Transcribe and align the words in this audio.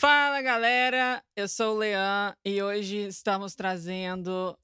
Fala 0.00 0.40
galera, 0.40 1.22
eu 1.36 1.46
sou 1.46 1.74
o 1.74 1.78
Leão 1.78 2.34
e 2.42 2.62
hoje 2.62 3.06
estamos 3.06 3.54
trazendo 3.54 4.58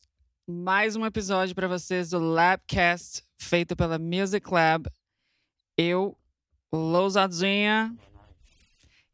mais 0.49 0.97
um 0.97 1.05
episódio 1.05 1.55
para 1.55 1.69
vocês 1.69 2.09
do 2.09 2.19
Labcast 2.19 3.23
feito 3.39 3.77
pela 3.77 3.99
Music 3.99 4.51
Lab. 4.51 4.89
Eu, 5.77 6.17
Lousadinha, 6.73 7.95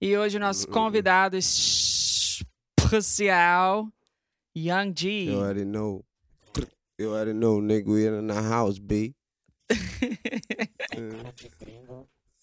e 0.00 0.16
hoje 0.16 0.36
o 0.36 0.40
nosso 0.40 0.68
convidado 0.68 1.36
especial, 1.36 2.48
Young 4.56 4.94
G. 4.96 5.24
You 5.24 5.40
already 5.40 5.64
know. 5.64 6.04
You 7.00 7.10
already 7.10 7.32
know, 7.32 7.60
nigga, 7.60 7.90
we 7.90 8.06
in 8.06 8.28
the 8.28 8.40
house, 8.40 8.78
B. 8.78 9.12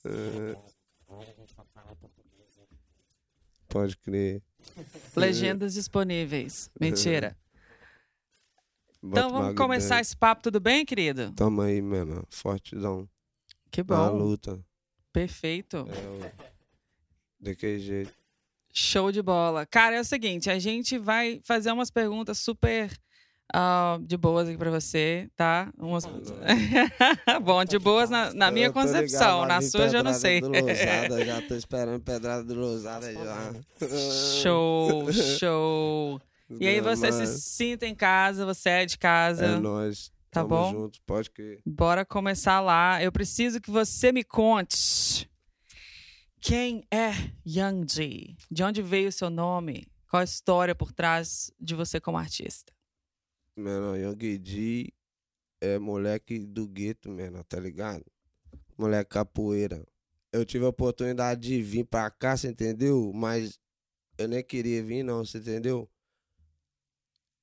Uh, 0.06 0.56
Pode 3.70 3.96
crer. 3.98 4.42
Legendas 5.16 5.74
disponíveis. 5.76 6.70
Mentira. 6.80 7.38
Bota 9.02 9.20
Então 9.22 9.30
vamos 9.30 9.56
começar 9.56 10.02
esse 10.02 10.18
papo, 10.18 10.44
tudo 10.44 10.60
bem, 10.60 10.86
querido? 10.86 11.32
Tamo 11.34 11.62
aí, 11.62 11.82
mano. 11.82 12.26
Fortezão. 12.30 13.08
Que 13.72 13.82
Na 13.82 14.10
bom. 14.10 14.18
luta. 14.18 14.60
Perfeito. 15.14 15.88
É, 15.90 16.32
daquele 17.40 17.80
jeito. 17.80 18.14
Show 18.74 19.12
de 19.12 19.22
bola. 19.22 19.66
Cara, 19.66 19.96
é 19.96 20.00
o 20.02 20.06
seguinte, 20.06 20.50
a 20.50 20.60
gente 20.60 20.98
vai 20.98 21.40
fazer 21.44 21.72
umas 21.72 21.90
perguntas 21.90 22.38
super 22.40 22.92
ah, 23.54 23.98
de 24.02 24.16
boas 24.18 24.48
aqui 24.48 24.58
pra 24.58 24.70
você, 24.70 25.30
tá? 25.36 25.72
Umas... 25.78 26.06
Bom, 27.44 27.64
de 27.66 27.80
boas 27.80 28.10
na, 28.10 28.34
na 28.34 28.52
minha 28.52 28.72
concepção, 28.72 29.46
na 29.46 29.62
sua 29.62 29.90
já 29.90 30.04
não 30.04 30.14
sei. 30.14 30.42
do 30.42 30.50
Lousada, 30.50 31.26
já 31.26 31.42
tô 31.42 31.56
esperando 31.56 32.02
pedrada 32.02 32.44
do 32.44 32.56
Lousada 32.56 33.12
já. 33.12 33.54
show, 34.42 35.12
show. 35.12 36.22
E 36.60 36.68
aí 36.68 36.82
você 36.82 37.12
se 37.12 37.40
sinta 37.42 37.86
em 37.86 37.96
casa, 37.96 38.46
você 38.46 38.70
é 38.70 38.86
de 38.86 38.98
casa. 38.98 39.46
É 39.46 39.60
nóis. 39.60 40.12
Tá 40.32 40.42
Tamo 40.42 40.50
bom? 40.50 40.72
junto, 40.72 41.00
pode 41.08 41.32
crer. 41.32 41.60
Bora 41.66 42.06
começar 42.06 42.60
lá. 42.60 43.02
Eu 43.02 43.12
preciso 43.12 43.60
que 43.60 43.72
você 43.72 44.12
me 44.12 44.24
conte 44.24 45.28
quem 46.42 46.86
é 46.90 47.12
Young 47.46 47.86
G? 47.90 48.36
De 48.50 48.64
onde 48.64 48.82
veio 48.82 49.10
o 49.10 49.12
seu 49.12 49.30
nome? 49.30 49.88
Qual 50.10 50.22
a 50.22 50.24
história 50.24 50.74
por 50.74 50.92
trás 50.92 51.52
de 51.60 51.76
você 51.76 52.00
como 52.00 52.18
artista? 52.18 52.72
Mano, 53.60 53.98
Young 53.98 54.38
D 54.38 54.94
é 55.60 55.78
moleque 55.78 56.40
do 56.40 56.66
gueto, 56.66 57.12
mano, 57.12 57.44
tá 57.44 57.60
ligado? 57.60 58.06
Moleque 58.78 59.10
capoeira. 59.10 59.86
Eu 60.32 60.46
tive 60.46 60.64
a 60.64 60.70
oportunidade 60.70 61.42
de 61.42 61.62
vir 61.62 61.84
pra 61.84 62.10
cá, 62.10 62.38
você 62.38 62.48
entendeu? 62.48 63.12
Mas 63.14 63.60
eu 64.18 64.30
nem 64.30 64.42
queria 64.42 64.82
vir, 64.82 65.04
não, 65.04 65.26
você 65.26 65.40
entendeu? 65.40 65.90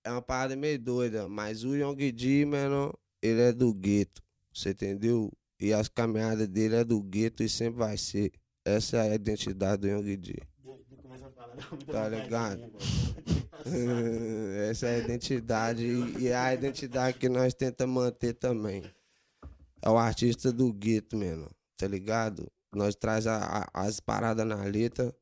É 0.02 0.10
uma 0.10 0.22
parada 0.22 0.56
meio 0.56 0.78
doida, 0.78 1.28
mas 1.28 1.64
o 1.64 1.76
Young 1.76 2.12
D, 2.12 2.46
mano, 2.46 2.98
ele 3.20 3.42
é 3.42 3.52
do 3.52 3.74
gueto, 3.74 4.22
você 4.54 4.70
entendeu? 4.70 5.30
E 5.60 5.74
as 5.74 5.86
caminhadas 5.86 6.48
dele 6.48 6.76
é 6.76 6.84
do 6.84 7.02
gueto 7.02 7.42
e 7.42 7.48
sempre 7.48 7.78
vai 7.78 7.98
ser. 7.98 8.32
Essa 8.64 9.04
é 9.04 9.10
a 9.10 9.14
identidade 9.14 9.82
do 9.82 9.88
Young 9.88 10.16
D. 10.16 10.34
Tá 11.90 12.08
ligado? 12.08 12.60
Essa 14.70 14.86
é 14.88 14.94
a 14.96 14.98
identidade 14.98 15.84
e 15.86 16.28
é 16.28 16.36
a 16.36 16.54
identidade 16.54 17.18
que 17.18 17.28
nós 17.28 17.54
tentamos 17.54 17.94
manter 18.02 18.34
também. 18.34 18.82
É 19.82 19.88
o 19.90 19.96
artista 19.96 20.52
do 20.52 20.72
gueto, 20.72 21.16
mano, 21.16 21.50
tá 21.76 21.86
ligado? 21.86 22.50
Nós 22.72 22.94
traz 22.94 23.26
a- 23.26 23.62
a- 23.64 23.70
as 23.86 24.00
paradas 24.00 24.46
na 24.46 24.62
letra, 24.64 25.14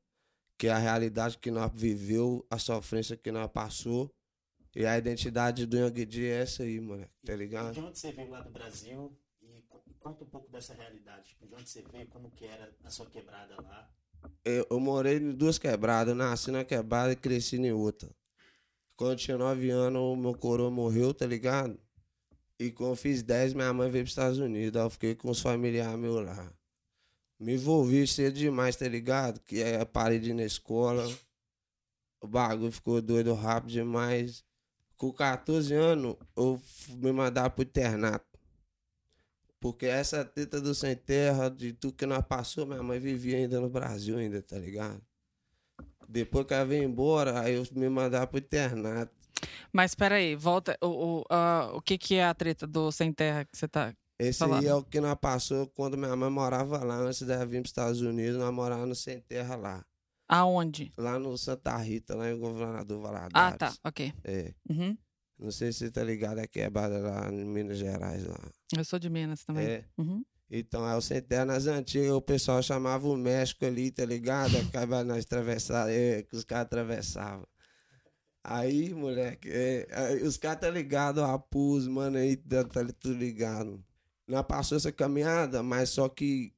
que 0.58 0.67
é 0.67 0.72
a 0.72 0.78
realidade 0.78 1.39
que 1.39 1.50
nós 1.50 1.70
viveu, 1.75 2.45
a 2.50 2.58
sofrência 2.58 3.17
que 3.17 3.30
nós 3.33 3.50
passou. 3.50 4.11
E 4.77 4.84
a 4.84 4.98
identidade 4.98 5.67
do 5.67 5.77
Young 5.77 6.05
D 6.05 6.27
é 6.27 6.41
essa 6.42 6.64
aí, 6.64 6.80
mano, 6.80 7.06
tá 7.25 7.34
ligado? 7.36 7.72
De 7.75 7.80
onde 7.80 7.98
você 7.98 8.11
veio 8.11 8.30
lá 8.30 8.41
do 8.41 8.50
Brasil 8.50 9.17
e 9.41 9.62
co- 9.68 9.83
conta 10.01 10.24
um 10.24 10.29
pouco 10.29 10.51
dessa 10.51 10.74
realidade. 10.74 11.29
Tipo, 11.29 11.46
de 11.46 11.55
onde 11.55 11.68
você 11.68 11.83
veio, 11.83 12.08
como 12.08 12.30
que 12.33 12.45
era 12.45 12.73
a 12.83 12.91
sua 12.91 13.06
quebrada 13.06 13.55
lá. 13.62 13.89
Eu, 14.45 14.67
eu 14.70 14.80
morei 14.80 15.17
em 15.18 15.33
duas 15.33 15.58
quebradas, 15.58 16.17
nasci 16.17 16.51
na 16.51 16.64
quebrada 16.64 17.12
e 17.12 17.17
cresci 17.17 17.57
em 17.57 17.73
outra. 17.73 18.11
Quando 18.96 19.12
eu 19.12 19.17
tinha 19.17 19.39
nove 19.39 19.70
anos, 19.70 20.01
o 20.01 20.17
meu 20.17 20.35
coroa 20.35 20.70
morreu, 20.70 21.12
tá 21.12 21.27
ligado? 21.27 21.79
E 22.58 22.70
quando 22.70 22.90
eu 22.90 22.96
fiz 22.96 23.23
10, 23.23 23.55
minha 23.55 23.73
mãe 23.73 23.90
veio 23.90 24.05
para 24.05 24.08
os 24.08 24.12
Estados 24.12 24.39
Unidos. 24.39 24.80
Aí 24.80 24.86
eu 24.86 24.90
fiquei 24.90 25.14
com 25.14 25.30
os 25.30 25.40
familiares 25.40 25.98
meus 25.98 26.24
lá. 26.24 26.52
Me 27.39 27.55
envolvi 27.55 28.07
cedo 28.07 28.35
demais, 28.35 28.77
tá 28.77 28.86
ligado? 28.86 29.40
Que 29.40 29.57
eu 29.57 29.86
parei 29.86 30.20
de 30.20 30.30
ir 30.30 30.35
na 30.35 30.45
escola. 30.45 31.06
O 32.20 32.29
bagulho 32.29 32.70
ficou 32.70 33.02
doido 33.02 33.35
rápido 33.35 33.73
demais. 33.73 34.45
Com 34.96 35.12
14 35.12 35.74
anos, 35.74 36.17
eu 36.36 36.61
me 36.91 37.12
mandava 37.12 37.51
pro 37.51 37.64
internato. 37.64 38.33
Porque 39.64 39.86
essa 39.86 40.23
treta 40.27 40.61
do 40.61 40.75
sem 40.75 40.95
terra, 40.95 41.48
de 41.48 41.73
tudo 41.73 41.95
que 41.95 42.05
nós 42.05 42.23
passou, 42.27 42.67
minha 42.67 42.83
mãe 42.83 43.01
vivia 43.01 43.39
ainda 43.39 43.58
no 43.58 43.70
Brasil, 43.70 44.19
ainda, 44.19 44.42
tá 44.42 44.58
ligado? 44.58 45.01
Depois 46.07 46.47
que 46.47 46.52
ela 46.52 46.67
veio 46.67 46.85
embora, 46.85 47.41
aí 47.41 47.55
eu 47.55 47.67
me 47.73 47.89
mandava 47.89 48.27
pro 48.27 48.39
internato. 48.39 49.11
Mas 49.73 49.95
peraí, 49.95 50.36
volta. 50.36 50.77
O, 50.83 51.23
o, 51.23 51.77
o 51.79 51.80
que, 51.80 51.97
que 51.97 52.17
é 52.17 52.27
a 52.27 52.35
treta 52.35 52.67
do 52.67 52.92
Sem 52.92 53.11
Terra 53.11 53.47
que 53.47 53.57
você 53.57 53.67
tá. 53.67 53.95
Esse 54.19 54.41
Falando. 54.41 54.61
aí 54.61 54.67
é 54.67 54.74
o 54.74 54.83
que 54.83 55.01
nós 55.01 55.17
passou 55.19 55.67
quando 55.69 55.97
minha 55.97 56.14
mãe 56.14 56.29
morava 56.29 56.85
lá, 56.85 56.97
antes 56.97 57.23
dela 57.23 57.47
vir 57.47 57.63
pros 57.63 57.70
Estados 57.70 58.03
Unidos, 58.03 58.39
nós 58.39 58.53
morávamos 58.53 58.91
no 58.91 58.95
Sem 58.95 59.19
Terra 59.20 59.57
lá. 59.57 59.83
Aonde? 60.29 60.92
Lá 60.95 61.19
no 61.19 61.39
Santa 61.39 61.74
Rita, 61.79 62.14
lá 62.14 62.30
em 62.30 62.39
Governador 62.39 63.01
Valadares. 63.01 63.33
Ah, 63.35 63.57
tá, 63.57 63.73
ok. 63.83 64.13
É. 64.24 64.53
Uhum. 64.69 64.95
Não 65.39 65.50
sei 65.50 65.72
se 65.72 65.80
você 65.80 65.90
tá 65.90 66.02
ligado, 66.02 66.39
é 66.39 66.46
quebrada 66.46 66.98
lá 66.98 67.28
em 67.33 67.45
Minas 67.45 67.78
Gerais 67.78 68.24
lá. 68.24 68.39
Eu 68.77 68.84
sou 68.84 68.98
de 68.98 69.11
Minas 69.11 69.45
também. 69.45 69.67
É. 69.67 69.84
Uhum. 69.98 70.24
Então, 70.50 70.89
é 70.89 70.95
o 70.95 71.00
Sem 71.00 71.20
Terra 71.20 71.46
nas 71.46 71.67
antigas, 71.67 72.11
o 72.12 72.20
pessoal 72.20 72.62
chamava 72.62 73.08
o 73.08 73.17
México 73.17 73.64
ali, 73.64 73.90
tá 73.90 74.05
ligado? 74.05 74.56
Acaba 74.58 75.02
nós 75.02 75.24
atravessar, 75.24 75.90
é, 75.90 76.23
que 76.23 76.36
os 76.36 76.44
caras 76.44 76.67
atravessavam. 76.67 77.46
Aí, 78.42 78.92
moleque, 78.92 79.48
é, 79.50 79.89
aí 79.90 80.23
os 80.23 80.36
caras 80.36 80.61
tá 80.61 80.70
ligado, 80.70 81.24
a 81.24 81.39
pus, 81.39 81.89
mano, 81.89 82.18
aí 82.18 82.36
tá, 82.36 82.62
tá 82.62 82.84
tudo 83.00 83.14
ligado. 83.14 83.83
Nós 84.28 84.46
passou 84.46 84.77
essa 84.77 84.92
caminhada, 84.92 85.62
mas 85.62 85.90
só 85.90 86.08
que 86.08 86.52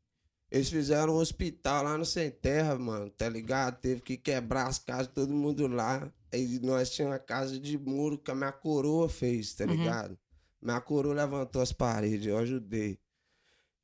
eles 0.50 0.68
fizeram 0.70 1.14
um 1.14 1.18
hospital 1.18 1.84
lá 1.84 1.98
no 1.98 2.04
Sem 2.04 2.30
Terra, 2.30 2.76
mano, 2.78 3.10
tá 3.10 3.28
ligado? 3.28 3.80
Teve 3.80 4.00
que 4.00 4.16
quebrar 4.16 4.66
as 4.68 4.78
casas, 4.78 5.08
todo 5.08 5.32
mundo 5.32 5.66
lá. 5.66 6.10
Aí 6.32 6.58
nós 6.60 6.90
tínhamos 6.90 7.14
uma 7.14 7.18
casa 7.24 7.58
de 7.58 7.76
muro 7.78 8.18
que 8.18 8.30
a 8.30 8.34
minha 8.34 8.52
coroa 8.52 9.08
fez, 9.08 9.54
tá 9.54 9.64
Uhum. 9.64 9.70
ligado? 9.70 10.18
Minha 10.60 10.80
coroa 10.80 11.14
levantou 11.14 11.62
as 11.62 11.72
paredes, 11.72 12.26
eu 12.26 12.38
ajudei. 12.38 12.98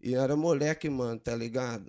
E 0.01 0.15
era 0.15 0.35
moleque, 0.37 0.89
mano, 0.91 1.19
tá 1.21 1.35
ligado? 1.35 1.89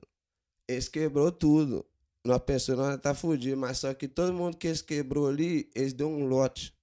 Eles 0.68 0.88
quebrou 0.88 1.32
tudo. 1.32 1.86
Nós 2.26 2.40
pensamos, 2.46 2.86
nós 2.86 3.02
tá 3.02 3.14
fudido, 3.14 3.58
mas 3.58 3.80
só 3.80 3.94
que 3.94 4.08
todo 4.08 4.32
mundo 4.34 4.56
que 4.56 4.68
eles 4.68 4.82
quebrou 4.82 5.28
ali, 5.28 5.70
eles 5.76 5.94
deu 5.94 6.08
um 6.08 6.26
lote 6.28 6.74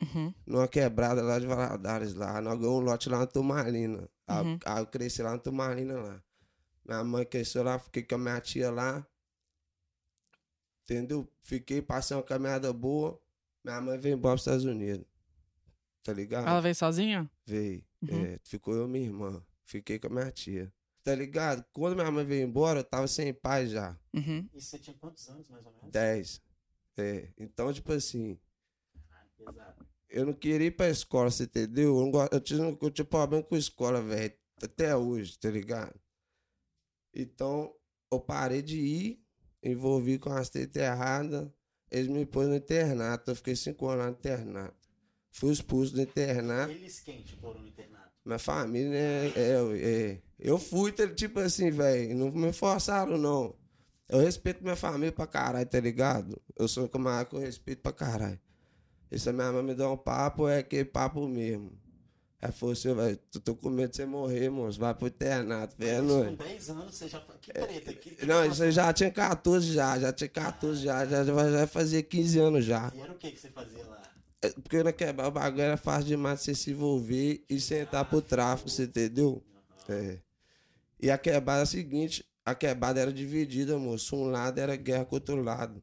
Uhum. 0.00 0.32
numa 0.46 0.68
quebrada 0.68 1.20
lá 1.22 1.38
de 1.38 1.46
Valadares 1.46 2.14
lá. 2.14 2.40
Nós 2.40 2.58
ganhamos 2.58 2.80
um 2.80 2.84
lote 2.84 3.08
lá 3.08 3.18
na 3.18 3.26
Turmalina. 3.26 4.08
Aí, 4.26 4.44
Uhum. 4.46 4.58
aí 4.64 4.80
eu 4.82 4.86
cresci 4.86 5.22
lá 5.22 5.32
na 5.32 5.38
Turmalina 5.38 5.94
lá. 6.00 6.22
Minha 6.88 7.04
mãe 7.04 7.24
cresceu 7.24 7.62
lá, 7.62 7.78
fiquei 7.78 8.02
com 8.02 8.14
a 8.14 8.18
minha 8.18 8.40
tia 8.40 8.70
lá. 8.70 9.06
Entendeu? 10.84 11.30
Fiquei, 11.40 11.82
passei 11.82 12.16
uma 12.16 12.22
caminhada 12.22 12.72
boa. 12.72 13.20
Minha 13.62 13.80
mãe 13.80 13.98
veio 13.98 14.14
embora 14.16 14.34
pros 14.36 14.42
Estados 14.42 14.64
Unidos. 14.64 15.06
Tá 16.02 16.12
ligado? 16.12 16.48
Ela 16.48 16.60
veio 16.60 16.74
sozinha? 16.74 17.30
Veio. 17.44 17.84
Uhum. 18.02 18.24
É, 18.24 18.40
ficou 18.42 18.74
eu 18.74 18.86
e 18.86 18.88
minha 18.88 19.04
irmã. 19.06 19.44
Fiquei 19.64 19.98
com 19.98 20.06
a 20.06 20.10
minha 20.10 20.30
tia. 20.30 20.72
Tá 21.04 21.14
ligado? 21.14 21.62
Quando 21.72 21.94
minha 21.94 22.10
mãe 22.10 22.24
veio 22.24 22.46
embora, 22.46 22.80
eu 22.80 22.84
tava 22.84 23.06
sem 23.06 23.34
pai 23.34 23.66
já. 23.66 23.98
Uhum. 24.14 24.48
E 24.54 24.60
você 24.60 24.78
tinha 24.78 24.96
quantos 24.96 25.28
anos, 25.28 25.48
mais 25.50 25.64
ou 25.66 25.72
menos? 25.72 25.90
Dez. 25.90 26.40
É. 26.96 27.28
Então, 27.36 27.72
tipo 27.72 27.92
assim, 27.92 28.38
pesado. 29.36 29.86
eu 30.08 30.26
não 30.26 30.32
queria 30.32 30.66
ir 30.66 30.70
pra 30.72 30.88
escola, 30.88 31.30
você 31.30 31.44
entendeu? 31.44 31.96
Eu, 31.98 32.04
não 32.04 32.10
go- 32.10 32.28
eu, 32.32 32.40
tinha, 32.40 32.78
eu 32.80 32.90
tinha 32.90 33.04
problema 33.04 33.42
com 33.44 33.56
escola, 33.56 34.00
velho. 34.02 34.32
Até 34.62 34.96
hoje, 34.96 35.38
tá 35.38 35.50
ligado? 35.50 35.94
Então, 37.22 37.74
eu 38.10 38.20
parei 38.20 38.62
de 38.62 38.78
ir, 38.78 39.22
envolvi 39.62 40.18
com 40.18 40.30
as 40.30 40.48
tetas 40.48 40.82
erradas. 40.82 41.48
Eles 41.90 42.08
me 42.08 42.24
pôs 42.26 42.48
no 42.48 42.56
internato. 42.56 43.30
Eu 43.30 43.36
fiquei 43.36 43.56
cinco 43.56 43.86
anos 43.88 44.04
lá 44.04 44.10
no 44.10 44.16
internato. 44.16 44.76
Fui 45.30 45.52
expulso 45.52 45.94
do 45.94 46.02
internato. 46.02 46.72
Eles 46.72 47.00
quem 47.00 47.22
te 47.22 47.36
foram 47.36 47.60
no 47.60 47.68
internato? 47.68 48.08
Minha 48.24 48.38
família, 48.38 48.90
né? 48.90 49.32
É, 49.36 50.12
é. 50.12 50.22
Eu 50.38 50.58
fui, 50.58 50.92
tipo 50.92 51.40
assim, 51.40 51.70
velho. 51.70 52.14
Não 52.14 52.30
me 52.30 52.52
forçaram, 52.52 53.16
não. 53.16 53.54
Eu 54.08 54.20
respeito 54.20 54.62
minha 54.62 54.76
família 54.76 55.12
pra 55.12 55.26
caralho, 55.26 55.68
tá 55.68 55.80
ligado? 55.80 56.40
Eu 56.56 56.66
sou 56.66 56.88
camarada 56.88 57.26
que 57.26 57.36
eu 57.36 57.40
respeito 57.40 57.82
pra 57.82 57.92
caralho. 57.92 58.40
E 59.10 59.18
se 59.18 59.28
a 59.28 59.32
minha 59.32 59.52
mãe 59.52 59.62
me 59.62 59.74
dá 59.74 59.90
um 59.90 59.96
papo, 59.96 60.48
é 60.48 60.58
aquele 60.58 60.84
papo 60.84 61.26
mesmo. 61.26 61.72
Aí 62.40 62.52
falou 62.52 62.72
assim, 62.72 62.94
velho, 62.94 63.16
tô, 63.32 63.40
tô 63.40 63.56
com 63.56 63.68
medo 63.68 63.90
de 63.90 63.96
você 63.96 64.06
morrer, 64.06 64.48
moço. 64.48 64.78
Vai 64.78 64.94
pro 64.94 65.08
internato, 65.08 65.74
velho. 65.76 66.02
Não 66.04 66.36
Com 66.36 66.44
é? 66.44 66.48
10 66.48 66.70
anos 66.70 66.94
você 66.94 67.08
já. 67.08 67.20
Que 67.40 67.52
treta. 67.52 67.92
Que, 67.94 68.10
que 68.10 68.26
Não, 68.26 68.42
que 68.42 68.52
isso 68.52 68.62
aí 68.62 68.70
já 68.70 68.92
tinha 68.92 69.10
14 69.10 69.72
já, 69.72 69.98
já 69.98 70.12
tinha 70.12 70.28
14 70.28 70.80
já, 70.80 71.04
já, 71.04 71.24
já, 71.24 71.50
já 71.50 71.66
fazia 71.66 72.00
15 72.00 72.38
anos 72.38 72.64
já. 72.64 72.92
E 72.94 73.00
era 73.00 73.12
o 73.12 73.16
que 73.16 73.32
que 73.32 73.40
você 73.40 73.48
fazia 73.48 73.84
lá? 73.86 74.00
É, 74.40 74.50
Porque 74.50 74.84
na 74.84 74.92
quebrar 74.92 75.26
o 75.26 75.32
bagulho 75.32 75.62
era 75.62 75.76
fácil 75.76 76.06
demais 76.06 76.38
de 76.38 76.44
você 76.44 76.54
se 76.54 76.70
envolver 76.70 77.44
e 77.50 77.60
sentar 77.60 78.04
pro 78.04 78.22
tráfico, 78.22 78.70
você 78.70 78.84
entendeu? 78.84 79.42
É. 79.88 80.18
E 81.00 81.10
a 81.10 81.18
quebrada 81.18 81.60
é 81.60 81.62
a 81.64 81.66
seguinte, 81.66 82.24
a 82.44 82.54
quebrada 82.54 83.00
era 83.00 83.12
dividida, 83.12 83.76
moço. 83.76 84.14
Um 84.14 84.30
lado 84.30 84.60
era 84.60 84.76
guerra 84.76 85.04
com 85.04 85.16
o 85.16 85.18
outro 85.18 85.42
lado. 85.42 85.82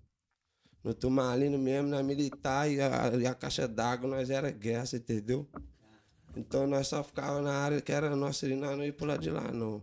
No 0.81 0.94
Tumalino 0.94 1.58
mesmo, 1.58 1.90
na 1.90 2.01
militar 2.01 2.72
e 2.72 2.80
a, 2.80 3.12
e 3.19 3.25
a 3.25 3.34
caixa 3.34 3.68
d'água, 3.68 4.10
nós 4.10 4.30
era 4.30 4.51
guerra, 4.51 4.86
você 4.86 4.98
entendeu? 4.98 5.50
Então 6.36 6.68
nós 6.68 6.88
só 6.88 7.04
ficava 7.04 7.42
na 7.42 7.54
área 7.54 7.82
que 7.82 7.92
era 7.92 8.16
nossa 8.16 8.48
e 8.48 8.56
nós 8.56 8.78
não 8.78 8.84
ia 8.84 8.94
pro 8.94 9.06
lado 9.06 9.22
de 9.22 9.30
lá, 9.30 9.52
não. 9.52 9.82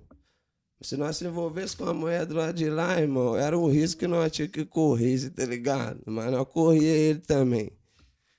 Se 0.82 0.96
nós 0.96 1.16
se 1.16 1.24
envolvesse 1.24 1.76
com 1.76 1.84
a 1.84 1.94
mulher 1.94 2.26
do 2.26 2.34
lado 2.34 2.54
de 2.54 2.68
lá, 2.68 3.00
irmão, 3.00 3.36
era 3.36 3.56
um 3.56 3.70
risco 3.70 4.00
que 4.00 4.06
nós 4.06 4.32
tínhamos 4.32 4.52
que 4.52 4.64
correr, 4.64 5.30
tá 5.30 5.44
ligado? 5.44 6.00
Mas 6.04 6.30
nós 6.30 6.46
corria 6.48 6.90
ele 6.90 7.20
também. 7.20 7.70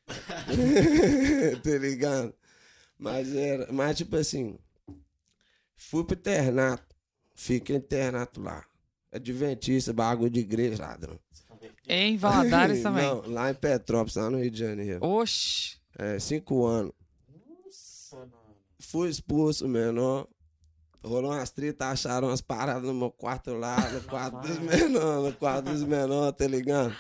tá 1.64 1.78
ligado? 1.80 2.34
Mas 3.00 3.34
era, 3.34 3.72
mas 3.72 3.98
tipo 3.98 4.16
assim, 4.18 4.60
fui 5.76 6.04
pro 6.04 6.18
internato, 6.18 6.96
fiquei 7.34 7.78
internato 7.78 8.42
lá. 8.42 8.64
Adventista, 9.12 9.94
bagulho 9.94 10.30
de 10.30 10.42
igreja, 10.42 10.82
ladrão. 10.82 11.20
Em 11.88 12.18
Valadares 12.18 12.82
também. 12.84 13.06
Não, 13.06 13.22
lá 13.28 13.52
em 13.52 13.54
Petrópolis, 13.54 14.16
lá 14.16 14.30
no 14.30 14.40
Rio 14.40 14.52
de 14.52 14.60
Janeiro. 14.60 15.06
Oxi. 15.06 15.78
É, 15.98 16.20
cinco 16.20 16.66
anos. 16.66 16.94
Fui 18.84 19.10
expulso, 19.10 19.68
menor. 19.68 20.28
Rolou 21.04 21.32
umas 21.32 21.52
tretas, 21.52 21.88
acharam 21.88 22.28
umas 22.30 22.42
paradas 22.42 22.84
no 22.84 22.94
meu 22.94 23.12
quarto 23.12 23.54
lá, 23.54 23.76
no 23.92 24.02
quarto 24.08 24.40
dos 24.48 24.58
menores, 24.60 25.24
no 25.32 25.34
quarto 25.38 25.66
dos 25.66 25.84
menores, 25.84 26.38
tá 26.38 26.48
ligado? 26.48 26.96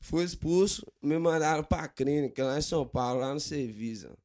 Fui 0.00 0.22
expulso, 0.24 0.86
me 1.02 1.18
mandaram 1.18 1.64
pra 1.64 1.88
clínica 1.88 2.44
lá 2.44 2.58
em 2.58 2.62
São 2.62 2.86
Paulo, 2.86 3.20
lá 3.20 3.34
no 3.34 3.40
Servisa. 3.40 4.16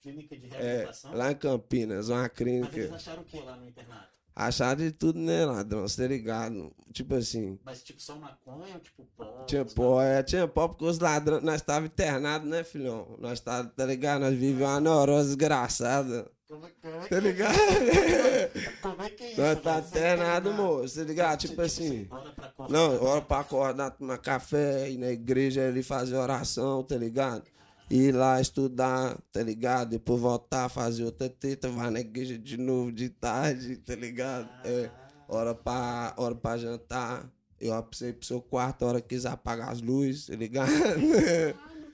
Clínica 0.00 0.36
de 0.38 0.46
É, 0.46 0.58
reabilitação. 0.58 1.12
lá 1.12 1.32
em 1.32 1.34
Campinas, 1.34 2.08
uma 2.08 2.20
Mas 2.22 2.24
eles 2.24 2.36
clínica. 2.70 2.94
acharam 2.94 3.22
o 3.22 3.24
que 3.26 3.38
lá 3.40 3.56
no 3.56 3.68
internato? 3.68 4.17
Acharam 4.40 4.76
de 4.76 4.92
tudo, 4.92 5.18
né, 5.18 5.44
ladrão? 5.44 5.80
Você 5.82 6.00
tá 6.02 6.06
ligado? 6.06 6.72
Tipo 6.92 7.16
assim, 7.16 7.58
Mas 7.64 7.82
tipo 7.82 8.00
só 8.00 8.14
maconha 8.14 8.74
ou 8.74 8.80
tipo 8.80 9.04
pó? 9.16 9.44
tinha 9.48 9.64
pó, 9.64 10.00
é, 10.00 10.22
tinha 10.22 10.46
pó 10.46 10.68
porque 10.68 10.84
os 10.84 11.00
ladrões, 11.00 11.42
nós 11.42 11.60
tava 11.60 11.86
internados, 11.86 12.48
né, 12.48 12.62
filhão? 12.62 13.16
Nós 13.18 13.40
tava, 13.40 13.68
tá 13.68 13.84
ligado? 13.84 14.20
Nós 14.20 14.30
vivíamos 14.36 14.62
uma 14.62 14.80
neurose 14.80 15.26
desgraçada. 15.30 16.30
Como 16.48 16.64
é, 16.66 16.70
como 16.80 16.94
é 16.94 17.00
Tá 17.00 17.08
que 17.08 17.20
ligado? 17.20 17.56
Como 18.80 19.02
é 19.02 19.10
que 19.10 19.24
é 19.24 19.32
isso? 19.32 19.40
Nós 19.40 19.60
tá? 19.60 19.82
Você 19.82 19.88
internado, 19.88 20.50
internado. 20.50 20.52
moço, 20.52 20.98
tá 20.98 21.04
ligado? 21.04 21.38
Tipo 21.40 21.60
assim. 21.60 22.06
Hora 22.08 22.30
pra 22.30 22.46
acordar. 22.46 22.72
Não, 22.72 23.04
hora 23.04 23.20
pra 23.20 23.38
acordar, 23.40 23.90
tomar 23.90 24.18
café, 24.18 24.88
ir 24.88 24.98
na 24.98 25.10
igreja 25.10 25.66
ali 25.66 25.82
fazer 25.82 26.14
oração, 26.16 26.84
tá 26.84 26.96
ligado? 26.96 27.42
Ir 27.90 28.12
lá 28.12 28.40
estudar, 28.40 29.16
tá 29.32 29.42
ligado? 29.42 29.90
Depois 29.90 30.20
voltar, 30.20 30.68
fazer 30.68 31.04
outra 31.04 31.28
teta, 31.28 31.68
vai 31.70 31.90
na 31.90 32.00
igreja 32.00 32.38
de 32.38 32.56
novo 32.56 32.92
de 32.92 33.08
tarde, 33.08 33.76
tá 33.76 33.94
ligado? 33.94 34.48
É, 34.64 34.90
hora 35.26 35.54
pra, 35.54 36.14
hora 36.16 36.34
pra 36.34 36.58
jantar. 36.58 37.30
Eu 37.60 37.74
apsei 37.74 38.12
pro 38.12 38.26
seu 38.26 38.40
quarto, 38.40 38.84
a 38.84 38.88
hora 38.88 39.00
que 39.00 39.08
quiser 39.08 39.30
apagar 39.30 39.70
as 39.70 39.80
luzes, 39.80 40.26
tá 40.26 40.36
ligado? 40.36 40.70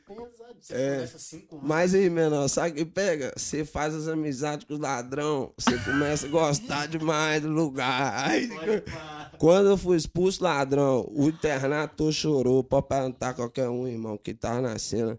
Pesado. 0.07 0.57
Você 0.61 0.75
É. 0.75 0.99
anos. 0.99 1.45
Mas 1.63 1.95
aí, 1.95 2.11
menor, 2.11 2.47
sabe 2.49 2.71
o 2.71 2.75
que 2.75 2.85
pega? 2.85 3.33
Você 3.37 3.65
faz 3.65 3.95
as 3.95 4.07
amizades 4.07 4.67
com 4.67 4.75
os 4.75 4.81
ladrão, 4.81 5.53
você 5.57 5.79
começa 5.79 6.27
a 6.27 6.29
gostar 6.31 6.87
demais 6.89 7.43
do 7.43 7.49
lugar. 7.49 8.29
Aí, 8.29 8.49
Quando 9.39 9.71
eu 9.71 9.79
fui 9.79 9.97
expulso 9.97 10.45
ladrão, 10.45 11.09
o 11.11 11.29
internato 11.29 12.13
chorou. 12.13 12.63
Pode 12.63 12.87
perguntar 12.87 13.35
qualquer 13.35 13.69
um, 13.69 13.89
irmão, 13.89 14.19
que 14.19 14.35
tava 14.35 14.61
na 14.61 14.79
cena. 14.79 15.19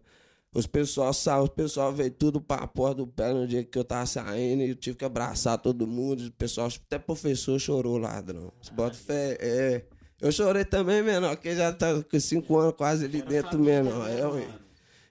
Os 0.56 0.66
pessoal 0.66 1.14
saiu, 1.14 1.44
o 1.44 1.50
pessoal 1.50 1.92
veio 1.92 2.10
tudo 2.12 2.40
pra 2.40 2.66
porta 2.66 2.96
do 2.96 3.08
pé 3.08 3.34
no 3.34 3.46
dia 3.46 3.62
que 3.62 3.78
eu 3.78 3.84
tava 3.84 4.06
saindo 4.06 4.64
e 4.64 4.70
eu 4.70 4.76
tive 4.76 4.96
que 4.96 5.04
abraçar 5.04 5.58
todo 5.58 5.86
mundo. 5.86 6.26
O 6.26 6.32
pessoal, 6.32 6.70
até 6.70 6.98
professor 6.98 7.60
chorou, 7.60 7.98
ladrão. 7.98 8.54
Você 8.62 8.72
bota 8.72 8.96
fé, 8.96 9.38
é. 9.42 9.86
Eu 10.22 10.32
chorei 10.32 10.64
também, 10.64 11.04
menor, 11.04 11.36
que 11.36 11.54
já 11.54 11.74
tá 11.74 12.02
com 12.02 12.20
cinco 12.22 12.58
anos 12.58 12.74
quase 12.78 13.04
ali 13.04 13.22
dentro, 13.22 13.60
menor. 13.60 14.08
né, 14.08 14.48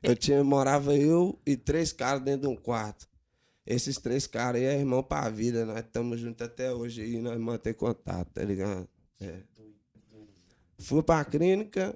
É? 0.03 0.11
Eu 0.11 0.17
tinha, 0.17 0.43
morava 0.43 0.97
eu 0.97 1.39
e 1.45 1.59
três 1.59 1.93
caras 1.93 2.23
dentro 2.23 2.49
de 2.49 2.49
um 2.49 2.57
quarto. 2.57 3.07
Esses 3.67 3.99
três 3.99 4.27
caras 4.27 4.63
aí 4.63 4.67
é 4.67 4.79
irmão 4.79 5.03
pra 5.03 5.29
vida, 5.29 5.67
nós 5.67 5.81
estamos 5.81 6.21
juntos 6.21 6.47
até 6.47 6.73
hoje 6.73 7.03
aí, 7.03 7.21
nós 7.21 7.39
mantemos 7.39 7.79
contato, 7.79 8.29
tá 8.33 8.43
ligado? 8.43 8.89
É. 9.21 9.41
Fui 10.79 11.03
pra 11.03 11.23
clínica, 11.23 11.95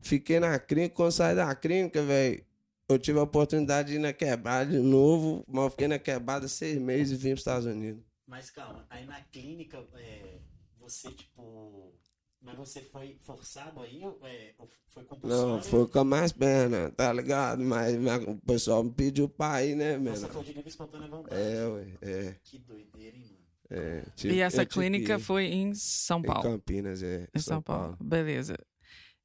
fiquei 0.00 0.40
na 0.40 0.58
clínica, 0.58 0.94
quando 0.94 1.12
saí 1.12 1.36
da 1.36 1.54
clínica, 1.54 2.02
velho, 2.02 2.45
eu 2.88 2.98
tive 2.98 3.18
a 3.18 3.22
oportunidade 3.22 3.88
de 3.90 3.96
ir 3.96 3.98
na 3.98 4.12
quebrada 4.12 4.70
de 4.70 4.78
novo, 4.78 5.44
mas 5.48 5.64
eu 5.64 5.70
fiquei 5.70 5.88
na 5.88 5.98
quebrada 5.98 6.46
seis 6.48 6.78
meses 6.80 7.12
e 7.18 7.20
vim 7.20 7.30
pros 7.30 7.40
Estados 7.40 7.66
Unidos. 7.66 8.02
Mas 8.26 8.50
calma, 8.50 8.86
aí 8.90 9.04
na 9.06 9.20
clínica, 9.22 9.84
é, 9.94 10.38
você, 10.78 11.10
tipo. 11.10 11.92
Mas 12.40 12.56
você 12.56 12.80
foi 12.80 13.16
forçado 13.22 13.80
aí? 13.80 14.00
Ou, 14.04 14.20
é, 14.22 14.54
ou 14.58 14.68
foi 14.90 15.04
compulsório? 15.04 15.52
Não, 15.54 15.62
foi 15.62 15.88
com 15.88 16.04
mais 16.04 16.30
perna, 16.32 16.90
tá 16.92 17.12
ligado? 17.12 17.60
Mas 17.64 17.96
mas 17.96 18.22
o 18.24 18.36
pessoal 18.36 18.84
me 18.84 18.92
pediu 18.92 19.28
pra 19.28 19.64
ir, 19.64 19.74
né, 19.74 19.94
Você 19.98 19.98
mano? 20.22 20.28
foi 20.28 20.44
de 20.44 20.52
livre 20.52 20.68
espontânea 20.68 21.08
vontade. 21.08 21.40
É, 21.40 21.66
ué, 21.66 21.86
é, 22.02 22.36
Que 22.44 22.58
doideira, 22.58 23.16
hein, 23.16 23.24
mano? 23.24 23.36
é. 23.70 24.04
Tive- 24.14 24.34
E 24.34 24.40
essa 24.40 24.64
clínica 24.66 25.18
foi 25.18 25.46
em 25.46 25.74
São 25.74 26.20
Em 26.20 26.22
Paulo. 26.22 26.42
Campinas, 26.42 27.02
é. 27.02 27.26
Em 27.34 27.38
São 27.40 27.60
Paulo. 27.62 27.96
Beleza. 28.00 28.56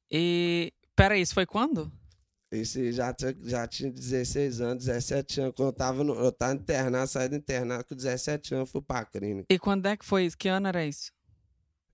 E. 0.09 0.73
Peraí, 0.95 1.21
isso 1.21 1.33
foi 1.33 1.45
quando? 1.45 1.91
Esse 2.51 2.91
já 2.91 3.13
tinha, 3.13 3.33
já 3.45 3.65
tinha 3.65 3.89
16 3.89 4.59
anos, 4.59 4.83
17 4.85 5.39
anos. 5.39 5.53
Quando 5.55 5.69
eu 5.69 5.73
tava, 5.73 6.03
no, 6.03 6.13
eu 6.15 6.31
tava 6.33 6.53
internado, 6.53 7.07
saí 7.07 7.29
do 7.29 7.35
internato 7.37 7.89
com 7.89 7.95
17 7.95 8.53
anos, 8.55 8.69
fui 8.69 8.81
pra 8.81 9.05
clínica. 9.05 9.45
E 9.49 9.57
quando 9.57 9.85
é 9.85 9.95
que 9.95 10.03
foi 10.05 10.25
isso? 10.25 10.37
Que 10.37 10.49
ano 10.49 10.67
era 10.67 10.85
isso? 10.85 11.11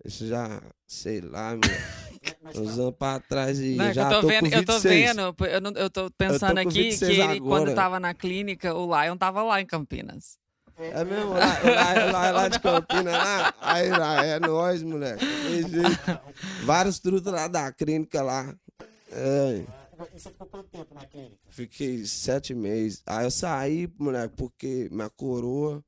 Isso 0.04 0.25
já, 0.25 0.59
sei 0.88 1.21
lá, 1.21 1.51
meu, 1.56 1.62
uns 2.63 2.80
anos 2.80 2.95
pra 2.98 3.19
trás 3.19 3.59
e 3.59 3.75
Não, 3.75 3.86
é 3.86 3.94
já 3.94 4.04
eu 4.06 4.09
tô 4.15 4.21
tô 4.21 4.27
vendo, 4.27 4.50
com 4.50 4.56
eu 4.56 4.65
tô 4.65 4.80
26. 4.80 4.83
vendo, 5.15 5.36
eu, 5.48 5.62
não- 5.62 5.71
eu 5.71 5.89
tô 5.92 6.09
pensando 6.12 6.54
com 6.63 6.69
aqui 6.69 6.83
26 6.83 7.15
que 7.15 7.21
ele, 7.21 7.39
quando 7.39 7.62
agora. 7.69 7.75
tava 7.75 8.00
na 8.00 8.13
clínica, 8.15 8.74
o 8.74 8.86
Lion 9.04 9.15
tava 9.18 9.44
lá 9.44 9.62
em 9.62 9.65
Campinas. 9.65 10.38
É 10.80 11.04
mesmo, 11.04 11.33
lá, 11.33 11.59
lá, 11.59 12.12
lá, 12.12 12.31
lá 12.31 12.48
de 12.48 12.59
Campinas, 12.59 13.13
lá, 13.13 13.54
aí 13.62 13.89
lá, 13.89 14.24
é 14.24 14.39
nóis, 14.39 14.81
moleque. 14.83 15.25
Vários 16.63 17.00
trutos 17.00 17.31
lá 17.31 17.48
da 17.48 17.71
clínica 17.71 18.21
lá. 18.21 18.56
É, 19.12 19.63
Você 20.14 20.30
ficou 20.30 20.48
quanto 20.48 20.69
tempo 20.69 20.94
na 20.94 21.06
clínica? 21.06 21.38
fiquei 21.50 22.06
sete 22.06 22.54
meses. 22.54 23.02
Aí 23.06 23.26
eu 23.26 23.31
saí, 23.31 23.92
moleque, 23.98 24.36
porque 24.36 24.88
minha 24.92 25.10
coroa 25.10 25.83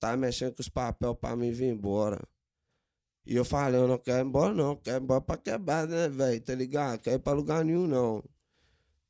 tava 0.00 0.16
mexendo 0.16 0.54
com 0.54 0.60
os 0.60 0.68
papéis 0.68 1.16
pra 1.20 1.36
mim 1.36 1.52
vir 1.52 1.72
embora. 1.72 2.20
E 3.26 3.36
eu 3.36 3.44
falei, 3.44 3.80
eu 3.80 3.88
não 3.88 3.96
quero 3.96 4.18
ir 4.18 4.28
embora 4.28 4.52
não, 4.52 4.76
quero 4.76 4.98
ir 4.98 5.02
embora 5.02 5.20
pra 5.20 5.36
quebrar, 5.36 5.86
né, 5.86 6.08
velho, 6.08 6.40
tá 6.40 6.54
ligado? 6.54 7.00
Quero 7.00 7.16
ir 7.16 7.20
pra 7.20 7.32
lugar 7.32 7.64
nenhum, 7.64 7.86
não. 7.86 8.22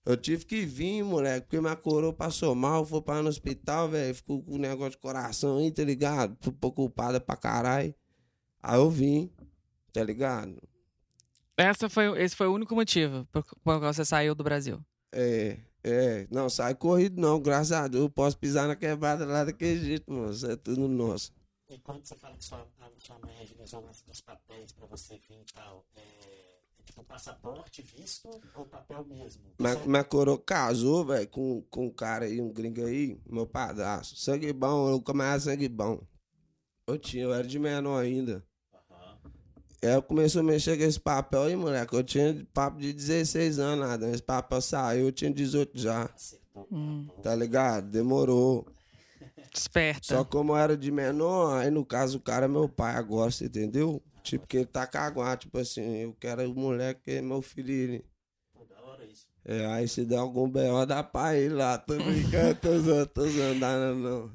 Eu 0.04 0.16
tive 0.16 0.44
que 0.44 0.66
vir, 0.66 1.02
moleque, 1.02 1.46
porque 1.46 1.60
minha 1.60 1.74
coroa 1.74 2.12
passou 2.12 2.54
mal, 2.54 2.84
foi 2.84 3.00
para 3.00 3.22
no 3.22 3.28
hospital, 3.30 3.88
velho, 3.88 4.14
ficou 4.14 4.42
com 4.42 4.56
um 4.56 4.58
negócio 4.58 4.92
de 4.92 4.98
coração 4.98 5.58
aí, 5.58 5.72
tá 5.72 5.82
ligado? 5.82 6.36
Fui 6.42 6.52
preocupada 6.52 7.18
pra 7.18 7.36
caralho. 7.36 7.94
Aí 8.62 8.78
eu 8.78 8.90
vim, 8.90 9.32
tá 9.92 10.04
ligado? 10.04 10.60
Essa 11.56 11.88
foi, 11.88 12.20
esse 12.22 12.34
foi 12.34 12.46
o 12.48 12.54
único 12.54 12.74
motivo 12.74 13.26
por 13.32 13.44
por 13.44 13.58
qual 13.62 13.80
você 13.80 14.04
saiu 14.04 14.34
do 14.34 14.42
Brasil. 14.44 14.80
É, 15.12 15.58
é, 15.84 16.26
não, 16.30 16.48
sai 16.50 16.74
corrido 16.74 17.20
não, 17.20 17.40
graças 17.40 17.72
a 17.72 17.86
Deus, 17.86 18.04
eu 18.04 18.10
posso 18.10 18.36
pisar 18.36 18.66
na 18.66 18.74
quebrada 18.74 19.24
lá 19.24 19.44
daquele 19.44 19.80
jeito, 19.80 20.10
moço, 20.12 20.50
é 20.50 20.56
tudo 20.56 20.88
nosso. 20.88 21.32
E 21.68 21.78
quando 21.78 22.04
você 22.04 22.16
fala 22.16 22.36
que 22.36 22.44
sua, 22.44 22.66
sua 22.98 23.18
mãe 23.20 23.34
agilizou 23.40 23.80
o 23.80 23.84
lance 23.86 24.04
dos 24.04 24.20
papéis 24.20 24.72
pra 24.72 24.86
você 24.86 25.14
vir 25.28 25.40
e 25.40 25.44
tal, 25.54 25.84
é, 25.96 26.00
é 26.00 26.82
tipo 26.84 27.04
passaporte, 27.04 27.80
visto 27.82 28.28
ou 28.54 28.66
papel 28.66 29.04
mesmo? 29.04 29.42
Minha, 29.58 29.74
Você- 29.74 29.88
minha 29.88 30.04
coroa 30.04 30.38
casou, 30.38 31.04
velho, 31.04 31.28
com, 31.28 31.62
com 31.70 31.86
um 31.86 31.90
cara 31.90 32.24
aí, 32.24 32.40
um 32.40 32.52
gringo 32.52 32.84
aí, 32.84 33.18
meu 33.24 33.46
padrasto. 33.46 34.16
Sangue 34.16 34.52
bom, 34.52 34.90
eu 34.90 35.00
comecei 35.00 35.52
sangue 35.52 35.68
bom. 35.68 36.04
Eu 36.86 36.98
tinha, 36.98 37.22
eu 37.22 37.32
era 37.32 37.46
de 37.46 37.58
menor 37.58 37.98
ainda. 38.02 38.44
Aí 39.84 39.94
eu 39.94 40.02
comecei 40.02 40.40
a 40.40 40.44
mexer 40.44 40.76
com 40.78 40.84
esse 40.84 40.98
papel 41.00 41.42
aí, 41.44 41.56
moleque. 41.56 41.94
Eu 41.94 42.02
tinha 42.02 42.46
papo 42.52 42.78
de 42.80 42.92
16 42.92 43.58
anos 43.58 43.86
lá, 43.86 44.10
esse 44.10 44.22
papel 44.22 44.60
saiu, 44.60 45.06
eu 45.06 45.12
tinha 45.12 45.30
18 45.30 45.78
já. 45.78 46.08
Hum. 46.70 47.06
Tá 47.22 47.34
ligado? 47.34 47.88
Demorou. 47.90 48.66
Esperta. 49.52 50.00
Só 50.02 50.24
como 50.24 50.52
eu 50.52 50.56
era 50.56 50.76
de 50.76 50.90
menor, 50.90 51.58
aí 51.60 51.70
no 51.70 51.84
caso 51.84 52.18
o 52.18 52.20
cara 52.20 52.46
é 52.46 52.48
meu 52.48 52.68
pai 52.68 52.94
agora, 52.96 53.30
você 53.30 53.44
entendeu? 53.46 54.02
Tipo, 54.22 54.46
que 54.46 54.56
ele 54.58 54.66
tá 54.66 54.86
caguado, 54.86 55.42
tipo 55.42 55.58
assim, 55.58 55.96
eu 55.98 56.16
quero 56.18 56.50
o 56.50 56.54
moleque 56.54 57.02
que 57.04 57.10
é 57.12 57.22
meu 57.22 57.42
filho. 57.42 57.70
ele. 57.72 58.04
Pô, 58.54 58.64
da 58.64 58.76
hora. 58.82 58.92
hora 59.02 59.04
isso. 59.04 59.26
É, 59.44 59.66
aí 59.66 59.86
se 59.86 60.04
der 60.04 60.16
algum 60.16 60.48
B.O. 60.48 60.86
dá 60.86 61.02
pra 61.02 61.36
ir 61.38 61.50
lá. 61.50 61.76
Tô 61.78 61.94
brincando, 62.02 62.54
tô 62.56 62.78
zoando, 62.80 63.06
tô 63.06 63.26
zoando, 63.28 63.60
não. 63.96 64.30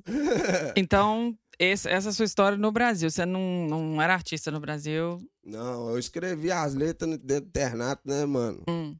Então, 0.75 1.35
esse- 1.57 1.89
essa 1.89 2.09
é 2.09 2.11
a 2.11 2.13
sua 2.13 2.25
história 2.25 2.57
no 2.57 2.71
Brasil. 2.71 3.09
Você 3.09 3.25
não, 3.25 3.65
não 3.67 4.01
era 4.01 4.13
artista 4.13 4.51
no 4.51 4.59
Brasil. 4.59 5.17
Não, 5.49 5.89
eu 5.89 5.97
escrevi 5.97 6.51
as 6.51 6.75
letras 6.75 7.17
dentro 7.17 7.41
do 7.41 7.47
internato, 7.47 8.01
né, 8.05 8.25
mano? 8.25 8.63
Hum. 8.69 8.95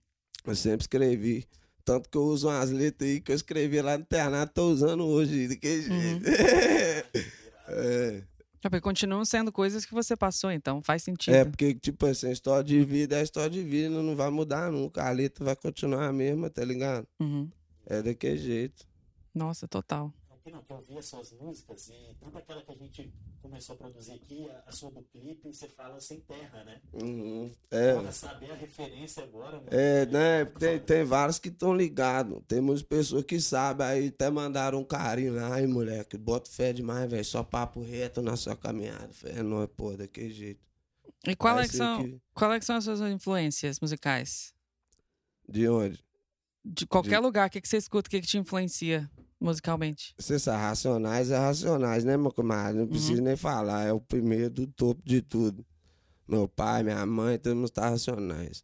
Eu 0.46 0.56
sempre 0.56 0.82
escrevi. 0.82 1.48
Tanto 1.86 2.10
que 2.10 2.18
eu 2.18 2.24
uso 2.24 2.48
umas 2.48 2.72
letras 2.72 3.10
aí 3.10 3.22
que 3.22 3.32
eu 3.32 3.36
escrevi 3.36 3.82
lá 3.82 3.98
no 3.98 4.04
internato, 4.04 4.54
tô 4.54 4.70
usando 4.70 5.06
hoje, 5.06 5.48
de 5.48 5.56
que 5.58 5.82
jeito. 5.82 6.26
é. 7.70 8.24
Já 8.62 8.70
porque 8.70 8.82
continuam 8.82 9.24
sendo 9.24 9.52
coisas 9.52 9.86
que 9.86 9.94
você 9.94 10.18
passou, 10.18 10.52
então 10.52 10.82
faz 10.82 11.04
sentido. 11.04 11.34
é, 11.34 11.46
porque, 11.46 11.74
tipo 11.76 12.06
assim, 12.06 12.28
a 12.28 12.32
história 12.32 12.64
de 12.64 12.84
vida 12.84 13.16
é 13.16 13.22
a 13.22 13.24
história 13.24 13.50
de 13.50 13.64
vida, 13.64 13.90
não 13.90 14.16
vai 14.16 14.30
mudar 14.30 14.72
nunca. 14.72 15.08
A 15.08 15.12
letra 15.12 15.46
vai 15.46 15.56
continuar 15.56 16.08
a 16.08 16.14
mesma, 16.14 16.50
tá 16.50 16.66
ligado? 16.66 17.08
Uhum. 17.20 17.50
É 17.86 18.02
daquele 18.02 18.38
jeito. 18.38 18.86
Nossa, 19.34 19.68
total. 19.68 20.14
Aqui 20.50 20.52
não, 20.52 20.64
que 20.64 20.74
eu 20.74 20.82
vi 20.82 20.98
as 20.98 21.06
suas 21.06 21.32
músicas 21.34 21.88
e 21.90 22.16
tanto 22.20 22.38
aquela 22.38 22.62
que 22.64 22.72
a 22.72 22.76
gente 22.76 23.14
começou 23.42 23.76
a 23.76 23.78
produzir 23.78 24.14
aqui, 24.14 24.50
a, 24.50 24.64
a 24.68 24.72
sua 24.72 24.90
do 24.90 25.04
clipe, 25.04 25.54
você 25.54 25.68
fala 25.68 26.00
sem 26.02 26.20
terra, 26.22 26.64
né? 26.64 26.82
Uhum. 26.94 27.54
É. 27.70 27.94
Pra 27.94 28.12
saber 28.12 28.52
a 28.52 28.56
referência 28.56 29.24
agora, 29.24 29.58
mano. 29.58 29.68
É, 29.70 30.06
né? 30.08 30.46
Tem, 30.46 30.80
tem 30.80 31.04
vários 31.04 31.38
que 31.38 31.50
estão 31.50 31.76
ligados. 31.76 32.42
Tem 32.48 32.60
muitas 32.62 32.82
pessoas 32.84 33.24
que 33.24 33.40
sabem. 33.40 33.86
Aí 33.86 34.08
até 34.08 34.30
mandaram 34.32 34.80
um 34.80 34.84
carinho 34.84 35.36
lá. 35.36 35.54
Ai, 35.54 35.68
moleque, 35.68 36.18
bota 36.18 36.50
fé 36.50 36.74
demais, 36.74 37.10
velho. 37.10 37.24
Só 37.26 37.44
papo 37.44 37.82
reto 37.82 38.22
na 38.22 38.36
sua 38.36 38.56
caminhada. 38.56 39.10
Fé 39.14 39.40
é 39.40 39.44
nóis, 39.44 39.70
pô, 39.78 39.96
daquele 39.96 40.32
jeito. 40.34 40.62
E 41.28 41.36
qual 41.36 41.60
é, 41.60 41.68
que 41.68 41.76
são, 41.76 42.04
que- 42.04 42.20
qual 42.34 42.54
é 42.54 42.60
que 42.60 42.66
são 42.66 42.76
as 42.78 42.84
suas 42.86 43.02
influências 43.02 43.80
musicais? 43.80 44.54
De 45.48 45.68
onde? 45.68 46.04
De 46.66 46.88
qualquer 46.88 47.20
lugar, 47.20 47.48
o 47.48 47.52
que, 47.52 47.62
que 47.62 47.68
você 47.68 47.78
escuta, 47.78 48.08
o 48.08 48.10
que, 48.12 48.22
que 48.22 48.28
te 48.28 48.38
influencia 48.38 49.10
musicalmente? 49.40 50.14
Você 50.18 50.38
sabe, 50.38 50.62
racionais 50.62 51.32
é 51.32 51.38
racionais, 51.38 52.04
né, 52.04 52.18
meu 52.18 52.32
camarada? 52.32 52.78
Não 52.80 52.88
preciso 52.88 53.22
nem 53.22 53.36
falar. 53.36 53.86
É 53.86 53.94
o 53.94 54.02
primeiro 54.02 54.50
do 54.50 54.68
topo 54.68 55.02
de 55.06 55.22
tudo. 55.22 55.66
Meu 56.28 56.48
pai, 56.48 56.84
minha 56.84 57.04
mãe, 57.06 57.38
todo 57.40 57.56
mundo 57.56 57.70
tá 57.70 57.90
racionais. 57.90 58.64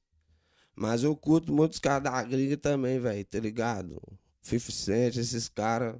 Mas 0.75 1.03
eu 1.03 1.15
curto 1.15 1.53
muitos 1.53 1.79
caras 1.79 2.03
da 2.03 2.21
gringa 2.23 2.57
também, 2.57 2.99
velho, 2.99 3.25
tá 3.25 3.39
ligado? 3.39 4.01
50 4.41 4.71
Cent, 4.71 5.15
esses 5.15 5.47
caras, 5.47 5.95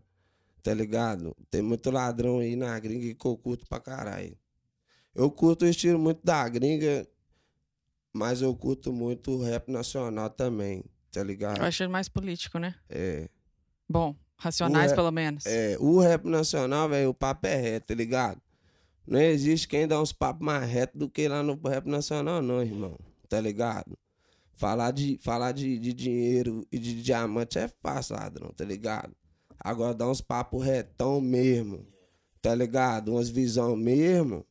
tá 0.62 0.74
ligado? 0.74 1.36
Tem 1.50 1.62
muito 1.62 1.90
ladrão 1.90 2.40
aí 2.40 2.56
na 2.56 2.78
gringa 2.80 3.16
que 3.16 3.26
eu 3.26 3.38
curto 3.38 3.66
pra 3.68 3.80
caralho. 3.80 4.38
Eu 5.16 5.32
curto 5.32 5.64
o 5.64 5.68
estilo 5.68 5.98
muito 5.98 6.20
da 6.24 6.48
gringa, 6.50 7.08
mas 8.14 8.42
eu 8.42 8.54
curto 8.54 8.92
muito 8.92 9.32
o 9.32 9.42
rap 9.42 9.72
nacional 9.72 10.30
também, 10.30 10.84
tá 11.10 11.24
ligado? 11.24 11.58
Eu 11.58 11.66
acho 11.66 11.82
ele 11.82 11.92
mais 11.92 12.10
político, 12.10 12.60
né? 12.60 12.76
É. 12.90 13.30
Bom, 13.90 14.14
racionais 14.38 14.92
Ué, 14.92 14.96
pelo 14.96 15.12
menos. 15.12 15.46
É, 15.46 15.78
o 15.80 16.00
rap 16.00 16.26
nacional, 16.26 16.90
velho, 16.90 17.10
o 17.10 17.14
papo 17.14 17.48
é 17.48 17.56
reto, 17.56 17.88
tá 17.88 17.96
ligado? 17.96 18.42
Não 19.08 19.20
existe 19.20 19.68
quem 19.68 19.88
dá 19.88 20.02
uns 20.02 20.12
papos 20.12 20.46
mais 20.46 20.70
retos 20.70 21.00
do 21.00 21.10
que 21.10 21.28
lá 21.28 21.44
no 21.44 21.60
rap 21.68 21.86
nacional, 21.86 22.42
não, 22.42 22.62
irmão. 22.62 22.98
Tá 23.30 23.40
ligado? 23.40 23.98
Falar 24.54 24.92
de, 24.92 25.20
falar 25.22 25.52
de, 25.52 25.78
de 25.78 25.94
dinheiro 25.94 26.66
e 26.72 26.80
de 26.80 27.02
diamante 27.02 27.60
é 27.60 27.68
fácil, 27.82 28.16
ladrão, 28.16 28.50
tá 28.56 28.64
ligado? 28.64 29.14
Agora 29.60 29.94
dá 29.94 30.08
uns 30.08 30.22
papos 30.22 30.64
retão 30.64 31.20
mesmo, 31.20 31.86
tá 32.42 32.56
ligado? 32.56 33.12
Umas 33.12 33.30
visão 33.30 33.76
mesmo, 33.76 34.46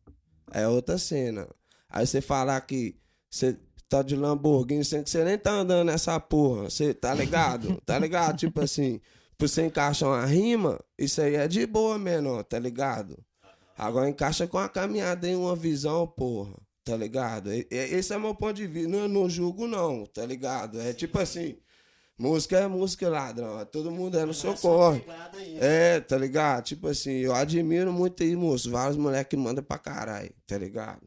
é 0.53 0.69
outra 0.69 0.99
cena. 0.99 1.49
Aí 1.89 2.07
você 2.07 2.21
falar 2.21 2.61
que 2.63 2.97
você 3.31 3.59
tá 3.89 4.03
de 4.03 4.17
Lamborghini, 4.17 4.85
sendo 4.85 5.05
que 5.05 5.11
você 5.11 5.25
nem 5.25 5.39
tá 5.39 5.53
andando 5.53 5.87
nessa 5.87 6.19
porra, 6.21 6.65
você 6.65 6.93
tá 6.93 7.15
ligado? 7.15 7.81
Tá 7.87 7.99
ligado? 7.99 8.37
tipo 8.37 8.61
assim, 8.61 9.01
você 9.39 9.67
encaixar 9.67 10.09
uma 10.09 10.25
rima, 10.25 10.81
isso 10.99 11.21
aí 11.21 11.35
é 11.35 11.49
de 11.49 11.67
boa, 11.67 11.99
menor, 11.99 12.45
tá 12.45 12.59
ligado? 12.59 13.19
Agora 13.77 14.09
encaixa 14.09 14.47
com 14.47 14.59
a 14.59 14.69
caminhada 14.69 15.29
em 15.29 15.35
uma 15.35 15.57
visão, 15.57 16.07
porra, 16.07 16.55
tá 16.85 16.97
ligado? 16.97 17.51
Esse 17.71 18.15
é 18.15 18.19
meu 18.19 18.35
ponto 18.35 18.55
de 18.55 18.67
vista, 18.67 18.89
não, 18.89 19.09
não 19.09 19.29
julgo 19.29 19.67
não, 19.67 20.07
tá 20.07 20.25
ligado? 20.25 20.81
É 20.81 20.93
tipo 20.93 21.19
assim, 21.19 21.59
música 22.17 22.59
é 22.59 22.69
música, 22.69 23.09
ladrão, 23.09 23.65
todo 23.67 23.91
mundo 23.91 24.17
é 24.17 24.25
no 24.25 24.33
seu 24.33 24.55
corre. 24.55 25.01
Pegada 25.01 25.39
aí. 25.39 25.59
É, 25.61 26.01
tá 26.01 26.17
ligado? 26.17 26.65
Tipo 26.65 26.89
assim, 26.89 27.13
eu 27.13 27.35
admiro 27.35 27.93
muito 27.93 28.23
aí, 28.23 28.37
moço. 28.37 28.71
Vários 28.71 28.97
moleques 28.97 29.31
que 29.31 29.37
mandam 29.37 29.65
pra 29.65 29.79
caralho, 29.79 30.33
tá 30.47 30.57
ligado? 30.57 31.03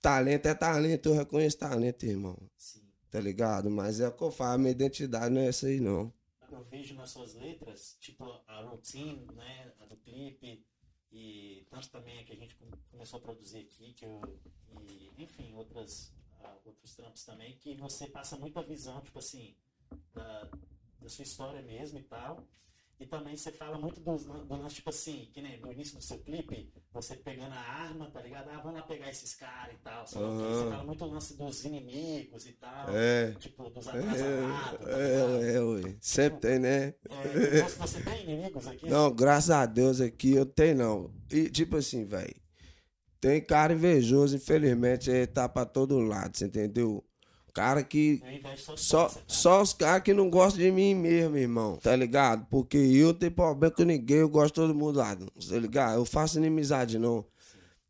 Talento 0.00 0.46
é 0.46 0.54
talento, 0.54 1.08
eu 1.08 1.14
reconheço 1.14 1.58
talento, 1.58 2.04
irmão. 2.04 2.36
Sim. 2.56 2.80
Tá 3.10 3.20
ligado? 3.20 3.70
Mas 3.70 4.00
é 4.00 4.08
o 4.08 4.12
que 4.12 4.22
eu 4.22 4.30
falo, 4.30 4.58
minha 4.58 4.72
identidade 4.72 5.32
não 5.32 5.40
é 5.40 5.46
essa 5.46 5.68
aí, 5.68 5.80
não. 5.80 6.12
Eu 6.50 6.64
vejo 6.64 6.94
nas 6.94 7.10
suas 7.10 7.34
letras, 7.34 7.96
tipo 8.00 8.24
a 8.46 8.60
routine, 8.62 9.26
né, 9.34 9.72
a 9.80 9.84
do 9.86 9.96
clipe, 9.98 10.64
e 11.12 11.66
tanto 11.70 11.90
também 11.90 12.18
a 12.20 12.24
que 12.24 12.32
a 12.32 12.36
gente 12.36 12.54
com- 12.56 12.70
começou 12.90 13.18
a 13.18 13.22
produzir 13.22 13.58
aqui, 13.60 13.92
que 13.92 14.04
eu, 14.04 14.20
e, 14.88 15.10
enfim, 15.22 15.54
outras, 15.54 16.12
ah, 16.40 16.56
outros 16.64 16.94
trampos 16.96 17.24
também, 17.24 17.56
que 17.58 17.74
você 17.76 18.06
passa 18.08 18.36
muita 18.38 18.62
visão, 18.62 19.00
tipo 19.02 19.18
assim, 19.18 19.54
da, 20.14 20.50
da 21.00 21.08
sua 21.08 21.22
história 21.22 21.62
mesmo 21.62 21.98
e 21.98 22.02
tal. 22.04 22.42
E 23.00 23.06
também 23.06 23.36
você 23.36 23.52
fala 23.52 23.78
muito 23.78 24.00
do, 24.00 24.16
do 24.16 24.56
lance, 24.56 24.74
tipo 24.76 24.90
assim, 24.90 25.30
que 25.32 25.40
nem 25.40 25.60
no 25.60 25.72
início 25.72 25.96
do 25.96 26.02
seu 26.02 26.18
clipe, 26.18 26.68
você 26.92 27.14
pegando 27.14 27.52
a 27.52 27.58
arma, 27.60 28.10
tá 28.10 28.20
ligado? 28.20 28.48
Ah, 28.50 28.58
vamos 28.60 28.74
lá 28.80 28.82
pegar 28.82 29.08
esses 29.08 29.34
caras 29.34 29.76
e 29.76 29.78
tal. 29.84 30.04
Aham. 30.16 30.64
você 30.64 30.70
fala 30.70 30.84
muito 30.84 30.98
do 30.98 31.10
lance 31.12 31.36
dos 31.36 31.64
inimigos 31.64 32.46
e 32.46 32.52
tal. 32.54 32.88
É. 32.88 33.30
Tipo, 33.38 33.70
dos 33.70 33.86
É, 33.86 33.90
atrasados. 33.98 34.78
tá 34.80 34.90
é, 34.90 35.54
é, 35.54 35.60
ué. 35.62 35.96
Sempre 36.00 36.40
tem, 36.40 36.58
né? 36.58 36.94
É, 37.08 37.62
você- 37.62 37.76
você 37.76 38.00
tem 38.02 38.22
inimigos 38.24 38.66
aqui? 38.66 38.86
Não, 38.88 39.14
graças 39.14 39.50
a 39.50 39.64
Deus 39.64 40.00
aqui 40.00 40.32
eu 40.32 40.44
tenho, 40.44 40.76
não. 40.76 41.14
E 41.30 41.48
tipo 41.50 41.76
assim, 41.76 42.04
velho. 42.04 42.34
Tem 43.20 43.40
cara 43.44 43.72
invejoso, 43.74 44.36
infelizmente, 44.36 45.10
aí 45.10 45.26
tá 45.26 45.48
pra 45.48 45.64
todo 45.66 45.98
lado, 45.98 46.36
você 46.36 46.46
entendeu? 46.46 47.04
Cara 47.52 47.82
que. 47.82 48.22
Só, 48.76 49.10
Só, 49.26 49.62
os 49.62 49.72
caras 49.72 50.02
que 50.02 50.14
não 50.14 50.30
gostam 50.30 50.60
de 50.60 50.70
mim 50.70 50.94
mesmo, 50.94 51.36
irmão, 51.36 51.76
tá 51.76 51.94
ligado? 51.96 52.46
Porque 52.50 52.76
eu 52.76 53.08
não 53.08 53.14
tenho 53.14 53.32
problema 53.32 53.74
com 53.74 53.82
ninguém, 53.84 54.18
eu 54.18 54.28
gosto 54.28 54.48
de 54.48 54.52
todo 54.54 54.74
mundo 54.74 54.98
lá, 54.98 55.16
tá 55.16 55.56
ligado? 55.58 55.96
Eu 55.96 56.04
faço 56.04 56.38
inimizade, 56.38 56.98
não. 56.98 57.24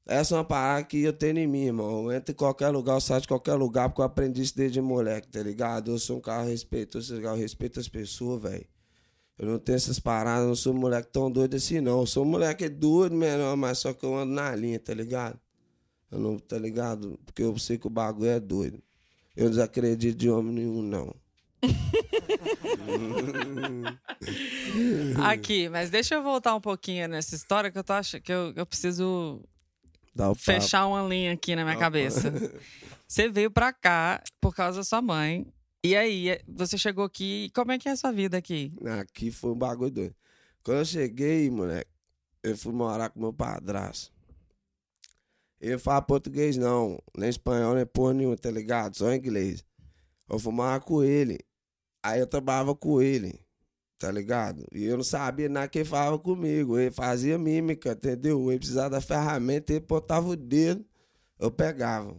Essa 0.06 0.34
é 0.34 0.38
uma 0.38 0.44
parada 0.44 0.84
que 0.84 1.02
eu 1.02 1.12
tenho 1.12 1.38
em 1.38 1.46
mim, 1.46 1.66
irmão. 1.66 2.04
Eu 2.04 2.16
entro 2.16 2.32
em 2.32 2.34
qualquer 2.34 2.70
lugar, 2.70 2.94
eu 2.94 3.00
saio 3.00 3.20
de 3.20 3.28
qualquer 3.28 3.54
lugar, 3.54 3.90
porque 3.90 4.00
eu 4.00 4.06
aprendi 4.06 4.40
isso 4.40 4.56
desde 4.56 4.80
moleque, 4.80 5.28
tá 5.28 5.42
ligado? 5.42 5.90
Eu 5.90 5.98
sou 5.98 6.16
um 6.16 6.20
cara 6.20 6.44
respeitoso, 6.44 7.14
eu 7.14 7.34
respeito 7.34 7.78
as 7.78 7.88
pessoas, 7.88 8.40
velho. 8.42 8.66
Eu 9.38 9.46
não 9.46 9.58
tenho 9.58 9.76
essas 9.76 10.00
paradas, 10.00 10.42
eu 10.42 10.48
não 10.48 10.56
sou 10.56 10.74
moleque 10.74 11.08
tão 11.12 11.30
doido 11.30 11.54
assim, 11.56 11.80
não. 11.80 12.00
Eu 12.00 12.06
sou 12.06 12.24
um 12.24 12.28
moleque 12.28 12.68
doido, 12.68 13.14
menor, 13.14 13.56
mas 13.56 13.78
só 13.78 13.92
que 13.92 14.04
eu 14.04 14.16
ando 14.16 14.32
na 14.32 14.54
linha, 14.56 14.80
tá 14.80 14.94
ligado? 14.94 15.38
Eu 16.10 16.18
não, 16.18 16.38
tá 16.38 16.58
ligado? 16.58 17.18
Porque 17.24 17.42
eu 17.42 17.56
sei 17.58 17.78
que 17.78 17.86
o 17.86 17.90
bagulho 17.90 18.30
é 18.30 18.40
doido. 18.40 18.82
Eu 19.38 19.44
não 19.44 19.50
desacredito 19.50 20.18
de 20.18 20.28
homem 20.28 20.52
nenhum, 20.52 20.82
não. 20.82 21.14
Aqui, 25.24 25.68
mas 25.68 25.90
deixa 25.90 26.16
eu 26.16 26.24
voltar 26.24 26.56
um 26.56 26.60
pouquinho 26.60 27.06
nessa 27.06 27.36
história 27.36 27.70
que 27.70 27.78
eu 27.78 27.84
tô 27.84 27.92
achando 27.92 28.20
que 28.20 28.32
eu, 28.32 28.52
eu 28.56 28.66
preciso 28.66 29.40
fechar 30.36 30.88
uma 30.88 31.06
linha 31.06 31.34
aqui 31.34 31.54
na 31.54 31.62
minha 31.62 31.76
Opa. 31.76 31.84
cabeça. 31.84 32.32
Você 33.06 33.28
veio 33.28 33.48
pra 33.48 33.72
cá 33.72 34.20
por 34.40 34.52
causa 34.52 34.78
da 34.78 34.84
sua 34.84 35.00
mãe. 35.00 35.46
E 35.84 35.96
aí, 35.96 36.30
é- 36.30 36.42
você 36.48 36.76
chegou 36.76 37.04
aqui. 37.04 37.48
Como 37.54 37.70
é 37.70 37.78
que 37.78 37.88
é 37.88 37.92
a 37.92 37.96
sua 37.96 38.10
vida 38.10 38.36
aqui? 38.36 38.72
Aqui 39.00 39.30
foi 39.30 39.52
um 39.52 39.56
bagulho 39.56 39.92
doido. 39.92 40.16
Quando 40.64 40.78
eu 40.78 40.84
cheguei, 40.84 41.48
moleque, 41.48 41.88
eu 42.42 42.58
fui 42.58 42.72
morar 42.72 43.10
com 43.10 43.20
meu 43.20 43.32
padrasto. 43.32 44.12
Ele 45.60 45.78
fala 45.78 46.00
português 46.02 46.56
não, 46.56 46.98
nem 47.16 47.28
espanhol, 47.28 47.74
nem 47.74 47.84
porra 47.84 48.14
nenhuma, 48.14 48.36
tá 48.36 48.50
ligado? 48.50 48.96
Só 48.96 49.12
inglês. 49.12 49.64
Eu 50.28 50.38
fui 50.38 50.52
morar 50.52 50.80
com 50.80 51.02
ele. 51.02 51.40
Aí 52.02 52.20
eu 52.20 52.26
trabalhava 52.26 52.74
com 52.76 53.02
ele, 53.02 53.40
tá 53.98 54.10
ligado? 54.10 54.64
E 54.72 54.84
eu 54.84 54.96
não 54.96 55.04
sabia 55.04 55.48
nada 55.48 55.68
que 55.68 55.78
ele 55.78 55.88
falava 55.88 56.18
comigo. 56.18 56.78
Ele 56.78 56.90
fazia 56.92 57.36
mímica, 57.36 57.92
entendeu? 57.92 58.50
Ele 58.50 58.58
precisava 58.58 58.90
da 58.90 59.00
ferramenta, 59.00 59.72
ele 59.72 59.80
botava 59.80 60.28
o 60.28 60.36
dedo, 60.36 60.84
eu 61.38 61.50
pegava. 61.50 62.16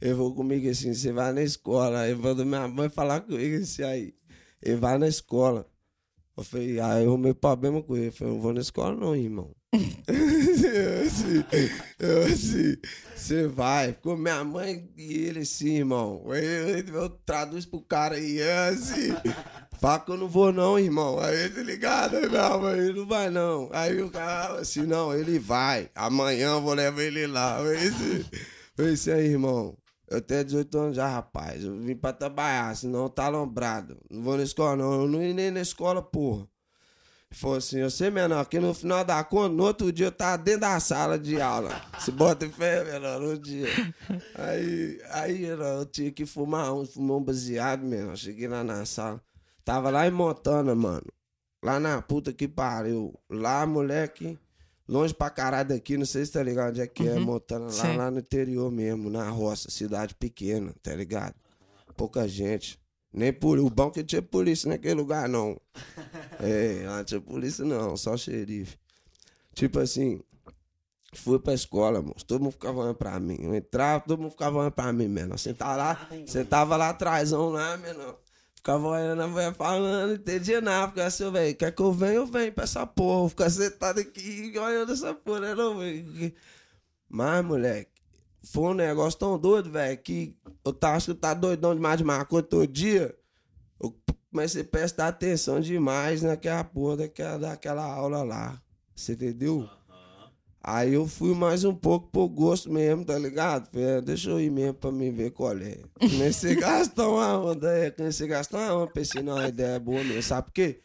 Ele 0.00 0.14
falou 0.14 0.34
comigo 0.34 0.68
assim, 0.68 0.94
você 0.94 1.12
vai 1.12 1.32
na 1.32 1.42
escola. 1.42 2.08
Ele 2.08 2.20
mandou 2.20 2.46
minha 2.46 2.66
mãe 2.68 2.88
falar 2.88 3.20
comigo 3.20 3.62
assim 3.62 3.82
aí. 3.82 4.14
Ele 4.62 4.76
vai 4.76 4.96
na 4.96 5.08
escola. 5.08 5.66
Eu 6.36 6.44
falei, 6.44 6.80
aí 6.80 7.04
eu 7.04 7.10
arrumei 7.10 7.34
problema 7.34 7.82
com 7.82 7.96
ele. 7.96 8.06
Eu 8.06 8.12
falei, 8.12 8.32
não 8.34 8.40
vou 8.40 8.52
na 8.52 8.60
escola 8.60 8.96
não, 8.96 9.14
irmão. 9.14 9.54
Eu 9.72 11.06
assim, 11.06 11.44
eu 11.98 12.22
assim, 12.24 12.76
você 13.14 13.46
vai. 13.46 13.92
Ficou 13.92 14.16
minha 14.16 14.42
mãe 14.42 14.90
e 14.96 15.14
ele 15.26 15.40
assim, 15.40 15.76
irmão. 15.76 16.22
Eu, 16.26 16.78
eu, 16.78 17.08
traduzo 17.08 17.68
pro 17.70 17.80
cara 17.80 18.18
eu 18.18 18.74
assim. 18.74 19.14
Que 20.04 20.10
eu 20.10 20.16
não 20.16 20.28
vou 20.28 20.52
não, 20.52 20.78
irmão. 20.78 21.20
Aí 21.20 21.48
tá 21.48 21.62
ligado, 21.62 22.16
aí 22.16 22.28
minha 22.28 22.58
mãe, 22.58 22.92
não 22.92 23.06
vai 23.06 23.30
não. 23.30 23.70
Aí 23.72 24.02
o 24.02 24.10
cara 24.10 24.60
assim, 24.60 24.82
não, 24.82 25.14
ele 25.14 25.38
vai. 25.38 25.88
Amanhã 25.94 26.48
eu 26.54 26.60
vou 26.60 26.74
levar 26.74 27.02
ele 27.02 27.26
lá. 27.28 27.60
Eu 27.60 28.24
falei 28.76 28.92
assim, 28.94 29.12
aí, 29.12 29.26
irmão. 29.26 29.76
Eu 30.08 30.20
tenho 30.20 30.44
18 30.44 30.78
anos 30.78 30.96
já, 30.96 31.06
rapaz. 31.06 31.62
Eu 31.62 31.78
vim 31.78 31.94
pra 31.94 32.12
trabalhar, 32.12 32.74
senão 32.74 33.08
tá 33.08 33.26
alombrado. 33.26 33.96
Não 34.10 34.22
vou 34.22 34.36
na 34.36 34.42
escola, 34.42 34.74
não. 34.74 35.02
Eu 35.02 35.08
não 35.08 35.22
ia 35.22 35.32
nem 35.32 35.52
na 35.52 35.60
escola, 35.60 36.02
porra. 36.02 36.48
Falou 37.32 37.58
assim, 37.58 37.80
você, 37.82 38.10
menor, 38.10 38.44
que 38.46 38.58
no 38.58 38.74
final 38.74 39.04
da 39.04 39.22
conta, 39.22 39.54
no 39.54 39.62
outro 39.62 39.92
dia 39.92 40.06
eu 40.06 40.12
tava 40.12 40.36
dentro 40.42 40.62
da 40.62 40.80
sala 40.80 41.16
de 41.16 41.40
aula. 41.40 41.70
Se 42.00 42.10
bota 42.10 42.48
fé, 42.50 42.82
menor, 42.84 43.20
no 43.20 43.38
dia. 43.38 43.68
Aí, 44.34 45.00
aí 45.10 45.38
menor, 45.38 45.78
eu 45.80 45.86
tinha 45.86 46.10
que 46.10 46.26
fumar 46.26 46.72
um, 46.74 46.84
fumar 46.84 47.18
um 47.18 47.22
baseado, 47.22 47.82
menor. 47.84 48.16
Cheguei 48.16 48.48
lá 48.48 48.64
na 48.64 48.84
sala. 48.84 49.22
Tava 49.64 49.90
lá 49.90 50.08
em 50.08 50.10
Montana, 50.10 50.74
mano. 50.74 51.06
Lá 51.62 51.78
na 51.78 52.02
puta 52.02 52.32
que 52.32 52.48
pariu. 52.48 53.14
Lá, 53.30 53.64
moleque, 53.64 54.36
longe 54.88 55.14
pra 55.14 55.30
caralho 55.30 55.68
daqui, 55.68 55.96
não 55.96 56.06
sei 56.06 56.24
se 56.26 56.32
tá 56.32 56.42
ligado 56.42 56.70
onde 56.70 56.80
é 56.80 56.86
que 56.88 57.06
é, 57.06 57.12
Uhum. 57.12 57.20
Montana. 57.20 57.66
Lá, 57.66 57.70
Sim. 57.70 57.96
lá 57.96 58.10
no 58.10 58.18
interior 58.18 58.72
mesmo, 58.72 59.08
na 59.08 59.28
roça, 59.30 59.70
cidade 59.70 60.16
pequena, 60.16 60.74
tá 60.82 60.92
ligado? 60.94 61.34
Pouca 61.96 62.26
gente. 62.26 62.79
Nem 63.12 63.32
por 63.32 63.58
o 63.58 63.68
bom 63.68 63.90
que 63.90 64.04
tinha 64.04 64.22
polícia 64.22 64.68
naquele 64.68 64.94
lugar, 64.94 65.28
não. 65.28 65.60
É, 66.42 66.84
lá 66.86 66.96
não 66.96 67.04
tinha 67.04 67.20
polícia, 67.20 67.66
não, 67.66 67.98
só 67.98 68.16
xerife. 68.16 68.78
Tipo 69.52 69.78
assim, 69.78 70.22
fui 71.12 71.38
pra 71.38 71.52
escola, 71.52 72.00
moço. 72.00 72.24
Todo 72.24 72.40
mundo 72.42 72.52
ficava 72.52 72.80
olhando 72.80 72.94
pra 72.94 73.20
mim. 73.20 73.36
Eu 73.38 73.54
entrava, 73.54 74.04
todo 74.06 74.22
mundo 74.22 74.30
ficava 74.30 74.58
olhando 74.58 74.72
pra 74.72 74.90
mim, 74.90 75.06
menor. 75.06 75.38
Sentava 75.38 75.76
lá, 75.76 76.08
sentava 76.26 76.76
lá 76.76 76.88
atrásão 76.88 77.50
lá, 77.50 77.76
menor. 77.76 78.18
Ficava 78.54 78.88
olhando 78.88 79.22
a 79.22 79.28
mulher 79.28 79.54
falando, 79.54 80.08
não 80.08 80.14
entendia 80.14 80.62
nada. 80.62 80.88
Ficava 80.88 81.08
assim, 81.08 81.30
velho, 81.30 81.56
quer 81.56 81.72
que 81.72 81.82
eu 81.82 81.92
venha, 81.92 82.14
eu 82.14 82.26
venho 82.26 82.52
pra 82.52 82.64
essa 82.64 82.86
porra. 82.86 83.28
Ficar 83.28 83.50
sentado 83.50 84.00
aqui 84.00 84.52
olhando 84.56 84.92
essa 84.92 85.12
porra, 85.12 85.40
né, 85.40 85.54
não, 85.54 85.78
velho. 85.78 86.34
Mas, 87.08 87.44
moleque, 87.44 87.90
foi 88.42 88.70
um 88.70 88.74
negócio 88.74 89.18
tão 89.18 89.38
doido, 89.38 89.70
velho, 89.70 89.98
que 89.98 90.36
eu 90.64 90.72
tava 90.72 90.96
acho 90.96 91.06
que 91.06 91.10
eu 91.12 91.16
tava 91.16 91.40
doidão 91.40 91.74
demais 91.74 91.98
de 91.98 92.04
maconha 92.04 92.42
todo 92.42 92.66
dia. 92.66 93.14
Eu 93.78 93.94
comecei 94.30 94.62
a 94.62 94.64
prestar 94.64 95.08
atenção 95.08 95.60
demais 95.60 96.22
naquela 96.22 96.64
porra 96.64 96.98
daquela, 96.98 97.38
daquela 97.38 97.84
aula 97.84 98.22
lá. 98.22 98.60
Você 98.94 99.12
entendeu? 99.12 99.68
Aí 100.62 100.92
eu 100.92 101.06
fui 101.06 101.34
mais 101.34 101.64
um 101.64 101.74
pouco 101.74 102.08
por 102.08 102.28
gosto 102.28 102.70
mesmo, 102.70 103.02
tá 103.02 103.18
ligado? 103.18 103.70
Falei, 103.70 103.86
é, 103.86 104.00
deixa 104.02 104.28
eu 104.28 104.38
ir 104.38 104.50
mesmo 104.50 104.74
pra 104.74 104.92
me 104.92 105.10
ver 105.10 105.30
qual 105.30 105.56
é. 105.56 105.78
Comecei 105.98 106.52
a 106.52 106.60
gastar 106.60 107.08
uma 107.08 107.38
onda, 107.38 107.72
é, 107.72 107.90
comecei 107.90 108.26
a 108.26 108.30
gastar 108.30 108.58
uma 108.58 108.82
onda, 108.82 108.92
pensei, 108.92 109.22
não, 109.22 109.38
a 109.38 109.48
ideia 109.48 109.76
é 109.76 109.78
boa 109.78 110.04
mesmo. 110.04 110.22
Sabe 110.22 110.48
por 110.48 110.52
quê? 110.52 110.80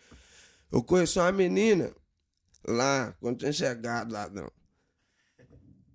Eu 0.71 0.81
conheci 0.81 1.19
uma 1.19 1.31
menina 1.31 1.91
lá, 2.65 3.13
quando 3.19 3.39
tinha 3.39 3.51
chegado 3.51 4.13
lá, 4.13 4.29
não. 4.29 4.49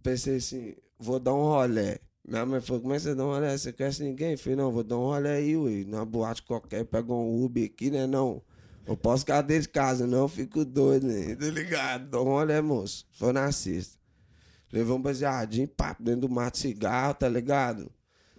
Pensei 0.03 0.37
assim, 0.37 0.75
vou 1.01 1.19
dar 1.19 1.35
um 1.35 1.43
rolé. 1.43 1.99
Minha 2.27 2.47
mãe 2.47 2.61
falou, 2.61 2.83
como 2.83 2.95
é 2.95 2.97
que 2.97 3.03
você 3.03 3.15
dá 3.15 3.25
um 3.25 3.33
rolé? 3.33 3.57
Você 3.57 3.73
conhece 3.73 4.03
ninguém? 4.05 4.33
Eu 4.33 4.39
falei, 4.39 4.57
não, 4.57 4.71
vou 4.71 4.85
dar 4.85 4.97
um 4.99 5.07
rolé 5.07 5.37
aí, 5.37 5.57
ué. 5.57 5.85
Numa 5.85 6.05
boate 6.05 6.43
qualquer, 6.43 6.85
pega 6.85 7.13
um 7.13 7.43
Uber 7.43 7.65
aqui, 7.65 7.91
né, 7.91 8.07
não. 8.07 8.43
Eu 8.87 8.97
posso 8.97 9.21
ficar 9.21 9.43
dentro 9.43 9.63
de 9.63 9.69
casa, 9.69 10.07
não, 10.07 10.29
fico 10.29 10.65
doido, 10.65 11.07
né? 11.07 11.35
Tá 11.35 11.47
ligado? 11.47 12.11
Dá 12.11 12.21
um 12.21 12.25
rolé, 12.25 12.61
moço. 12.61 13.07
Foi 13.13 13.33
na 13.33 13.51
sexta. 13.51 13.99
Levei 14.73 14.95
um 14.95 15.03
baseadinho, 15.03 15.67
papo, 15.67 16.03
dentro 16.03 16.23
do 16.23 16.29
mato, 16.29 16.59
cigarro, 16.59 17.15
tá 17.15 17.29
ligado? 17.29 17.91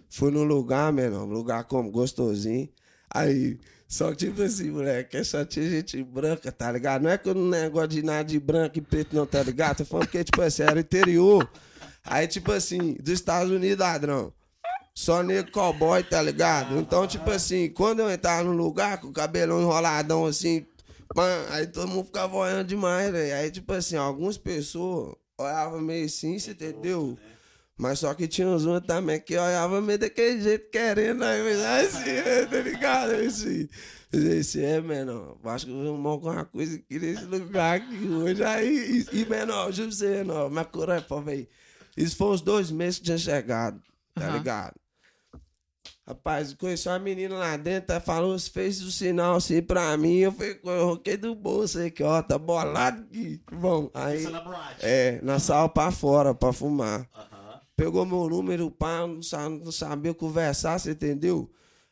Fui 0.08 0.30
no 0.30 0.44
lugar, 0.44 0.92
menor, 0.92 1.24
um 1.24 1.30
lugar 1.30 1.64
como 1.64 1.90
gostosinho. 1.90 2.68
Aí, 3.10 3.58
só 3.86 4.10
que 4.10 4.16
tipo 4.26 4.42
assim, 4.42 4.70
moleque, 4.70 5.18
é 5.18 5.24
só 5.24 5.44
tinha 5.44 5.68
gente 5.68 6.02
branca, 6.02 6.50
tá 6.50 6.72
ligado? 6.72 7.02
Não 7.02 7.10
é 7.10 7.18
que 7.18 7.28
eu 7.28 7.34
não 7.34 7.48
negócio 7.48 7.88
de 7.88 8.02
nada 8.02 8.24
de 8.24 8.40
branco 8.40 8.78
e 8.78 8.80
preto, 8.80 9.14
não, 9.14 9.26
tá 9.26 9.42
ligado? 9.42 9.78
Tô 9.78 9.84
falando 9.84 10.08
que, 10.08 10.24
tipo 10.24 10.40
assim, 10.40 10.62
era 10.62 10.80
interior. 10.80 11.46
Aí, 12.04 12.26
tipo 12.26 12.52
assim, 12.52 12.94
dos 12.94 13.14
Estados 13.14 13.50
Unidos, 13.50 13.78
ladrão. 13.78 14.32
Só 14.94 15.22
negro 15.22 15.50
cowboy, 15.50 16.02
tá 16.02 16.20
ligado? 16.20 16.78
Então, 16.78 17.06
tipo 17.06 17.30
assim, 17.30 17.70
quando 17.70 18.00
eu 18.00 18.10
entrava 18.10 18.42
no 18.42 18.52
lugar 18.52 19.00
com 19.00 19.08
o 19.08 19.12
cabelão 19.12 19.62
enroladão 19.62 20.26
assim, 20.26 20.66
pã, 21.14 21.46
aí 21.48 21.66
todo 21.66 21.88
mundo 21.88 22.04
ficava 22.04 22.36
olhando 22.36 22.66
demais, 22.66 23.10
velho. 23.10 23.34
Aí, 23.34 23.50
tipo 23.50 23.72
assim, 23.72 23.96
algumas 23.96 24.36
pessoas 24.36 25.14
olhavam 25.38 25.80
meio 25.80 26.04
assim, 26.04 26.38
você 26.38 26.50
entendeu? 26.50 27.18
Mas 27.78 28.00
só 28.00 28.12
que 28.12 28.28
tinha 28.28 28.46
uns 28.46 28.66
outros 28.66 28.86
também 28.86 29.18
que 29.18 29.34
olhavam 29.36 29.80
meio 29.80 29.98
daquele 29.98 30.42
jeito, 30.42 30.70
querendo, 30.70 31.24
aí, 31.24 31.42
mas 31.42 31.60
assim, 31.60 32.48
tá 32.50 32.58
ligado? 32.58 33.12
Assim, 33.14 33.68
esse 34.12 34.62
é, 34.62 34.80
menor, 34.80 35.38
acho 35.44 35.64
que 35.64 35.72
eu 35.72 35.76
vou 35.76 35.86
arrumar 35.88 36.10
alguma 36.10 36.44
coisa 36.44 36.76
aqui 36.76 36.98
nesse 36.98 37.24
lugar 37.24 37.76
aqui 37.76 38.06
hoje. 38.06 38.44
Aí, 38.44 39.06
e, 39.10 39.22
e 39.22 39.24
menor, 39.24 39.72
juro 39.72 39.88
pra 39.88 39.96
você, 39.96 40.08
menor, 40.18 40.50
mas 40.50 40.66
cura, 40.66 41.00
pô, 41.00 41.22
velho. 41.22 41.48
Isso 41.96 42.16
foi 42.16 42.28
uns 42.28 42.40
dois 42.40 42.70
meses 42.70 42.98
que 42.98 43.04
tinha 43.04 43.18
chegado, 43.18 43.80
tá 44.14 44.26
Aham. 44.26 44.38
ligado? 44.38 44.74
Rapaz, 46.06 46.52
conheci 46.54 46.88
uma 46.88 46.98
menina 46.98 47.36
lá 47.36 47.56
dentro, 47.56 47.92
ela 47.92 48.00
falou, 48.00 48.36
fez 48.38 48.82
o 48.82 48.90
sinal 48.90 49.36
assim 49.36 49.62
pra 49.62 49.96
mim, 49.96 50.18
eu 50.18 50.32
falei, 50.32 50.58
eu 50.64 50.86
roquei 50.86 51.16
do 51.16 51.34
bolso 51.34 51.78
aí, 51.78 51.90
que 51.90 52.02
ó, 52.02 52.20
tá 52.22 52.36
bolado 52.38 53.02
aqui. 53.02 53.40
Bom, 53.52 53.88
aí, 53.94 54.22
Isso 54.24 54.30
na 54.32 54.74
é, 54.80 55.20
na 55.22 55.38
sala 55.38 55.68
pra 55.68 55.90
fora, 55.92 56.34
pra 56.34 56.52
fumar. 56.52 57.08
Aham. 57.14 57.60
Pegou 57.76 58.04
meu 58.04 58.28
número, 58.28 58.70
pá, 58.70 59.06
não, 59.06 59.22
sa- 59.22 59.48
não 59.48 59.70
sabia 59.72 60.12
conversar, 60.12 60.78
você 60.78 60.90
entendeu? 60.90 61.50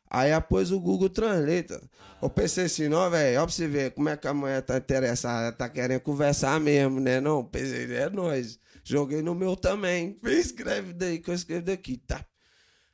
Aí 0.09 0.33
após 0.33 0.73
o 0.73 0.81
Google 0.81 1.09
Translate. 1.09 1.81
Eu 2.21 2.29
pensei 2.29 2.65
assim, 2.65 2.89
não, 2.89 3.09
velho, 3.09 3.41
ó 3.41 3.45
pra 3.47 3.53
você 3.55 3.67
ver 3.69 3.93
como 3.93 4.09
é 4.09 4.17
que 4.17 4.27
a 4.29 4.35
mulher 4.35 4.61
tá 4.63 4.77
interessada, 4.77 5.53
tá 5.57 5.69
querendo 5.69 6.01
conversar 6.01 6.61
mesmo, 6.61 7.01
né? 7.01 7.21
Não, 7.21 7.45
pensei, 7.45 7.95
é 7.95 8.11
nóis. 8.11 8.59
Joguei 8.83 9.23
no 9.23 9.35
meu 9.35 9.57
também. 9.57 10.19
Escreve 10.25 10.93
daí 10.93 11.19
que 11.19 11.31
eu 11.31 11.35
escrevo 11.35 11.67
daqui, 11.67 11.97
tá? 11.97 12.25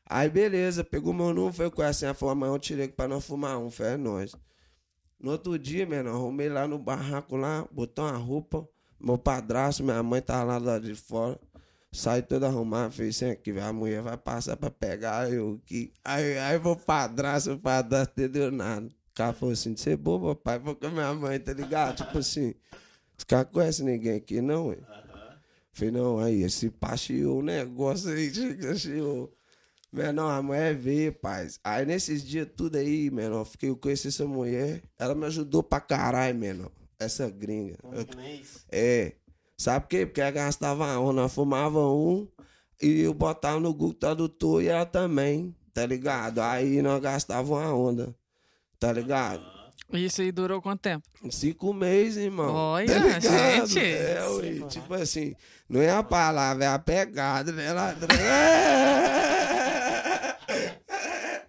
Aí 0.09 0.29
beleza, 0.29 0.85
pegou 0.85 1.13
meu 1.13 1.35
número, 1.35 1.53
foi 1.53 1.69
com 1.69 1.83
ela 1.83 2.15
falou, 2.15 2.33
amanhã 2.33 2.53
eu 2.53 2.59
tirei 2.61 2.87
pra 2.87 3.09
não 3.09 3.21
fumar 3.21 3.59
um, 3.59 3.71
foi 3.71 3.87
é 3.87 3.97
nóis. 3.97 4.37
No 5.19 5.33
outro 5.33 5.59
dia, 5.59 5.85
menor, 5.85 6.15
arrumei 6.15 6.49
lá 6.49 6.69
no 6.69 6.79
barraco 6.79 7.37
lá, 7.37 7.67
botou 7.73 8.05
uma 8.05 8.17
roupa, 8.17 8.69
meu 9.01 9.19
padrasto, 9.19 9.83
minha 9.83 10.01
mãe 10.03 10.23
tava 10.23 10.59
lá 10.59 10.79
de 10.79 10.95
fora. 10.95 11.41
Saí 11.91 12.23
todo 12.23 12.45
arrumado, 12.45 12.93
fez 12.93 13.17
assim 13.17 13.31
aqui, 13.31 13.59
a 13.59 13.73
mulher 13.73 14.03
vai 14.03 14.17
passar 14.17 14.57
pra 14.57 14.71
pegar 14.71 15.33
eu 15.33 15.59
aqui. 15.65 15.93
Aí, 16.05 16.39
aí 16.39 16.59
meu 16.59 16.77
padrasto, 16.77 17.55
o 17.55 17.59
padrasto 17.59 18.13
entendeu 18.13 18.53
nada. 18.53 18.87
O 18.87 19.15
cara 19.15 19.33
falou 19.33 19.55
assim, 19.55 19.75
você 19.75 19.93
é 19.93 19.97
bobo, 19.97 20.37
pai, 20.37 20.61
foi 20.61 20.75
com 20.75 20.89
minha 20.91 21.15
mãe, 21.15 21.41
tá 21.41 21.53
ligado? 21.53 21.97
tipo 21.97 22.19
assim, 22.19 22.55
os 23.17 23.25
caras 23.25 23.51
conhecem 23.51 23.87
ninguém 23.87 24.17
aqui, 24.17 24.41
não, 24.43 24.69
ué? 24.69 24.77
Falei, 25.77 25.91
não, 25.91 26.19
aí, 26.19 26.43
esse 26.43 26.71
pá 26.71 26.97
chiou 26.97 27.41
o 27.41 27.43
negócio 27.43 28.11
aí, 28.11 28.33
chiou. 28.79 29.31
Menor, 29.93 30.31
a 30.31 30.41
mulher 30.41 30.75
veio, 30.75 31.13
paz. 31.13 31.61
Aí 31.63 31.85
nesses 31.85 32.25
dias 32.25 32.49
tudo 32.57 32.77
aí, 32.77 33.11
menor, 33.11 33.45
fiquei, 33.45 33.69
eu 33.69 33.77
conheci 33.77 34.09
essa 34.09 34.25
mulher, 34.25 34.83
ela 34.99 35.15
me 35.15 35.27
ajudou 35.27 35.63
pra 35.63 35.79
caralho, 35.79 36.39
menor. 36.39 36.73
Essa 36.99 37.29
gringa. 37.29 37.77
Um 37.85 38.01
inglês. 38.01 38.65
é. 38.73 39.17
Sabe 39.59 39.85
por 39.85 39.89
quê? 39.91 40.07
Porque 40.07 40.23
ela 40.23 40.31
gastava 40.31 40.99
um, 40.99 41.13
nós 41.13 41.35
fumava 41.35 41.81
um 41.87 42.27
e 42.81 43.03
eu 43.03 43.13
botava 43.13 43.61
no 43.61 43.75
Google 43.75 43.93
Tradutor 43.93 44.63
e 44.63 44.69
ela 44.69 44.87
também, 44.87 45.55
tá 45.75 45.85
ligado? 45.85 46.41
Aí 46.41 46.81
nós 46.81 47.03
gastava 47.03 47.53
uma 47.53 47.75
onda, 47.75 48.17
tá 48.79 48.91
ligado? 48.93 49.56
Isso 49.93 50.21
aí 50.21 50.33
durou 50.33 50.61
quanto 50.61 50.81
tempo? 50.81 51.07
Cinco 51.31 51.73
meses, 51.73 52.17
irmão. 52.17 52.53
Olha, 52.53 52.87
tá 52.87 53.21
gente. 53.21 53.79
É, 53.79 54.21
né? 54.21 54.67
tipo 54.69 54.93
assim, 54.95 55.35
não 55.69 55.81
é 55.81 55.91
a 55.91 56.03
palavra, 56.03 56.65
é 56.65 56.69
a 56.69 56.79
pegada, 56.79 57.53
né, 57.53 57.73
ladrão? 57.73 58.09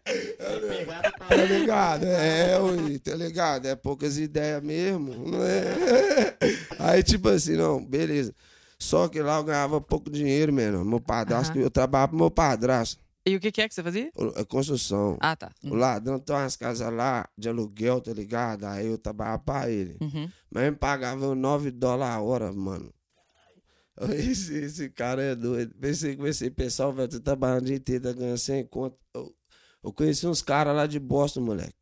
Sem 0.07 0.67
pegada 0.67 1.11
pra 1.11 1.27
Tá 1.27 1.35
ligado? 1.35 2.05
É, 2.05 2.59
ui, 2.59 2.99
tá 2.99 3.15
ligado? 3.15 3.67
É 3.67 3.75
poucas 3.75 4.17
ideias 4.17 4.63
mesmo, 4.63 5.13
não 5.29 5.43
é? 5.43 6.37
Aí, 6.79 7.03
tipo 7.03 7.29
assim, 7.29 7.55
não, 7.57 7.83
beleza. 7.83 8.33
Só 8.79 9.07
que 9.07 9.19
lá 9.21 9.37
eu 9.37 9.43
ganhava 9.43 9.81
pouco 9.81 10.09
dinheiro, 10.09 10.53
mano. 10.53 10.85
Meu 10.85 11.01
padrasto, 11.01 11.57
eu 11.57 11.69
trabalhava 11.69 12.09
pro 12.09 12.17
meu 12.17 12.31
padrasto. 12.31 13.01
E 13.27 13.35
o 13.35 13.39
que, 13.41 13.51
que 13.51 13.61
é 13.61 13.67
que 13.67 13.75
você 13.75 13.83
fazia? 13.83 14.09
É 14.35 14.43
construção. 14.45 15.17
Ah, 15.19 15.35
tá. 15.35 15.51
O 15.61 15.75
ladrão 15.75 16.17
tem 16.17 16.33
umas 16.33 16.55
casas 16.55 16.93
lá 16.93 17.27
de 17.37 17.49
aluguel, 17.49 17.99
tá 17.99 18.13
ligado? 18.13 18.63
Aí 18.63 18.87
eu 18.87 18.97
trabalhava 18.97 19.39
pra 19.39 19.69
ele. 19.69 19.97
Uhum. 19.99 20.31
Mas 20.49 20.63
ele 20.63 20.75
pagava 20.77 21.35
9 21.35 21.71
dólares 21.71 22.15
a 22.15 22.21
hora, 22.21 22.53
mano. 22.53 22.93
Esse, 24.15 24.53
esse 24.53 24.89
cara 24.89 25.23
é 25.23 25.35
doido. 25.35 25.73
Pensei, 25.75 26.15
comecei, 26.15 26.51
pessoal, 26.51 26.93
velho, 26.93 27.11
você 27.11 27.19
trabalhando 27.19 27.63
o 27.63 27.65
dia 27.65 27.75
inteiro, 27.75 28.03
tá 28.03 28.13
ganhando 28.13 28.37
100 28.37 28.65
conto. 28.67 28.95
Eu, 29.13 29.35
eu 29.83 29.91
conheci 29.91 30.27
uns 30.27 30.41
caras 30.41 30.75
lá 30.75 30.85
de 30.85 30.99
Boston, 30.99 31.41
moleque. 31.41 31.73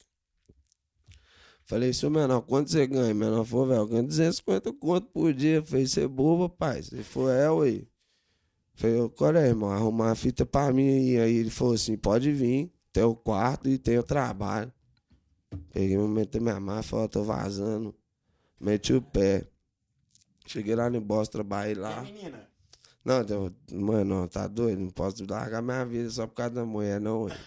Falei, 1.65 1.91
seu 1.93 2.09
menor, 2.09 2.41
quanto 2.41 2.71
você 2.71 2.87
ganha? 2.87 3.13
Menor 3.13 3.43
falou, 3.43 3.67
velho, 3.67 3.81
eu 3.81 3.87
ganho 3.87 4.07
250 4.07 4.71
conto 4.73 5.07
por 5.07 5.33
dia. 5.33 5.61
Falei, 5.63 5.85
você 5.85 6.03
é 6.03 6.07
bobo, 6.07 6.43
rapaz. 6.43 6.91
Ele 6.91 7.03
falou, 7.03 7.31
é, 7.31 7.51
ué. 7.51 7.81
Falei, 8.75 9.09
qual 9.09 9.35
é, 9.35 9.47
irmão? 9.47 9.69
Arrumar 9.71 10.05
uma 10.07 10.15
fita 10.15 10.45
pra 10.45 10.71
mim 10.73 10.87
aí. 10.87 11.17
Aí 11.19 11.35
ele 11.37 11.49
falou 11.49 11.73
assim, 11.75 11.95
pode 11.97 12.31
vir, 12.31 12.71
tem 12.91 13.03
o 13.03 13.15
quarto 13.15 13.69
e 13.69 13.77
tem 13.77 13.97
o 13.97 14.03
trabalho. 14.03 14.71
Peguei, 15.71 15.97
meti 15.97 16.39
minha 16.39 16.59
mão, 16.59 16.81
falei, 16.83 17.05
ó, 17.05 17.07
tô 17.07 17.23
vazando. 17.23 17.95
Meti 18.59 18.93
o 18.93 19.01
pé. 19.01 19.45
Cheguei 20.45 20.75
lá 20.75 20.89
no 20.89 20.99
Boston, 21.01 21.31
trabalhei 21.39 21.73
E 21.75 21.77
a 21.77 21.81
lá. 21.81 22.01
menina? 22.01 22.47
Não, 23.03 23.21
eu- 23.21 23.53
mano, 23.71 24.27
tá 24.27 24.47
doido? 24.47 24.79
Não 24.81 24.89
posso 24.89 25.23
largar 25.29 25.61
minha 25.61 25.85
vida 25.85 26.09
só 26.09 26.25
por 26.27 26.33
causa 26.35 26.55
da 26.55 26.65
mulher, 26.65 26.99
não. 26.99 27.23
ué. 27.23 27.37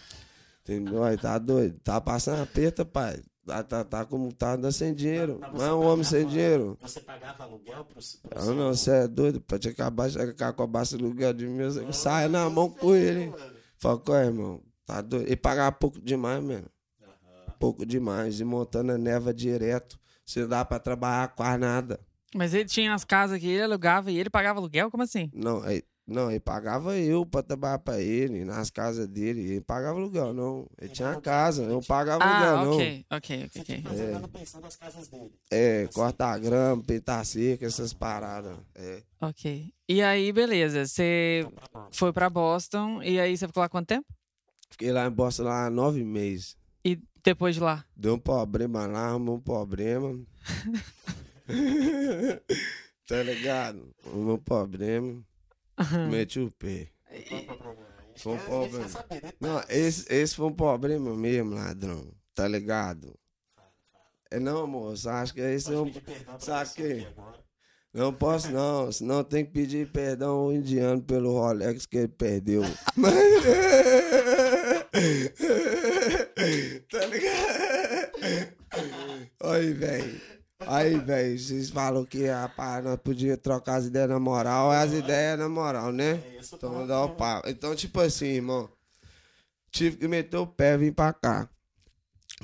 Entendeu? 0.63 1.01
Tá 1.19 1.39
doido. 1.39 1.79
Tá 1.81 2.01
passando 2.01 2.43
aperto, 2.43 2.85
pai. 2.87 3.21
Tá, 3.49 3.63
tá, 3.63 3.83
tá 3.83 4.05
como 4.05 4.31
tá 4.31 4.53
andando 4.53 4.73
sem 4.73 4.93
dinheiro. 4.93 5.39
Mas 5.41 5.53
Mas 5.53 5.63
você 5.63 5.69
é 5.69 5.73
um 5.73 5.87
homem 5.87 6.05
sem 6.05 6.27
dinheiro. 6.27 6.77
Você 6.83 7.01
pagava 7.01 7.45
aluguel 7.45 7.83
pro, 7.83 7.95
pro 7.95 8.43
Eu 8.43 8.55
não, 8.55 8.75
você 8.75 8.91
é 8.91 9.09
doido, 9.09 9.41
pra 9.41 9.59
te 9.59 9.71
acabar, 9.71 10.11
cá 10.37 10.53
com 10.53 10.65
a 10.65 10.67
baixa 10.67 10.97
aluguel 10.97 11.33
de 11.33 11.47
mil, 11.47 11.71
você 11.71 11.91
sai 11.95 12.29
na 12.29 12.51
mão 12.51 12.69
com 12.69 12.95
ele, 12.95 13.23
hein? 13.23 13.35
Fala, 13.79 13.99
qual 13.99 14.19
é, 14.19 14.27
irmão? 14.27 14.61
Tá 14.85 15.01
doido? 15.01 15.33
E 15.33 15.35
pagava 15.35 15.73
pouco 15.73 15.99
demais, 15.99 16.45
mesmo. 16.45 16.67
Pouco 17.59 17.87
demais. 17.87 18.39
E 18.39 18.45
montando 18.45 18.93
a 18.93 18.99
neva 18.99 19.33
direto. 19.33 19.99
Se 20.27 20.41
não 20.41 20.49
dá 20.49 20.63
pra 20.63 20.79
trabalhar 20.79 21.29
quase 21.29 21.57
nada. 21.57 21.99
Mas 22.35 22.53
ele 22.53 22.67
tinha 22.67 22.93
as 22.93 23.03
casas 23.03 23.41
que 23.41 23.47
ele 23.49 23.63
alugava 23.63 24.11
e 24.11 24.19
ele 24.19 24.29
pagava 24.29 24.59
aluguel? 24.61 24.91
Como 24.91 25.03
assim? 25.03 25.31
Não, 25.33 25.63
aí, 25.63 25.83
não, 26.09 26.31
ele 26.31 26.41
pagava 26.41 26.97
eu 26.97 27.27
pra 27.27 27.43
trabalhar 27.43 27.79
pra 27.81 28.01
ele, 28.01 28.43
nas 28.43 28.71
casas 28.71 29.07
dele. 29.07 29.43
Ele 29.43 29.61
pagava 29.61 29.99
aluguel, 29.99 30.33
não. 30.33 30.67
Ele 30.81 30.91
tinha 30.91 31.21
casa, 31.21 31.65
eu 31.65 31.69
não 31.69 31.83
pagava 31.83 32.25
aluguel, 32.25 32.57
Ah, 32.57 32.65
não. 32.65 32.75
ok, 32.77 33.07
ok, 33.11 33.45
ok, 33.45 33.77
fica 33.77 33.95
jogando 33.95 34.29
pensando 34.29 34.63
nas 34.63 34.77
casas 34.77 35.09
dele. 35.09 35.31
É, 35.51 35.87
cortar 35.93 36.39
grama, 36.39 36.83
pintar 36.83 37.27
cerca, 37.27 37.67
essas 37.67 37.93
paradas. 37.93 38.57
É. 38.75 39.03
Ok. 39.21 39.71
E 39.87 40.01
aí, 40.03 40.33
beleza. 40.33 40.87
Você 40.87 41.47
foi 41.93 42.11
pra 42.11 42.31
Boston 42.31 43.03
e 43.03 43.21
aí 43.21 43.37
você 43.37 43.47
ficou 43.47 43.61
lá 43.61 43.69
quanto 43.69 43.89
tempo? 43.89 44.07
Fiquei 44.71 44.91
lá 44.91 45.07
em 45.07 45.11
Boston 45.11 45.43
lá 45.43 45.67
há 45.67 45.71
nove 45.71 46.03
meses. 46.03 46.57
E 46.83 46.99
depois 47.23 47.55
de 47.55 47.61
lá? 47.61 47.85
Deu 47.95 48.15
um 48.15 48.19
problema 48.19 48.87
lá, 48.87 49.09
arrumou 49.09 49.37
um 49.37 49.41
problema. 49.41 50.19
tá 53.07 53.23
ligado? 53.23 53.91
Arrumou 54.07 54.37
um 54.37 54.39
problema. 54.39 55.23
Meti 56.11 56.41
o 56.41 56.51
pé. 56.51 56.89
Foi 58.17 58.33
um 58.35 58.39
problema. 58.39 58.85
detalhes. 58.87 59.35
Não, 59.41 59.63
esse, 59.69 60.13
esse 60.13 60.35
foi 60.35 60.47
um 60.47 60.55
problema 60.55 61.15
mesmo, 61.15 61.55
ladrão. 61.55 62.13
Tá 62.35 62.49
ligado? 62.49 63.19
É 64.31 64.39
não, 64.39 64.67
moço. 64.67 65.09
Acho 65.09 65.33
que 65.35 65.41
esse 65.41 65.73
é 65.73 65.77
um. 65.77 65.91
agora. 67.07 67.49
Não 67.95 68.13
posso, 68.13 68.51
não. 68.51 68.91
Senão 68.93 69.25
tem 69.25 69.45
que 69.45 69.53
pedir 69.53 69.91
perdão 69.91 70.37
ao 70.37 70.53
indiano 70.53 71.03
pelo 71.03 71.33
Rolex 71.33 71.87
que 71.87 71.99
ele 71.99 72.09
perdeu. 72.09 72.63
Mas... 72.95 73.15
tá 76.91 77.07
ligado? 77.07 78.59
Aí, 79.41 79.73
velho. 79.73 80.21
Aí, 80.69 80.99
velho, 80.99 81.39
vocês 81.39 81.71
falam 81.71 82.05
que 82.05 82.27
rapaz, 82.27 82.85
nós 82.85 82.99
podíamos 83.03 83.41
trocar 83.43 83.77
as 83.77 83.87
ideias 83.87 84.09
na 84.09 84.19
moral, 84.19 84.73
é 84.73 84.79
as 84.79 84.93
ideias 84.93 85.39
na 85.39 85.49
moral, 85.49 85.93
né? 85.93 86.23
É 86.35 86.39
isso, 86.41 86.57
Então, 86.57 86.87
dá 86.87 87.05
o 87.05 87.11
pau. 87.11 87.43
Então, 87.47 87.75
tipo 87.75 88.01
assim, 88.01 88.27
irmão. 88.27 88.69
Tive 89.71 89.97
que 89.97 90.09
meter 90.09 90.37
o 90.37 90.47
pé 90.47 90.75
e 90.75 90.79
vim 90.79 90.93
pra 90.93 91.13
cá. 91.13 91.49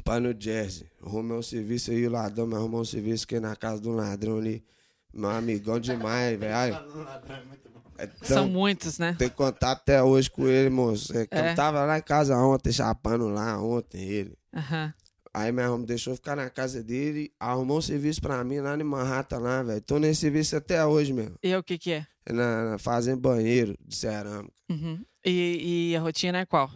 Pra 0.03 0.19
New 0.19 0.35
Jersey. 0.39 0.87
Arrumei 1.05 1.37
um 1.37 1.43
serviço 1.43 1.91
aí, 1.91 2.07
o 2.07 2.11
ladrão 2.11 2.47
me 2.47 2.55
arrumou 2.55 2.81
um 2.81 2.85
serviço 2.85 3.27
que 3.27 3.39
na 3.39 3.55
casa 3.55 3.89
um 3.89 3.95
ladrão 3.95 4.39
ali. 4.39 4.65
Meu 5.13 5.31
amigão 5.31 5.79
demais, 5.79 6.39
velho. 6.39 6.55
É. 6.55 7.45
É 7.97 8.09
São 8.23 8.49
muitos, 8.49 8.99
né? 8.99 9.15
tem 9.17 9.29
contato 9.29 9.81
até 9.83 10.03
hoje 10.03 10.29
com 10.29 10.49
ele, 10.49 10.69
moço. 10.69 11.17
É, 11.17 11.27
que 11.27 11.35
É? 11.37 11.53
Eu 11.53 11.55
tava 11.55 11.85
lá 11.85 11.97
em 11.99 12.03
casa 12.03 12.37
ontem, 12.37 12.73
chapando 12.73 13.29
lá 13.29 13.61
ontem 13.63 14.03
ele. 14.03 14.37
Aham. 14.53 14.93
Aí 15.35 15.51
meu 15.51 15.65
irmão 15.65 15.83
deixou 15.83 16.15
ficar 16.15 16.37
na 16.37 16.49
casa 16.49 16.81
dele, 16.81 17.33
arrumou 17.41 17.79
um 17.79 17.83
serviço 17.83 18.21
pra 18.21 18.45
mim 18.45 18.61
lá 18.61 18.77
em 18.77 18.85
Manhattan 18.85 19.39
lá, 19.39 19.65
velho. 19.65 19.81
Tô 19.81 19.99
nesse 19.99 20.21
serviço 20.21 20.57
até 20.57 20.87
hoje 20.87 21.13
mesmo. 21.13 21.37
E 21.43 21.57
o 21.57 21.63
que 21.63 21.77
que 21.77 21.91
é? 21.91 22.07
Na, 22.31 22.71
na 22.71 22.79
fazendo 22.79 23.21
banheiro 23.21 23.77
de 23.85 23.97
cerâmica. 23.97 24.55
Uhum. 24.71 25.05
E, 25.27 25.91
e 25.91 25.97
a 25.97 26.01
rotina 26.01 26.39
é 26.39 26.47
qual? 26.47 26.71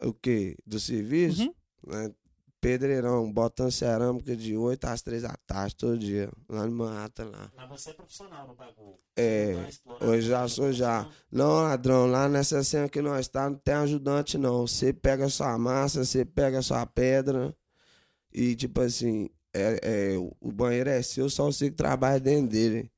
O 0.00 0.12
quê? 0.12 0.56
Do 0.64 0.78
serviço? 0.78 1.42
Uhum. 1.42 1.54
Né? 1.84 2.12
Pedreirão, 2.60 3.30
botando 3.32 3.72
cerâmica 3.72 4.36
de 4.36 4.56
8 4.56 4.84
às 4.84 5.02
3 5.02 5.22
da 5.22 5.34
tarde 5.44 5.74
todo 5.74 5.98
dia. 5.98 6.30
Lá 6.48 6.64
em 6.64 6.70
Manhattan 6.70 7.26
lá. 7.26 7.50
Mas 7.56 7.68
você 7.68 7.90
é 7.90 7.92
profissional 7.92 8.46
no 8.46 8.54
bagulho. 8.54 8.98
É, 9.16 9.52
tá 9.84 10.06
Hoje 10.06 10.28
já 10.28 10.42
a 10.42 10.48
sou 10.48 10.72
já. 10.72 11.08
Não, 11.30 11.62
ladrão, 11.62 12.06
lá 12.06 12.28
nessa 12.28 12.62
cena 12.62 12.88
que 12.88 13.02
nós 13.02 13.26
tá, 13.26 13.50
não 13.50 13.56
tem 13.56 13.74
ajudante, 13.74 14.38
não. 14.38 14.64
Você 14.66 14.92
pega 14.92 15.28
sua 15.28 15.58
massa, 15.58 16.04
você 16.04 16.24
pega 16.24 16.62
sua 16.62 16.86
pedra. 16.86 17.52
E, 18.36 18.54
tipo 18.54 18.82
assim, 18.82 19.30
é, 19.54 20.12
é, 20.12 20.18
o- 20.18 20.52
banheiro 20.52 20.90
é 20.90 21.00
seu, 21.00 21.30
só 21.30 21.46
você 21.46 21.70
que 21.70 21.76
trabalha 21.76 22.20
dentro 22.20 22.48
dele. 22.50 22.90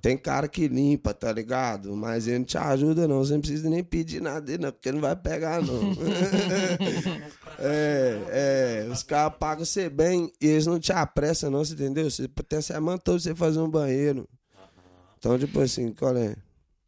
Tem 0.00 0.16
cara 0.16 0.48
que 0.48 0.68
limpa, 0.68 1.12
tá 1.12 1.30
ligado? 1.32 1.94
Mas 1.96 2.26
ele 2.26 2.38
não 2.38 2.44
te 2.46 2.56
ajuda, 2.56 3.06
não. 3.08 3.18
Você 3.18 3.34
não 3.34 3.40
precisa 3.40 3.68
nem 3.68 3.82
pedir 3.84 4.22
nada 4.22 4.40
dele, 4.40 4.62
não, 4.62 4.72
porque 4.72 4.88
ele 4.88 4.96
não 4.96 5.02
vai 5.02 5.16
pegar, 5.16 5.60
não. 5.60 5.92
é, 7.58 8.84
é. 8.86 8.88
Os 8.90 9.02
caras 9.02 9.36
pagam 9.38 9.64
você 9.64 9.88
bem 9.88 10.32
e 10.40 10.46
eles 10.46 10.66
não 10.66 10.78
te 10.78 10.92
apressam, 10.92 11.50
não, 11.50 11.64
você 11.64 11.74
entendeu? 11.74 12.10
Você 12.10 12.28
tem 12.48 12.60
semana 12.62 13.00
você 13.04 13.34
fazer 13.34 13.58
um 13.58 13.68
banheiro. 13.68 14.28
Então, 15.18 15.38
tipo 15.38 15.60
assim, 15.60 15.92
qual 15.92 16.16
é? 16.16 16.36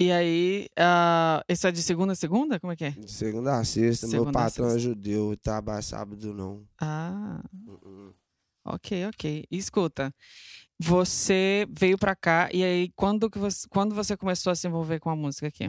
E 0.01 0.13
aí, 0.13 0.69
ah, 0.79 1.43
isso 1.49 1.67
é 1.67 1.73
de 1.73 1.83
segunda 1.83 2.13
a 2.13 2.17
segunda? 2.17 2.61
Como 2.61 2.73
é 2.73 2.77
que 2.77 2.85
é? 2.85 2.91
De 2.91 3.11
segunda 3.11 3.59
a 3.59 3.65
sexta, 3.65 4.07
meu 4.07 4.21
Segunda 4.21 4.31
a 4.39 4.43
patrão 4.45 4.67
é 4.67 4.71
sexta. 4.71 4.81
judeu, 4.89 5.37
trabalha 5.43 5.83
sábado 5.83 6.33
não. 6.33 6.63
Ah, 6.81 7.43
Uh-uh. 7.67 8.15
ok, 8.65 9.07
ok. 9.07 9.45
E 9.51 9.57
escuta, 9.59 10.15
você 10.79 11.67
veio 11.77 11.99
pra 11.99 12.15
cá 12.15 12.49
e 12.53 12.63
aí 12.63 12.93
quando 12.95 13.29
que 13.29 13.39
você, 13.41 13.67
quando 13.69 13.93
você 13.95 14.17
começou 14.17 14.53
a 14.53 14.55
se 14.55 14.69
envolver 14.69 15.01
com 15.01 15.11
a 15.11 15.17
música 15.17 15.49
aqui? 15.49 15.69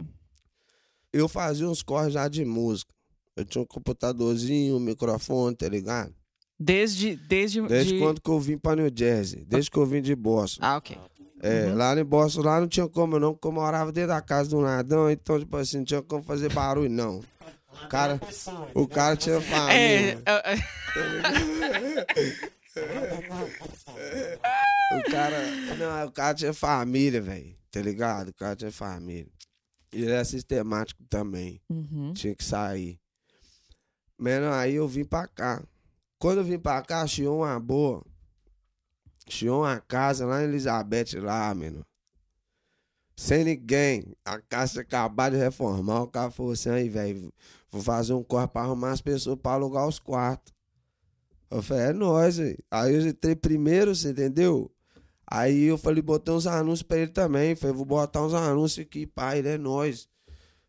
Eu 1.12 1.28
fazia 1.28 1.68
uns 1.68 1.82
corres 1.82 2.12
já 2.12 2.28
de 2.28 2.44
música. 2.44 2.94
Eu 3.34 3.44
tinha 3.44 3.62
um 3.62 3.66
computadorzinho, 3.66 4.76
um 4.76 4.80
microfone, 4.80 5.56
tá 5.56 5.68
ligado? 5.68 6.14
Desde 6.56 7.16
desde 7.16 7.60
Desde 7.62 7.94
de- 7.94 7.98
quando 7.98 8.20
que 8.20 8.30
eu 8.30 8.38
vim 8.38 8.56
pra 8.58 8.76
New 8.76 8.90
Jersey, 8.94 9.44
desde 9.44 9.70
que 9.72 9.76
eu 9.78 9.86
vim 9.86 10.00
de 10.00 10.14
Boston. 10.14 10.60
Ah, 10.64 10.76
ok. 10.76 10.96
É, 11.42 11.66
Uhum. 11.66 11.76
lá 11.76 11.98
em 11.98 12.04
Boston, 12.04 12.42
lá 12.42 12.60
não 12.60 12.68
tinha 12.68 12.86
como 12.88 13.18
não, 13.18 13.32
porque 13.32 13.48
eu 13.48 13.52
morava 13.52 13.90
dentro 13.90 14.08
da 14.08 14.20
casa 14.20 14.50
de 14.50 14.54
um 14.56 14.60
ladrão, 14.60 15.10
então, 15.10 15.38
tipo 15.38 15.56
assim, 15.56 15.78
não 15.78 15.84
tinha 15.84 16.02
como 16.02 16.22
fazer 16.22 16.52
barulho, 16.52 16.90
não. 16.90 17.22
Ladrão 17.72 17.88
cara- 17.88 18.12
é 18.14 18.18
pessoa, 18.18 18.68
O 18.74 18.86
cara 18.86 19.16
tinha 19.16 19.40
Você- 19.40 19.46
É, 19.46 19.50
família. 19.50 20.22
ah, 20.26 20.42
ah, 20.44 20.54
O 24.98 25.10
cara. 25.10 25.38
Não, 25.78 26.06
o 26.06 26.12
cara 26.12 26.34
tinha 26.34 26.52
família, 26.52 27.20
velho. 27.20 27.56
Tá 27.70 27.80
ligado? 27.80 28.28
O 28.30 28.34
cara 28.34 28.56
tinha 28.56 28.72
família. 28.72 29.30
E 29.92 30.02
ele 30.02 30.12
é 30.12 30.24
sistemático 30.24 31.02
também. 31.08 31.60
uhum. 31.68 32.12
Tinha 32.12 32.34
que 32.34 32.44
sair. 32.44 32.98
Mano, 34.18 34.52
aí 34.52 34.74
eu 34.74 34.86
vim 34.86 35.04
pra 35.04 35.26
cá. 35.26 35.62
Quando 36.18 36.38
eu 36.38 36.44
vim 36.44 36.58
pra 36.58 36.82
cá, 36.82 37.06
chiou 37.06 37.38
uma 37.42 37.58
boa. 37.58 38.04
Chiou 39.30 39.62
uma 39.62 39.80
casa 39.80 40.26
lá 40.26 40.42
em 40.42 40.44
Elizabeth, 40.44 41.20
lá, 41.20 41.54
mano. 41.54 41.86
Sem 43.16 43.44
ninguém. 43.44 44.16
A 44.24 44.40
casa 44.40 44.72
tinha 44.72 44.82
acabado 44.82 45.34
de 45.34 45.38
reformar. 45.38 46.02
O 46.02 46.08
cara 46.08 46.30
falou 46.30 46.52
assim: 46.52 46.70
aí, 46.70 46.88
velho, 46.88 47.32
vou 47.70 47.80
fazer 47.80 48.12
um 48.12 48.24
corre 48.24 48.48
pra 48.48 48.62
arrumar 48.62 48.90
as 48.90 49.00
pessoas 49.00 49.38
pra 49.40 49.52
alugar 49.52 49.86
os 49.86 49.98
quartos. 50.00 50.52
Eu 51.48 51.62
falei: 51.62 51.84
é 51.84 51.92
nóis, 51.92 52.38
velho. 52.38 52.58
Aí 52.70 52.94
eu 52.94 53.06
entrei 53.06 53.36
primeiro, 53.36 53.94
você 53.94 54.10
entendeu? 54.10 54.68
Aí 55.24 55.64
eu 55.64 55.78
falei: 55.78 56.02
botei 56.02 56.34
uns 56.34 56.46
anúncios 56.48 56.82
pra 56.82 56.98
ele 56.98 57.12
também. 57.12 57.54
Falei: 57.54 57.76
vou 57.76 57.84
botar 57.84 58.22
uns 58.22 58.34
anúncios 58.34 58.84
aqui, 58.84 59.06
pai, 59.06 59.38
ele 59.38 59.48
é 59.50 59.58
nóis. 59.58 60.08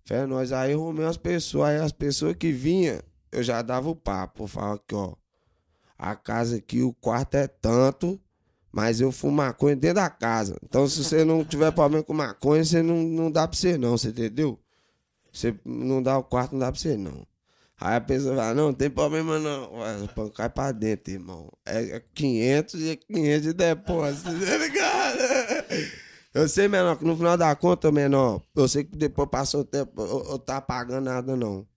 Falei: 0.05 0.23
é 0.23 0.27
nóis. 0.27 0.51
Aí 0.51 0.73
eu 0.73 0.83
arrumei 0.83 1.05
umas 1.05 1.17
pessoas. 1.17 1.69
Aí 1.69 1.77
as 1.77 1.91
pessoas 1.91 2.35
que 2.35 2.51
vinham, 2.51 3.01
eu 3.31 3.41
já 3.41 3.61
dava 3.63 3.89
o 3.89 3.95
papo. 3.95 4.43
Eu 4.43 4.47
falava 4.47 4.75
aqui, 4.75 4.93
ó. 4.93 5.15
A 5.97 6.15
casa 6.15 6.57
aqui, 6.57 6.83
o 6.83 6.93
quarto 6.93 7.35
é 7.35 7.47
tanto. 7.47 8.21
Mas 8.71 9.01
eu 9.01 9.11
fumo 9.11 9.33
maconha 9.33 9.75
dentro 9.75 9.95
da 9.95 10.09
casa. 10.09 10.57
Então, 10.63 10.87
se 10.87 11.03
você 11.03 11.25
não 11.25 11.43
tiver 11.43 11.71
problema 11.71 12.03
com 12.03 12.13
maconha, 12.13 12.63
você 12.63 12.81
não, 12.81 13.03
não 13.03 13.29
dá 13.29 13.47
pra 13.47 13.57
você, 13.57 13.77
não, 13.77 13.97
você 13.97 14.09
entendeu? 14.09 14.59
Você 15.31 15.55
não 15.65 16.01
dá 16.01 16.17
o 16.17 16.23
quarto, 16.23 16.53
não 16.53 16.59
dá 16.59 16.71
pra 16.71 16.79
você, 16.79 16.95
não. 16.95 17.25
Aí 17.79 17.95
a 17.95 18.01
pessoa 18.01 18.35
fala, 18.35 18.53
não, 18.53 18.67
não 18.67 18.73
tem 18.73 18.89
problema 18.89 19.39
não. 19.39 19.73
Ué, 19.79 20.29
Cai 20.35 20.49
pra 20.49 20.71
dentro, 20.71 21.11
irmão. 21.11 21.51
É 21.65 21.97
é 21.97 22.03
500 22.13 22.75
e 22.75 22.89
é 22.91 22.95
500 22.95 23.41
de 23.41 23.53
depósito, 23.53 24.23
tá 24.23 24.57
ligado? 24.57 25.17
Eu 26.33 26.47
sei, 26.47 26.69
menor, 26.69 26.95
que 26.97 27.03
no 27.03 27.17
final 27.17 27.35
da 27.35 27.53
conta, 27.57 27.91
menor, 27.91 28.41
eu 28.55 28.65
sei 28.65 28.85
que 28.85 28.95
depois 28.95 29.27
passou 29.29 29.61
o 29.61 29.65
tempo, 29.65 30.01
eu, 30.01 30.31
eu 30.31 30.39
tá 30.39 30.61
pagando 30.61 31.03
nada, 31.03 31.35
não. 31.35 31.67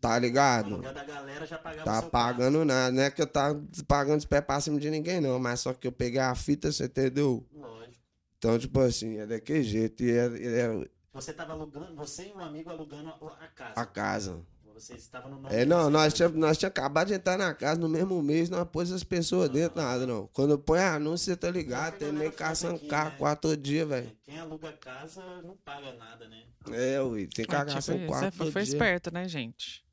Tá. 0.00 0.18
Ligado? 0.18 0.78
da 0.78 1.04
galera 1.04 1.46
já 1.46 1.58
pagava 1.58 1.84
Tá 1.84 2.00
seu 2.00 2.10
pagando 2.10 2.64
nada. 2.64 2.90
Não 2.90 3.02
é 3.02 3.10
que 3.10 3.20
eu 3.20 3.26
tá 3.26 3.54
pagando 3.86 4.20
de 4.20 4.26
pé 4.26 4.40
pra 4.40 4.60
cima 4.60 4.80
de 4.80 4.90
ninguém, 4.90 5.20
não. 5.20 5.38
Mas 5.38 5.60
só 5.60 5.74
que 5.74 5.86
eu 5.86 5.92
peguei 5.92 6.20
a 6.20 6.34
fita, 6.34 6.72
você 6.72 6.84
entendeu? 6.84 7.46
Lógico. 7.54 7.94
Então, 8.38 8.58
tipo 8.58 8.80
assim, 8.80 9.18
é 9.18 9.26
daquele 9.26 9.62
jeito. 9.62 10.02
E 10.02 10.10
é, 10.10 10.24
é 10.26 10.88
Você 11.12 11.32
tava 11.32 11.52
alugando, 11.52 11.94
você 11.94 12.28
e 12.28 12.32
um 12.32 12.40
amigo 12.40 12.70
alugando 12.70 13.10
a, 13.10 13.44
a 13.44 13.48
casa. 13.48 13.72
a 13.76 13.84
casa. 13.84 14.40
Vocês 14.72 15.00
estavam 15.00 15.30
no 15.32 15.42
nome 15.42 15.54
É, 15.54 15.58
de 15.58 15.66
não, 15.66 15.90
nós 15.90 16.14
tínhamos 16.14 16.38
nós 16.38 16.56
tinha 16.56 16.68
acabado 16.70 17.08
de 17.08 17.12
entrar 17.12 17.36
na 17.36 17.52
casa 17.52 17.78
no 17.78 17.86
mesmo 17.86 18.22
mês, 18.22 18.48
não 18.48 18.64
pôs 18.64 18.90
as 18.90 19.04
pessoas 19.04 19.50
dentro, 19.50 19.78
nada, 19.78 20.06
não. 20.06 20.26
Quando 20.32 20.52
eu 20.52 20.58
ponho 20.58 20.80
anúncio, 20.82 21.26
você 21.26 21.36
tá 21.36 21.50
ligado, 21.50 21.98
tem 21.98 22.10
meio 22.10 22.32
caçando 22.32 22.76
aqui, 22.76 22.86
carro 22.88 23.10
né? 23.10 23.16
quatro 23.18 23.54
dias, 23.58 23.86
velho. 23.86 24.10
Quem 24.24 24.38
aluga 24.38 24.72
casa 24.72 25.20
não 25.42 25.54
paga 25.58 25.92
nada, 25.96 26.26
né? 26.28 26.44
É, 26.72 26.98
ui, 27.02 27.26
tem 27.26 27.44
que 27.44 27.54
Ah, 27.54 27.58
cagar 27.66 27.82
tipo 27.82 28.06
quatro 28.06 28.26
Você 28.26 28.30
foi, 28.30 28.46
todo 28.46 28.52
foi 28.54 28.62
esperto, 28.62 29.12
né, 29.12 29.28
gente? 29.28 29.84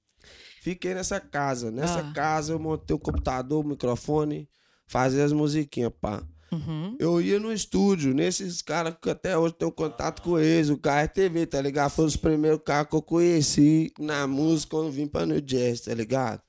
Fiquei 0.62 0.94
nessa 0.94 1.20
casa. 1.20 1.72
Nessa 1.72 2.00
Ah. 2.00 2.14
casa 2.14 2.54
eu 2.54 2.60
montei 2.60 2.96
o 2.96 3.00
computador, 3.00 3.64
o 3.66 3.68
microfone, 3.68 4.50
fazia 4.86 5.24
as 5.24 5.32
musiquinhas, 5.32 5.92
pá. 6.02 6.24
Uhum. 6.52 6.96
Eu 6.98 7.20
ia 7.22 7.40
no 7.40 7.52
estúdio, 7.52 8.14
nesses 8.14 8.62
caras 8.62 8.96
que 9.02 9.10
até 9.10 9.38
hoje 9.38 9.54
tenho 9.56 9.72
contato 9.72 10.22
com 10.22 10.40
eles, 10.40 10.70
o 10.70 10.78
KRTV, 10.78 11.46
tá 11.46 11.62
ligado? 11.62 11.92
Foi 11.92 12.06
os 12.06 12.16
primeiros 12.16 12.62
caras 12.66 12.90
que 12.90 12.96
eu 12.96 13.02
conheci 13.02 13.92
na 14.00 14.26
música 14.26 14.72
quando 14.78 14.90
vim 14.92 15.08
pra 15.08 15.26
New 15.26 15.42
Jazz, 15.42 15.82
tá 15.82 15.94
ligado? 15.94 16.42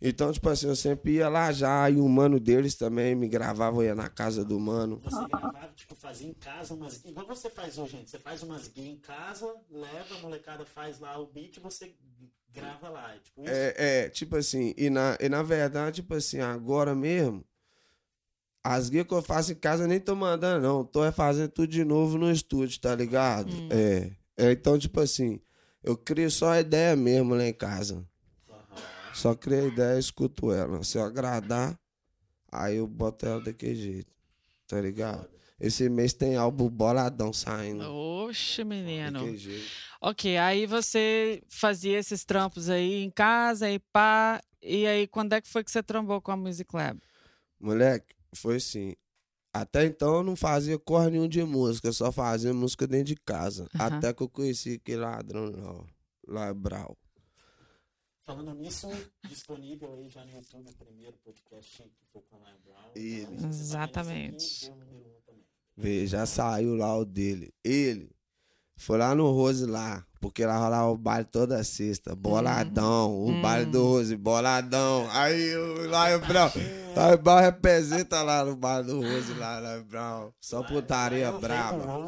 Então, 0.00 0.30
tipo 0.32 0.48
assim, 0.48 0.66
eu 0.68 0.76
sempre 0.76 1.14
ia 1.14 1.28
lá 1.28 1.50
já, 1.52 1.88
e 1.90 1.96
o 1.96 2.08
mano 2.08 2.38
deles 2.38 2.76
também 2.76 3.14
me 3.16 3.26
gravava, 3.28 3.76
eu 3.78 3.84
ia 3.84 3.94
na 3.96 4.08
casa 4.08 4.44
do 4.44 4.58
mano. 4.58 5.00
Você 5.04 5.26
gravava, 5.26 5.72
tipo, 5.74 5.94
fazia 5.96 6.28
em 6.28 6.34
casa 6.34 6.74
umas. 6.74 7.04
Igual 7.04 7.26
você 7.26 7.50
faz 7.50 7.78
hoje, 7.78 7.92
gente. 7.92 8.10
Você 8.10 8.18
faz 8.18 8.42
umas 8.44 8.68
guias 8.68 8.88
em 8.88 8.96
casa, 8.96 9.52
leva, 9.70 10.14
a 10.16 10.18
molecada 10.20 10.64
faz 10.64 11.00
lá 11.00 11.18
o 11.18 11.26
beat 11.26 11.56
e 11.56 11.60
você 11.60 11.94
grava 12.52 12.88
lá. 12.88 13.14
É 13.14 13.18
tipo. 13.18 13.42
É, 13.46 13.74
é, 13.76 14.08
tipo 14.08 14.36
assim, 14.36 14.74
e 14.76 14.90
na, 14.90 15.16
e 15.20 15.28
na 15.28 15.42
verdade, 15.42 15.96
tipo 15.96 16.14
assim, 16.14 16.40
agora 16.40 16.94
mesmo, 16.94 17.44
as 18.62 18.88
guias 18.88 19.06
que 19.06 19.14
eu 19.14 19.22
faço 19.22 19.52
em 19.52 19.54
casa 19.54 19.84
eu 19.84 19.88
nem 19.88 20.00
tô 20.00 20.14
mandando, 20.14 20.66
não. 20.66 20.84
Tô 20.84 21.04
é 21.04 21.12
fazendo 21.12 21.50
tudo 21.50 21.68
de 21.68 21.84
novo 21.84 22.18
no 22.18 22.30
estúdio, 22.30 22.80
tá 22.80 22.94
ligado? 22.94 23.50
Hum. 23.50 23.68
É, 23.70 24.10
é. 24.36 24.52
Então, 24.52 24.78
tipo 24.78 25.00
assim, 25.00 25.40
eu 25.82 25.96
crio 25.96 26.30
só 26.30 26.50
a 26.50 26.60
ideia 26.60 26.94
mesmo 26.96 27.34
lá 27.34 27.44
em 27.44 27.52
casa. 27.52 28.04
Só 29.14 29.34
crio 29.34 29.64
a 29.64 29.66
ideia 29.66 29.96
e 29.96 30.00
escuto 30.00 30.52
ela. 30.52 30.82
Se 30.84 30.98
eu 30.98 31.02
agradar, 31.02 31.78
aí 32.52 32.76
eu 32.76 32.86
boto 32.86 33.26
ela 33.26 33.40
daquele 33.40 33.74
jeito. 33.74 34.12
Tá 34.66 34.80
ligado? 34.80 35.37
Esse 35.60 35.88
mês 35.88 36.12
tem 36.12 36.36
álbum 36.36 36.68
boladão 36.68 37.32
saindo. 37.32 37.84
Oxe, 37.90 38.62
menino. 38.62 39.20
Ok, 40.00 40.38
aí 40.38 40.66
você 40.66 41.42
fazia 41.48 41.98
esses 41.98 42.24
trampos 42.24 42.70
aí 42.70 43.02
em 43.02 43.10
casa 43.10 43.68
e 43.68 43.78
pá. 43.78 44.40
E 44.62 44.86
aí, 44.86 45.06
quando 45.08 45.32
é 45.32 45.40
que 45.40 45.48
foi 45.48 45.64
que 45.64 45.70
você 45.70 45.82
trombou 45.82 46.20
com 46.20 46.30
a 46.30 46.36
Music 46.36 46.74
Lab? 46.74 47.00
Moleque, 47.58 48.14
foi 48.34 48.56
assim. 48.56 48.94
Até 49.52 49.84
então 49.86 50.16
eu 50.16 50.22
não 50.22 50.36
fazia 50.36 50.78
cor 50.78 51.10
nenhum 51.10 51.26
de 51.26 51.42
música, 51.42 51.90
só 51.90 52.12
fazia 52.12 52.54
música 52.54 52.86
dentro 52.86 53.06
de 53.06 53.16
casa. 53.16 53.68
Aham. 53.74 53.96
Até 53.96 54.12
que 54.12 54.22
eu 54.22 54.28
conheci 54.28 54.74
aquele 54.74 55.00
ladrão 55.00 55.84
lá, 56.26 56.54
Brau. 56.54 56.96
Falando 58.24 58.54
nisso, 58.54 58.86
disponível 59.26 59.94
aí 59.94 60.08
já 60.08 60.24
no 60.24 60.30
YouTube 60.32 60.68
o 60.68 60.76
primeiro 60.76 61.16
podcast 61.24 61.82
que 61.82 62.06
foi 62.12 62.22
com 62.22 62.36
o 62.36 62.40
Lion 62.40 62.58
Brown. 62.62 62.90
Ele. 62.94 63.36
Você 63.36 63.40
tá 63.40 63.48
Exatamente. 63.48 64.66
aqui, 64.66 64.78
vê 65.78 66.00
o 66.00 66.04
um 66.04 66.06
já 66.06 66.26
saiu 66.26 66.74
lá 66.74 66.96
o 66.96 67.04
dele. 67.04 67.52
Ele 67.64 68.10
foi 68.76 68.98
lá 68.98 69.14
no 69.14 69.30
Rose 69.32 69.64
lá, 69.66 70.04
porque 70.20 70.44
lá 70.44 70.56
rolava 70.58 70.88
o 70.90 70.96
baile 70.96 71.24
toda 71.24 71.62
sexta. 71.64 72.14
Boladão, 72.14 73.12
o 73.12 73.30
Hum. 73.30 73.42
baile 73.42 73.66
do 73.66 73.82
Rose, 73.84 74.16
boladão. 74.16 75.08
Aí 75.12 75.56
o 75.56 75.82
Lion 75.82 76.20
Brown. 76.26 76.50
Lion 76.54 77.22
Brown 77.22 77.40
representa 77.40 78.22
lá 78.22 78.44
no 78.44 78.56
baile 78.56 78.88
do 78.88 79.00
Rose, 79.00 79.32
lá, 79.34 79.60
Lion 79.60 79.84
Brown. 79.84 80.30
Só 80.40 80.62
putaria 80.62 81.30
braba. 81.32 82.06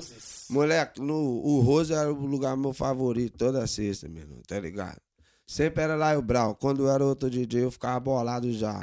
Moleque, 0.48 1.00
no, 1.00 1.14
o 1.14 1.60
Rose 1.60 1.92
era 1.92 2.12
o 2.12 2.26
lugar 2.26 2.56
meu 2.56 2.72
favorito 2.72 3.38
toda 3.38 3.66
sexta, 3.66 4.08
mesmo, 4.08 4.40
tá 4.46 4.58
ligado? 4.58 4.98
Sempre 5.46 5.82
era 5.82 5.96
lá 5.96 6.16
o 6.16 6.22
Brau. 6.22 6.54
Quando 6.54 6.82
eu 6.86 6.90
era 6.90 7.04
outro 7.04 7.28
DJ, 7.28 7.64
eu 7.64 7.72
ficava 7.72 7.98
bolado 7.98 8.52
já. 8.52 8.78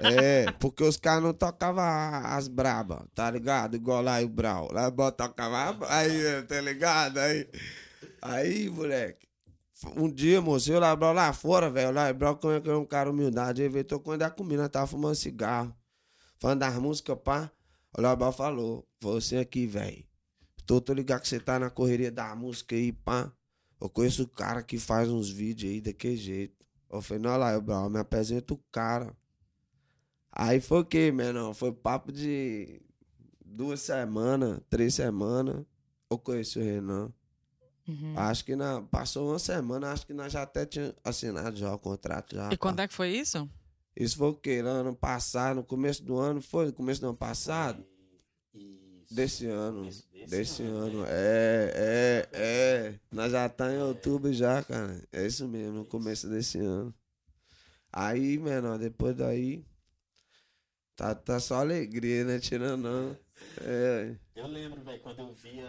É, 0.00 0.50
porque 0.52 0.82
os 0.82 0.96
caras 0.96 1.22
não 1.22 1.32
tocavam 1.32 1.84
as 1.84 2.48
brabas, 2.48 3.04
tá 3.14 3.30
ligado? 3.30 3.76
Igual 3.76 4.02
lá 4.02 4.20
o 4.20 4.28
Brau. 4.28 4.68
Lá 4.72 4.88
o 4.88 5.12
tocava. 5.12 5.86
Aí, 5.92 6.42
tá 6.42 6.60
ligado? 6.60 7.18
Aí, 7.18 7.48
aí 8.20 8.70
moleque. 8.70 9.26
Um 9.96 10.10
dia, 10.10 10.40
moço, 10.40 10.72
eu 10.72 10.80
lá, 10.80 10.92
o 10.92 10.96
Brau 10.96 11.12
lá 11.12 11.32
fora, 11.32 11.70
velho. 11.70 11.92
Lá 11.92 12.10
o 12.10 12.14
Brau, 12.14 12.36
como 12.36 12.54
é 12.54 12.60
que 12.60 12.70
é 12.70 12.76
um 12.76 12.86
cara 12.86 13.10
humildade. 13.10 13.62
Ele 13.62 13.68
veio 13.68 13.84
tocando 13.84 14.22
a 14.22 14.30
comida, 14.30 14.68
tava 14.68 14.86
fumando 14.86 15.14
cigarro. 15.14 15.74
Falando 16.38 16.60
das 16.60 16.74
músicas, 16.76 17.18
pá. 17.22 17.50
O 17.96 18.00
Brau 18.00 18.32
falou: 18.32 18.86
Você 19.00 19.36
aqui, 19.36 19.66
velho. 19.66 20.04
Tô, 20.66 20.80
tô 20.80 20.94
ligado 20.94 21.20
que 21.20 21.28
você 21.28 21.38
tá 21.38 21.58
na 21.58 21.70
correria 21.70 22.10
da 22.10 22.34
música 22.34 22.74
aí, 22.74 22.92
pá. 22.92 23.30
Eu 23.80 23.90
conheço 23.90 24.22
o 24.22 24.28
cara 24.28 24.62
que 24.62 24.78
faz 24.78 25.10
uns 25.10 25.28
vídeos 25.28 25.72
aí 25.72 25.80
daquele 25.80 26.16
jeito. 26.16 26.64
Eu 26.90 27.02
falei, 27.02 27.22
não, 27.22 27.36
lá, 27.36 27.60
Brau, 27.60 27.90
me 27.90 27.98
apresenta 27.98 28.54
o 28.54 28.58
cara. 28.70 29.14
Aí 30.36 30.60
foi 30.60 30.80
o 30.80 30.84
quê, 30.84 31.12
menor? 31.12 31.54
Foi 31.54 31.70
papo 31.70 32.10
de 32.10 32.82
duas 33.44 33.80
semanas, 33.80 34.60
três 34.68 34.94
semanas. 34.94 35.64
Eu 36.10 36.18
conheci 36.18 36.58
o 36.58 36.62
Renan. 36.62 37.12
Uhum. 37.86 38.18
Acho 38.18 38.44
que 38.44 38.56
na, 38.56 38.82
passou 38.82 39.30
uma 39.30 39.38
semana, 39.38 39.92
acho 39.92 40.06
que 40.06 40.12
nós 40.14 40.32
já 40.32 40.42
até 40.42 40.66
tinha 40.66 40.94
assinado 41.04 41.56
já 41.56 41.72
o 41.72 41.78
contrato 41.78 42.34
já. 42.34 42.50
E 42.52 42.56
quando 42.56 42.80
é 42.80 42.88
que 42.88 42.94
foi 42.94 43.10
isso? 43.10 43.48
Isso 43.94 44.16
foi 44.16 44.28
o 44.28 44.34
quê? 44.34 44.60
Lá 44.60 44.70
ano 44.70 44.96
passado, 44.96 45.56
no 45.56 45.62
começo 45.62 46.02
do 46.02 46.16
ano, 46.18 46.42
foi? 46.42 46.66
No 46.66 46.72
começo 46.72 47.00
do 47.00 47.08
ano 47.08 47.16
passado? 47.16 47.84
Isso. 48.52 49.14
Desse 49.14 49.46
ano. 49.46 49.84
Desse 49.84 50.26
Desse 50.26 50.62
ano, 50.62 50.78
ano. 50.78 51.02
né? 51.02 51.08
É, 51.10 52.28
é, 52.32 52.38
é. 52.40 53.00
Nós 53.12 53.30
já 53.30 53.48
tá 53.48 53.72
em 53.72 53.78
outubro 53.78 54.32
já, 54.32 54.64
cara. 54.64 55.00
É 55.12 55.24
isso 55.24 55.46
mesmo, 55.46 55.78
no 55.78 55.84
começo 55.84 56.28
desse 56.28 56.58
ano. 56.58 56.92
Aí, 57.92 58.36
menor, 58.38 58.78
depois 58.78 59.14
daí. 59.14 59.64
Tá, 60.96 61.14
tá 61.14 61.40
só 61.40 61.56
alegria, 61.56 62.24
né? 62.24 62.38
Tirando 62.38 62.82
não. 62.82 63.18
É. 63.60 64.16
Eu 64.34 64.46
lembro, 64.46 64.82
velho, 64.82 65.00
quando 65.00 65.20
eu 65.20 65.34
via. 65.34 65.68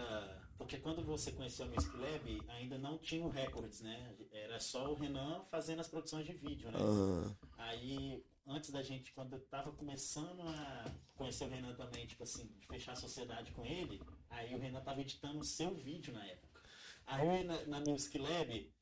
Porque 0.56 0.78
quando 0.78 1.04
você 1.04 1.32
conheceu 1.32 1.66
a 1.66 1.68
Music 1.68 1.94
Lab, 1.96 2.42
ainda 2.48 2.78
não 2.78 2.96
tinha 2.98 3.24
o 3.24 3.28
Records, 3.28 3.80
né? 3.80 4.14
Era 4.32 4.58
só 4.58 4.90
o 4.90 4.94
Renan 4.94 5.44
fazendo 5.50 5.80
as 5.80 5.88
produções 5.88 6.24
de 6.24 6.32
vídeo, 6.32 6.70
né? 6.70 6.78
aham. 6.78 7.36
Aí, 7.58 8.24
antes 8.46 8.70
da 8.70 8.82
gente, 8.82 9.12
quando 9.12 9.34
eu 9.34 9.40
tava 9.40 9.72
começando 9.72 10.40
a 10.42 10.84
conhecer 11.14 11.44
o 11.44 11.48
Renan 11.48 11.74
também, 11.74 12.06
tipo 12.06 12.22
assim, 12.22 12.46
de 12.58 12.66
fechar 12.66 12.92
a 12.92 12.96
sociedade 12.96 13.50
com 13.52 13.66
ele, 13.66 14.00
aí 14.30 14.54
o 14.54 14.58
Renan 14.58 14.80
tava 14.80 15.00
editando 15.00 15.40
o 15.40 15.44
seu 15.44 15.74
vídeo 15.74 16.14
na 16.14 16.24
época. 16.24 16.62
Aí 17.06 17.44
na, 17.44 17.66
na 17.66 17.80
Music 17.80 18.16
Lab, 18.16 18.72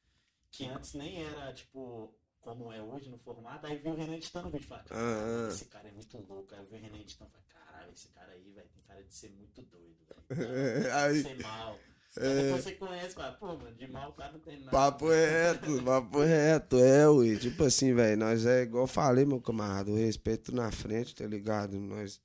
que 0.50 0.66
antes 0.66 0.94
nem 0.94 1.24
era, 1.24 1.52
tipo, 1.52 2.14
como 2.44 2.70
é 2.72 2.80
hoje 2.80 3.08
no 3.08 3.18
formato, 3.18 3.66
aí 3.66 3.78
vi 3.78 3.88
o 3.88 3.94
Renan 3.94 4.14
vídeo. 4.14 4.30
Falei, 4.30 4.60
Ah, 4.60 4.84
caralho, 4.84 5.48
esse 5.48 5.64
cara 5.64 5.88
é 5.88 5.92
muito 5.92 6.18
louco. 6.28 6.54
Aí 6.54 6.60
eu 6.60 6.66
vi 6.66 6.76
o 6.76 6.78
Renan 6.78 6.98
editando, 6.98 7.30
falei, 7.30 7.46
caralho, 7.48 7.92
esse 7.92 8.08
cara 8.08 8.32
aí, 8.32 8.52
velho, 8.52 8.68
tem 8.68 8.82
cara 8.86 9.02
de 9.02 9.14
ser 9.14 9.30
muito 9.30 9.62
doido, 9.62 9.96
velho. 10.28 10.94
Aí, 10.94 11.22
ser 11.22 11.42
mal. 11.42 11.78
É. 12.16 12.42
Depois 12.44 12.62
você 12.64 12.72
conhece, 12.72 13.14
fala, 13.14 13.32
pô, 13.32 13.56
mano, 13.56 13.74
de 13.74 13.88
mal 13.88 14.10
o 14.10 14.12
cara 14.12 14.32
não 14.32 14.38
tem 14.38 14.58
nada. 14.60 14.70
papo 14.70 15.08
reto, 15.08 15.66
papo 15.82 16.20
reto, 16.20 16.76
é, 16.78 17.08
ui. 17.08 17.36
Tipo 17.38 17.64
assim, 17.64 17.92
velho, 17.92 18.16
nós 18.16 18.46
é 18.46 18.62
igual 18.62 18.84
eu 18.84 18.88
falei, 18.88 19.24
meu 19.24 19.40
camarada, 19.40 19.90
o 19.90 19.96
respeito 19.96 20.54
na 20.54 20.70
frente, 20.70 21.14
tá 21.14 21.26
ligado? 21.26 21.76
Nós 21.80 22.22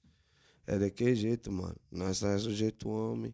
é 0.67 0.77
daquele 0.77 1.15
jeito, 1.15 1.51
mano. 1.51 1.75
Nós 1.91 2.21
é 2.21 2.37
sujeito 2.37 2.87
homem, 2.87 3.33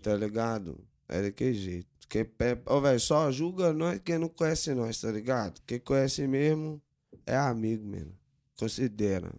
tá 0.00 0.14
ligado? 0.14 0.78
É 1.08 1.20
daquele 1.22 1.54
jeito. 1.54 1.91
Quem 2.12 2.26
pe... 2.26 2.60
Ô, 2.66 2.78
velho, 2.78 3.00
só 3.00 3.32
julga 3.32 3.72
nós 3.72 3.98
quem 4.04 4.18
não 4.18 4.28
conhece 4.28 4.74
nós, 4.74 5.00
tá 5.00 5.10
ligado? 5.10 5.62
Quem 5.66 5.80
conhece 5.80 6.26
mesmo 6.26 6.78
é 7.24 7.34
amigo 7.34 7.86
mesmo. 7.86 8.14
Considera. 8.54 9.32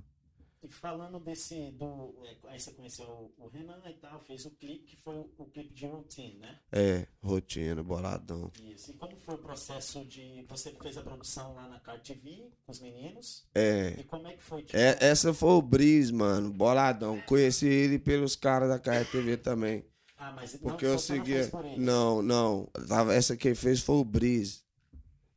E 0.64 0.68
falando 0.68 1.20
desse, 1.20 1.70
do, 1.74 2.16
é, 2.24 2.36
aí 2.48 2.60
você 2.60 2.72
conheceu 2.72 3.32
o, 3.38 3.48
Renan 3.50 3.80
e 3.88 3.94
tal, 3.94 4.20
fez 4.22 4.46
o 4.46 4.50
clipe, 4.50 4.86
que 4.86 4.98
foi 5.04 5.20
o, 5.20 5.46
clipe 5.46 5.72
de 5.72 5.86
Routine, 5.86 6.40
né? 6.40 6.58
É, 6.72 7.06
rotina, 7.22 7.84
boladão. 7.84 8.52
Isso. 8.64 8.90
E 8.90 8.94
como 8.96 9.16
foi 9.18 9.36
o 9.36 9.38
processo 9.38 10.04
de, 10.06 10.44
você 10.50 10.72
fez 10.72 10.98
a 10.98 11.04
produção 11.04 11.54
lá 11.54 11.68
na 11.68 11.80
Car 11.80 12.02
TV, 12.02 12.50
com 12.66 12.72
os 12.72 12.80
meninos, 12.80 13.46
É. 13.54 13.94
e 14.00 14.04
como 14.06 14.28
é 14.28 14.34
que 14.34 14.42
foi? 14.42 14.64
Tipo, 14.64 14.78
É, 14.78 14.98
essa 15.00 15.32
foi 15.32 15.52
o 15.52 15.62
Breeze, 15.62 16.12
mano, 16.12 16.52
boladão. 16.52 17.22
Conheci 17.28 17.68
ele 17.68 18.00
pelos 18.00 18.36
caras 18.36 18.70
da 18.70 18.80
KRTV 18.80 19.38
também. 19.38 19.86
Ah, 20.30 20.34
mas 20.36 20.56
Porque 20.56 20.86
não, 20.86 20.94
eu 20.94 21.00
não 21.00 21.50
por 21.50 21.66
eles. 21.66 21.78
Não, 21.78 22.22
não. 22.22 22.68
Tava, 22.88 23.14
essa 23.14 23.36
quem 23.38 23.54
fez 23.56 23.82
foi 23.82 23.96
o 23.96 24.04
Breeze. 24.06 24.62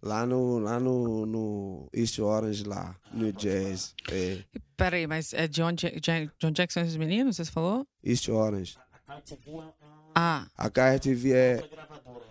Lá 0.03 0.25
no, 0.27 0.59
lá 0.59 0.79
no, 0.79 1.27
no 1.27 1.89
East 1.93 2.19
Orange, 2.21 2.63
lá, 2.65 2.95
no 3.13 3.33
Jazz. 3.33 3.93
É, 4.13 4.39
Peraí, 4.77 5.07
mas 5.07 5.33
é 5.33 5.49
John, 5.49 5.73
Ja- 5.75 6.31
John 6.39 6.51
Jackson 6.53 6.81
e 6.81 6.85
os 6.85 6.97
meninos, 6.97 7.37
você 7.37 7.45
falou? 7.47 7.85
East 8.05 8.29
Orange. 8.29 8.77
A 9.09 9.15
é, 9.15 9.19
é 9.19 9.69
Ah, 10.15 10.47
A 10.57 10.71
KRTV 10.71 11.33
é 11.33 11.63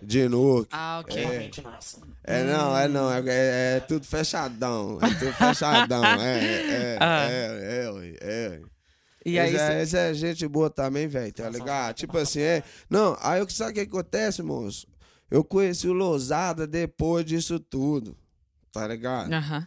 de 0.02 0.28
Newark. 0.28 0.68
ah 0.72 1.00
ok. 1.04 1.22
Realmente 1.22 1.60
nossa. 1.60 2.00
É, 2.24 2.44
não, 2.44 2.76
é 2.78 2.88
não. 2.88 3.10
É, 3.12 3.20
é- 3.26 3.76
é 3.76 3.80
tudo 3.80 4.06
fechadão. 4.06 4.98
É 5.02 5.14
tudo 5.18 5.32
fechadão. 5.34 6.04
É, 6.04 6.38
é, 6.44 6.66
é, 6.94 6.98
Ah. 7.00 7.26
é, 7.30 7.84
é, 7.84 7.90
ué, 7.90 8.16
é. 8.20 8.60
E 9.28 9.38
aí, 9.38 9.54
esse, 9.54 9.64
é, 9.64 9.86
cê- 9.86 9.98
é 9.98 10.14
gente 10.14 10.46
boa 10.46 10.70
também, 10.70 11.08
velho, 11.08 11.32
tá 11.32 11.48
ligado? 11.50 11.94
Tipo 11.96 12.16
assim, 12.18 12.40
é. 12.40 12.62
Não, 12.88 13.16
aí 13.20 13.42
o 13.42 13.46
que 13.46 13.52
sabe 13.52 13.72
o 13.72 13.74
que 13.74 13.80
acontece, 13.80 14.42
moço? 14.42 14.86
Eu 15.30 15.42
conheci 15.42 15.88
o 15.88 15.92
Lousada 15.92 16.66
depois 16.66 17.24
disso 17.24 17.58
tudo. 17.58 18.16
Tá 18.70 18.86
ligado? 18.86 19.32
Aham. 19.32 19.66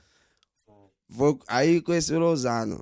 Vou, 1.09 1.39
aí 1.47 1.81
conheci 1.81 2.13
o 2.13 2.19
Lousada. 2.19 2.79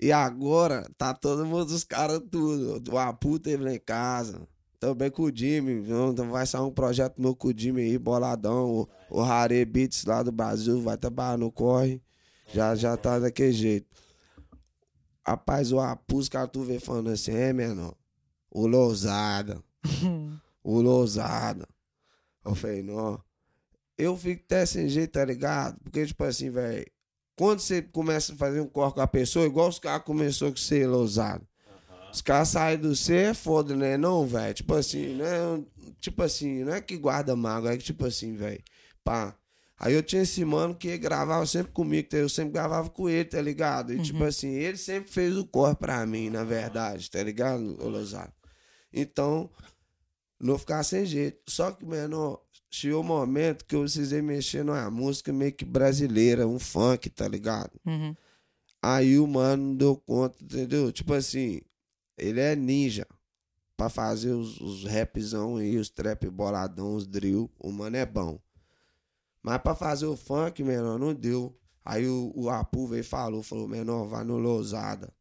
E 0.00 0.10
agora 0.10 0.86
tá 0.98 1.14
todo 1.14 1.46
mundo, 1.46 1.68
os 1.70 1.84
caras 1.84 2.20
tudo. 2.30 2.92
O 2.92 2.98
Apu 2.98 3.38
teve 3.38 3.62
lá 3.62 3.72
em 3.72 3.78
casa. 3.78 4.40
Também 4.80 5.10
com 5.10 5.22
o 5.22 5.34
Jimmy. 5.34 5.84
Então 6.12 6.30
vai 6.30 6.44
sair 6.46 6.60
um 6.62 6.70
projeto 6.70 7.20
meu 7.20 7.34
com 7.34 7.48
o 7.48 7.54
Jimmy 7.56 7.82
aí, 7.82 7.98
boladão. 7.98 8.70
O, 8.70 8.88
o 9.08 9.22
Rare 9.22 9.64
Beats 9.64 10.04
lá 10.04 10.22
do 10.22 10.32
Brasil 10.32 10.80
vai 10.82 10.96
trabalhar 10.98 11.38
no 11.38 11.50
corre. 11.50 12.02
Já, 12.52 12.74
já 12.74 12.96
tá 12.96 13.18
daquele 13.18 13.52
jeito. 13.52 13.86
Rapaz, 15.26 15.72
o 15.72 15.80
Apu, 15.80 16.18
os 16.18 16.28
caras 16.28 16.50
tu 16.52 16.62
vê 16.62 16.78
falando 16.78 17.10
assim, 17.10 17.32
é, 17.32 17.52
menor. 17.52 17.94
O 18.50 18.66
Lousada. 18.66 19.60
o 20.62 20.80
Lousada. 20.80 21.66
Eu 22.44 22.54
falei, 22.54 22.82
não. 22.82 23.20
Eu 23.98 24.16
fico 24.16 24.42
até 24.44 24.64
sem 24.64 24.88
jeito, 24.88 25.12
tá 25.12 25.24
ligado? 25.24 25.78
Porque, 25.82 26.06
tipo 26.06 26.22
assim, 26.22 26.50
velho, 26.50 26.86
quando 27.34 27.58
você 27.58 27.82
começa 27.82 28.34
a 28.34 28.36
fazer 28.36 28.60
um 28.60 28.68
corre 28.68 28.92
com 28.92 29.00
a 29.00 29.06
pessoa, 29.06 29.46
igual 29.46 29.68
os 29.68 29.80
caras 29.80 30.04
começou 30.04 30.50
com 30.50 30.56
você, 30.56 30.86
Lousada. 30.86 31.42
Os 32.12 32.22
caras 32.22 32.48
saem 32.48 32.78
do 32.78 32.94
C 32.94 33.14
é 33.14 33.34
foda, 33.34 33.74
né? 33.74 33.96
Não, 33.96 34.24
velho. 34.26 34.54
Tipo 34.54 34.74
assim, 34.74 35.14
né? 35.14 35.26
Tipo 36.00 36.22
assim, 36.22 36.64
não 36.64 36.72
é 36.72 36.80
que 36.80 36.96
guarda 36.96 37.34
mago, 37.34 37.68
é 37.68 37.76
que 37.76 37.84
tipo 37.84 38.06
assim, 38.06 38.34
velho. 38.34 38.62
Pá. 39.04 39.36
Aí 39.78 39.92
eu 39.92 40.02
tinha 40.02 40.22
esse 40.22 40.42
mano 40.44 40.74
que 40.74 40.96
gravava 40.96 41.44
sempre 41.44 41.72
comigo, 41.72 42.08
eu 42.12 42.28
sempre 42.28 42.52
gravava 42.52 42.88
com 42.88 43.08
ele, 43.08 43.26
tá 43.26 43.40
ligado? 43.42 43.92
E 43.92 44.00
tipo 44.00 44.24
assim, 44.24 44.48
ele 44.48 44.78
sempre 44.78 45.10
fez 45.10 45.36
o 45.36 45.44
corre 45.44 45.74
pra 45.74 46.06
mim, 46.06 46.30
na 46.30 46.44
verdade, 46.44 47.10
tá 47.10 47.22
ligado, 47.22 47.76
ô 47.84 47.88
Lousada? 47.88 48.32
Então, 48.92 49.50
não 50.40 50.58
ficar 50.58 50.82
sem 50.82 51.04
jeito. 51.04 51.38
Só 51.46 51.72
que, 51.72 51.84
menor, 51.84 52.42
chegou 52.70 53.02
um 53.02 53.06
momento 53.06 53.64
que 53.66 53.74
eu 53.74 53.80
precisei 53.80 54.22
mexer 54.22 54.64
numa 54.64 54.90
música 54.90 55.32
meio 55.32 55.52
que 55.52 55.64
brasileira, 55.64 56.46
um 56.46 56.58
funk, 56.58 57.10
tá 57.10 57.28
ligado? 57.28 57.72
Uhum. 57.84 58.16
Aí 58.82 59.18
o 59.18 59.26
mano 59.26 59.62
não 59.62 59.76
deu 59.76 59.96
conta, 59.96 60.36
entendeu? 60.42 60.92
Tipo 60.92 61.12
assim, 61.12 61.60
ele 62.16 62.40
é 62.40 62.54
ninja. 62.56 63.06
Pra 63.76 63.90
fazer 63.90 64.30
os, 64.30 64.58
os 64.58 64.84
rapzão 64.84 65.56
aí, 65.56 65.76
os 65.76 65.90
trap 65.90 66.30
boladão, 66.30 66.94
os 66.94 67.06
drill, 67.06 67.50
o 67.58 67.70
mano 67.70 67.96
é 67.96 68.06
bom. 68.06 68.40
Mas 69.46 69.58
pra 69.58 69.76
fazer 69.76 70.06
o 70.06 70.16
funk, 70.16 70.64
menor, 70.64 70.98
não 70.98 71.14
deu. 71.14 71.56
Aí 71.84 72.04
o, 72.08 72.32
o 72.34 72.50
Apu 72.50 72.88
veio 72.88 73.02
e 73.02 73.04
falou, 73.04 73.44
falou, 73.44 73.68
menor, 73.68 74.04
vai 74.08 74.24
no 74.24 74.38
Lousada. 74.38 75.12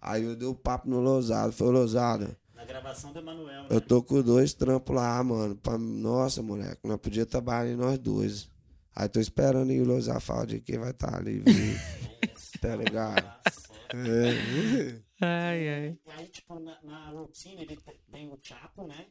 Aí 0.00 0.24
eu 0.24 0.34
dei 0.34 0.48
o 0.48 0.54
papo 0.54 0.90
no 0.90 0.98
Lousada, 0.98 1.52
falei, 1.52 1.74
Lousada, 1.74 2.36
Na 2.56 2.64
gravação 2.64 3.12
do 3.12 3.20
Emanuel, 3.20 3.62
né? 3.62 3.68
eu 3.70 3.80
tô 3.80 4.02
com 4.02 4.20
dois 4.20 4.52
trampos 4.52 4.96
lá, 4.96 5.22
mano. 5.22 5.54
Pra... 5.54 5.78
Nossa, 5.78 6.42
moleque, 6.42 6.80
nós 6.88 6.98
podia 6.98 7.24
trabalhar 7.24 7.70
em 7.70 7.76
nós 7.76 7.96
dois. 8.00 8.50
Aí 8.96 9.08
tô 9.08 9.20
esperando 9.20 9.70
aí 9.70 9.80
o 9.80 9.84
Lousada 9.86 10.18
falar 10.18 10.46
de 10.46 10.58
quem 10.60 10.76
vai 10.76 10.90
estar 10.90 11.14
ali, 11.16 11.38
viu? 11.38 11.76
tá 12.60 12.74
ligado? 12.74 13.32
É. 13.94 15.00
Ai, 15.20 15.68
ai. 15.68 15.98
E 16.04 16.10
aí, 16.16 16.26
tipo, 16.26 16.58
na, 16.58 16.76
na 16.82 17.10
routine, 17.10 17.62
ele 17.62 17.76
te- 17.76 18.00
tem 18.10 18.28
o 18.28 18.36
Chapo, 18.42 18.88
né? 18.88 19.06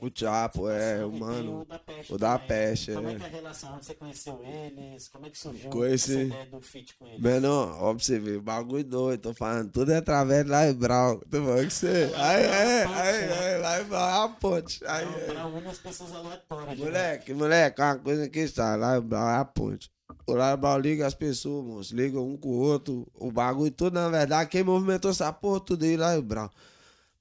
O 0.00 0.10
Chapo, 0.14 0.68
é, 0.68 1.04
o 1.04 1.10
mano. 1.12 1.62
O 1.62 1.64
da 1.64 1.78
Peste. 1.78 2.12
o 2.12 2.18
da 2.18 2.38
também. 2.38 2.48
Peste, 2.48 2.92
Como 2.92 3.08
é 3.08 3.12
é. 3.12 3.16
que 3.16 3.22
é 3.22 3.26
a 3.26 3.30
relação? 3.30 3.76
Você 3.82 3.94
conheceu 3.94 4.40
eles? 4.44 5.08
Como 5.08 5.26
é 5.26 5.30
que 5.30 5.38
surgiu 5.38 5.70
Conheci. 5.70 6.12
essa 6.12 6.22
ideia 6.22 6.46
do 6.46 6.60
feat 6.60 6.96
com 6.96 7.06
eles? 7.06 7.20
Menor, 7.20 7.76
ó 7.82 7.94
pra 7.94 8.04
você 8.04 8.18
ver, 8.18 8.40
bagulho 8.40 8.84
doido, 8.84 9.20
tô 9.20 9.34
falando, 9.34 9.70
tudo 9.70 9.92
é 9.92 9.96
através 9.96 10.44
de 10.44 10.50
Live 10.50 10.78
Brown. 10.78 11.18
Tô 11.30 11.42
falando 11.42 11.66
que 11.66 11.74
você. 11.74 12.12
Aí, 12.16 12.42
é, 12.44 12.84
aí, 12.84 13.54
é, 13.54 13.58
Live 13.58 13.88
Brown 13.88 14.08
é 14.08 14.24
a 14.24 14.28
ponte. 14.28 14.84
Aí, 14.86 15.04
é. 15.04 15.32
pra 15.32 15.42
algumas 15.42 15.78
pessoas 15.78 16.12
aleatórias. 16.14 16.78
né? 16.78 16.84
Moleque, 16.84 17.34
moleque, 17.34 17.80
uma 17.82 17.96
coisa 17.96 18.28
que 18.28 18.38
está, 18.40 18.76
Live 18.76 19.06
Brown 19.06 19.28
é 19.28 19.36
a 19.38 19.44
ponte. 19.44 19.90
O 20.26 20.34
Live 20.34 20.60
Brown 20.60 20.78
liga 20.78 21.06
as 21.06 21.14
pessoas, 21.14 21.64
moço, 21.64 21.94
liga 21.96 22.20
um 22.20 22.36
com 22.36 22.48
o 22.48 22.58
outro, 22.58 23.06
o 23.14 23.30
bagulho 23.32 23.70
tudo, 23.70 23.94
na 23.94 24.08
verdade, 24.08 24.48
quem 24.50 24.62
movimentou 24.62 25.10
essa 25.10 25.32
porra 25.32 25.60
tudo 25.60 25.84
aí, 25.84 25.96
Live 25.96 26.22
Brown. 26.22 26.48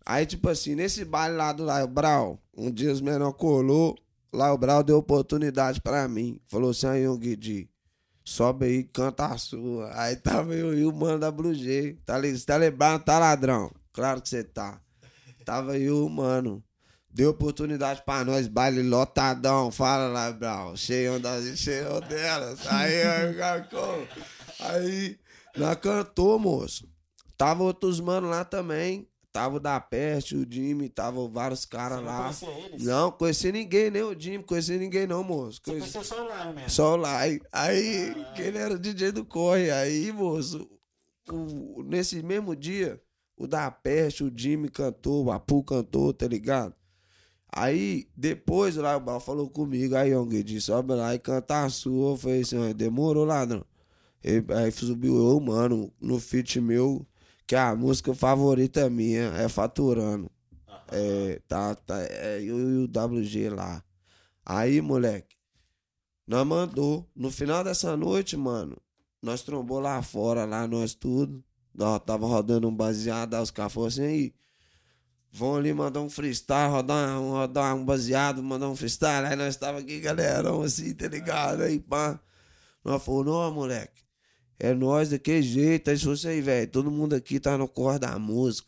Aí, 0.10 0.26
tipo 0.26 0.48
assim, 0.48 0.74
nesse 0.74 1.04
baile 1.04 1.36
lá 1.36 1.52
do 1.52 1.66
Live 1.66 1.92
Brown, 1.92 2.38
um 2.56 2.72
dia 2.72 2.94
os 2.94 3.02
menor 3.02 3.34
colou, 3.34 3.94
Live 4.32 4.58
Brown 4.58 4.82
deu 4.82 4.98
oportunidade 4.98 5.82
pra 5.82 6.08
mim. 6.08 6.40
Falou 6.48 6.70
assim, 6.70 6.88
aí, 6.88 7.04
Young 7.04 7.36
Di, 7.36 7.70
sobe 8.24 8.68
aí, 8.68 8.84
canta 8.86 9.26
a 9.26 9.38
sua. 9.38 9.92
Aí 10.02 10.16
tava 10.16 10.56
eu 10.56 10.74
e 10.74 10.86
o 10.86 10.94
mano 10.94 11.20
da 11.20 11.30
Blue 11.30 11.54
Jay. 11.54 11.96
Tá, 12.06 12.14
tá 12.46 12.56
lembrando? 12.56 13.04
Tá 13.04 13.20
ladrão? 13.20 13.70
Claro 13.92 14.22
que 14.22 14.30
você 14.30 14.46
tá. 14.46 14.80
Tava 15.44 15.78
eu, 15.78 16.06
o 16.06 16.10
mano. 16.10 16.64
Deu 17.10 17.32
oportunidade 17.32 18.02
pra 18.06 18.24
nós, 18.24 18.48
baile 18.48 18.82
lotadão. 18.84 19.72
Fala 19.72 20.08
lá, 20.08 20.32
Brau. 20.32 20.78
Cheio 20.78 21.20
das 21.20 21.44
cheio 21.60 22.00
delas. 22.00 22.66
Aí, 22.68 23.04
aí, 23.04 23.34
Garcão. 23.34 24.08
Aí, 24.62 25.20
nós 25.58 25.76
cantou, 25.82 26.40
moço. 26.40 26.88
Tava 27.38 27.62
outros 27.62 28.00
manos 28.00 28.30
lá 28.30 28.46
também. 28.46 29.06
Tava 29.38 29.58
o 29.58 29.60
da 29.60 29.80
Peste, 29.80 30.36
o 30.36 30.46
Jimmy, 30.50 30.90
tava 30.90 31.28
vários 31.28 31.60
Você 31.62 31.68
caras 31.68 32.00
não 32.00 32.06
lá. 32.06 32.22
conhecia 32.24 32.50
eles? 32.50 32.84
Não, 32.84 33.12
conheci 33.12 33.52
ninguém, 33.52 33.92
nem 33.92 34.02
o 34.02 34.20
Jimmy, 34.20 34.44
conheci 34.44 34.78
ninguém 34.78 35.06
não, 35.06 35.24
moço. 35.24 35.62
Você 35.64 35.72
Conheci... 35.72 35.92
conheceu 35.94 36.04
só 36.04 36.24
o 36.24 36.28
Lion 36.28 36.54
mesmo? 36.54 36.70
Só 36.72 36.94
o 36.94 36.98
Lai. 36.98 37.40
Aí, 37.52 38.16
que 38.36 38.42
ele 38.42 38.58
era 38.58 38.74
o 38.74 38.80
DJ 38.80 39.12
do 39.12 39.24
Corre. 39.24 39.70
Aí, 39.70 40.12
moço, 40.12 40.68
o- 41.32 41.84
nesse 41.84 42.24
mesmo 42.24 42.56
dia, 42.56 43.00
o 43.38 43.46
da 43.46 43.70
Peste, 43.70 44.24
o 44.24 44.32
Jimmy 44.36 44.70
cantou, 44.70 45.26
o 45.26 45.32
Apu 45.32 45.64
cantou, 45.64 46.12
tá 46.14 46.28
ligado? 46.28 46.74
Aí, 47.52 48.08
depois, 48.16 48.76
lá 48.76 48.98
o 48.98 49.00
Bal 49.00 49.20
falou 49.20 49.50
comigo, 49.50 49.96
aí, 49.96 50.12
Young 50.12 50.44
disse, 50.44 50.66
sobe 50.68 50.94
lá 50.94 51.14
e 51.16 51.20
canta 51.20 51.64
a 51.64 51.70
sua. 51.70 52.12
Eu 52.14 52.18
falei 52.18 52.42
assim, 52.42 52.58
"Ué, 52.58 52.74
demorou, 52.74 53.24
ladrão. 53.26 53.64
Aí, 54.24 54.44
aí 54.64 54.72
subiu 54.72 55.16
eu, 55.16 55.40
mano, 55.40 55.92
no 56.02 56.20
feat 56.20 56.60
meu, 56.60 57.06
que 57.48 57.56
a 57.56 57.74
música 57.74 58.14
favorita 58.14 58.90
minha 58.90 59.30
é 59.38 59.48
Faturando. 59.48 60.30
Aham. 60.68 60.82
É, 60.92 61.42
tá, 61.48 61.74
tá, 61.76 61.98
é 62.04 62.42
eu 62.42 62.60
e 62.60 62.78
o 62.84 62.88
WG 62.88 63.50
lá. 63.50 63.82
Aí, 64.46 64.82
moleque, 64.82 65.38
nós 66.28 66.46
mandou. 66.46 67.10
No 67.16 67.32
final 67.32 67.64
dessa 67.64 67.96
noite, 67.96 68.36
mano, 68.36 68.78
nós 69.22 69.42
trombou 69.44 69.80
lá 69.80 70.02
fora, 70.02 70.44
lá 70.44 70.68
nós 70.68 70.94
tudo. 70.94 71.42
Nós 71.74 72.02
tava 72.06 72.28
rodando 72.28 72.68
um 72.68 72.76
baseado, 72.76 73.36
aí 73.36 73.42
os 73.42 73.52
caras 73.52 73.72
falaram 73.72 73.94
assim, 73.94 74.04
aí, 74.04 74.34
vão 75.32 75.56
ali 75.56 75.74
mandar 75.74 76.02
um 76.02 76.10
freestyle, 76.10 76.72
rodar 76.72 77.22
um, 77.22 77.32
rodar 77.32 77.76
um 77.76 77.86
baseado, 77.86 78.44
mandar 78.44 78.68
um 78.68 78.76
freestyle. 78.76 79.28
Aí 79.28 79.36
nós 79.36 79.56
tava 79.56 79.80
aqui, 79.80 80.00
galerão, 80.00 80.64
assim, 80.64 80.94
tá 80.94 81.08
ligado? 81.08 81.62
Aí, 81.62 81.80
pá. 81.80 82.20
Nós 82.84 83.04
falou, 83.04 83.24
não, 83.24 83.54
moleque, 83.54 84.02
é 84.60 84.74
nós 84.74 85.10
daquele 85.10 85.44
jeito. 85.44 85.90
Aí, 85.90 85.98
se 85.98 86.06
você 86.06 86.30
aí, 86.30 86.42
velho, 86.42 86.70
todo 86.70 86.92
mundo 86.92 87.16
aqui 87.16 87.40
tá 87.40 87.58
no 87.58 87.68
cor 87.68 88.00
da 88.00 88.18
música. 88.20 88.68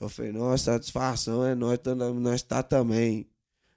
Eu 0.00 0.08
falei, 0.08 0.32
nossa, 0.32 0.72
satisfação 0.72 1.44
é 1.44 1.54
nós, 1.54 1.78
tá- 1.78 1.94
nós 1.94 2.42
tá 2.42 2.62
também. 2.62 3.28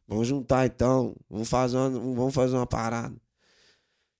Vamos 0.07 0.27
juntar 0.27 0.65
então, 0.65 1.15
vamos 1.29 1.49
fazer 1.49 1.77
uma, 1.77 1.89
vamos 1.89 2.33
fazer 2.33 2.55
uma 2.55 2.65
parada. 2.67 3.15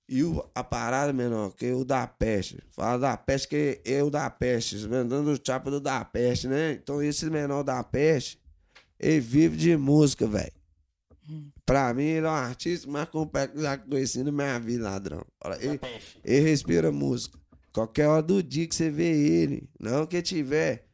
E 0.09 0.23
o, 0.23 0.41
a 0.55 0.63
parada, 0.63 1.11
menor, 1.11 1.53
que 1.53 1.65
é 1.65 1.73
o 1.73 1.83
da 1.83 2.07
peste. 2.07 2.63
Fala 2.71 2.97
da 2.97 3.17
peste 3.17 3.47
que 3.49 3.81
é 3.83 4.01
o 4.01 4.09
da 4.09 4.29
peste. 4.29 4.77
Vendendo 4.77 5.31
o 5.31 5.39
chapa 5.45 5.69
do 5.69 5.81
da 5.81 6.03
peste, 6.05 6.47
né? 6.47 6.73
Então 6.73 7.01
esse 7.01 7.29
menor 7.29 7.63
da 7.63 7.83
peste, 7.83 8.39
ele 8.99 9.19
vive 9.19 9.57
de 9.57 9.75
música, 9.75 10.25
velho. 10.25 10.56
Pra 11.65 11.93
mim, 11.93 12.03
ele 12.03 12.25
é 12.25 12.29
um 12.29 12.33
artista 12.33 12.89
mais 12.89 13.09
que 13.09 13.17
eu 13.17 13.29
já 13.55 13.77
conheci 13.77 14.23
na 14.23 14.31
minha 14.31 14.59
vida, 14.59 14.85
ladrão. 14.85 15.25
Olha, 15.43 15.55
ele, 15.61 15.79
ele 16.23 16.49
respira 16.49 16.91
música. 16.91 17.37
Qualquer 17.73 18.07
hora 18.07 18.23
do 18.23 18.41
dia 18.41 18.67
que 18.67 18.75
você 18.75 18.89
vê 18.89 19.15
ele, 19.15 19.69
não 19.79 20.05
que 20.05 20.21
tiver, 20.21 20.85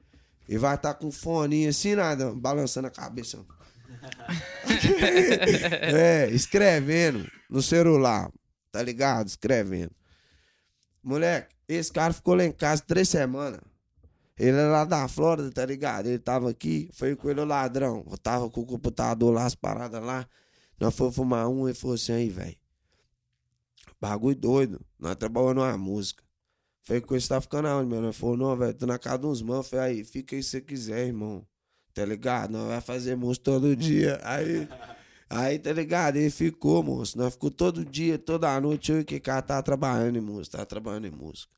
ele 0.50 0.58
vai 0.58 0.76
estar 0.76 0.96
com 0.96 1.08
um 1.08 1.12
foninho 1.12 1.70
assim, 1.70 1.96
nada, 1.96 2.34
balançando 2.34 2.88
a 2.88 2.92
cabeça. 2.92 3.40
é, 5.96 6.30
escrevendo 6.32 7.30
no 7.50 7.62
celular, 7.62 8.32
tá 8.72 8.82
ligado? 8.82 9.28
Escrevendo. 9.28 9.92
Moleque, 11.02 11.56
esse 11.68 11.92
cara 11.92 12.14
ficou 12.14 12.34
lá 12.34 12.44
em 12.44 12.52
casa 12.52 12.84
três 12.86 13.08
semanas. 13.08 13.62
Ele 14.38 14.58
é 14.58 14.68
lá 14.68 14.84
da 14.84 15.08
Flórida, 15.08 15.52
tá 15.52 15.66
ligado? 15.66 16.08
Ele 16.08 16.20
tava 16.20 16.50
aqui, 16.50 16.90
foi 16.94 17.16
com 17.16 17.30
ele 17.30 17.42
o 17.42 17.46
ladrão. 17.46 18.04
Eu 18.10 18.18
tava 18.18 18.50
com 18.50 18.62
o 18.62 18.66
computador 18.66 19.34
lá, 19.34 19.46
as 19.46 19.56
paradas 19.56 20.04
lá. 20.04 20.28
Nós 20.80 20.96
fomos 20.96 21.16
fumar 21.16 21.48
um 21.48 21.70
e 21.70 21.74
falou 21.74 21.96
assim 21.96 22.14
aí, 22.14 22.30
velho. 22.30 22.56
Bagulho 24.02 24.36
doido. 24.36 24.82
Nós 25.00 25.16
trabalhamos 25.16 25.56
numa 25.56 25.78
música. 25.78 26.24
Falei, 26.82 27.02
com 27.02 27.18
você 27.18 27.28
tá 27.28 27.40
ficando 27.40 27.68
aonde, 27.68 27.90
meu? 27.90 28.04
Ele 28.04 28.12
falou, 28.12 28.36
não, 28.36 28.58
velho, 28.58 28.74
tô 28.74 28.86
na 28.86 29.00
casa 29.00 29.20
de 29.20 29.28
uns 29.28 29.42
manos. 29.42 29.70
Falei, 29.70 30.00
aí, 30.00 30.04
fica 30.04 30.36
aí 30.36 30.44
se 30.44 30.50
você 30.50 30.62
quiser, 30.62 31.08
irmão. 31.08 31.46
Tá 31.94 32.04
ligado? 32.04 32.52
Nós 32.52 32.68
vai 32.68 32.82
fazer 32.82 33.16
música 33.16 33.46
todo 33.46 33.76
dia. 33.76 34.20
Aí, 34.24 34.68
aí, 35.30 35.60
tá 35.60 35.72
ligado? 35.72 36.18
Ele 36.18 36.30
ficou, 36.30 36.84
moço. 36.84 37.18
Nós 37.18 37.34
ficou 37.34 37.52
todo 37.52 37.86
dia, 37.86 38.18
toda 38.18 38.60
noite. 38.60 38.92
Eu 38.92 39.00
e 39.00 39.06
que 39.06 39.20
cara 39.20 39.42
tava 39.42 39.64
trabalhando 39.64 40.18
em 40.18 40.22
música, 40.22 40.58
tava 40.58 40.66
trabalhando 40.66 41.06
em 41.06 41.12
música. 41.12 41.50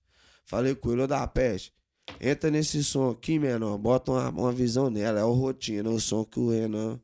Falei 0.45 0.75
com 0.75 0.91
ele, 0.91 1.01
ô 1.01 1.07
da 1.07 1.25
peste. 1.25 1.73
Entra 2.19 2.49
nesse 2.49 2.83
som 2.83 3.09
aqui, 3.09 3.37
menor. 3.39 3.77
Bota 3.77 4.11
uma, 4.11 4.29
uma 4.29 4.51
visão 4.51 4.89
nela. 4.89 5.19
É 5.19 5.23
o 5.23 5.33
rotina, 5.33 5.89
o 5.89 5.99
som 5.99 6.23
que 6.23 6.39
o 6.39 6.49
Renan 6.51 6.99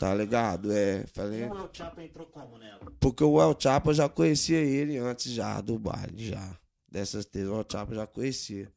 Tá 0.00 0.14
ligado? 0.14 0.72
É, 0.72 1.04
E 1.04 1.06
falei. 1.08 1.42
o 1.44 1.54
El 1.54 1.68
Chapo 1.74 2.00
entrou 2.00 2.26
como 2.26 2.56
nela? 2.56 2.80
Porque 2.98 3.22
o 3.22 3.38
El 3.38 3.54
Chapo 3.60 3.90
eu 3.90 3.94
já 3.94 4.08
conhecia 4.08 4.58
ele 4.58 4.96
antes 4.96 5.30
já 5.30 5.60
do 5.60 5.78
baile, 5.78 6.30
já. 6.30 6.58
Dessas 6.90 7.26
três, 7.26 7.46
o 7.46 7.54
El 7.56 7.66
Chapo 7.70 7.92
eu 7.92 7.96
já 7.96 8.06
conhecia. 8.06 8.72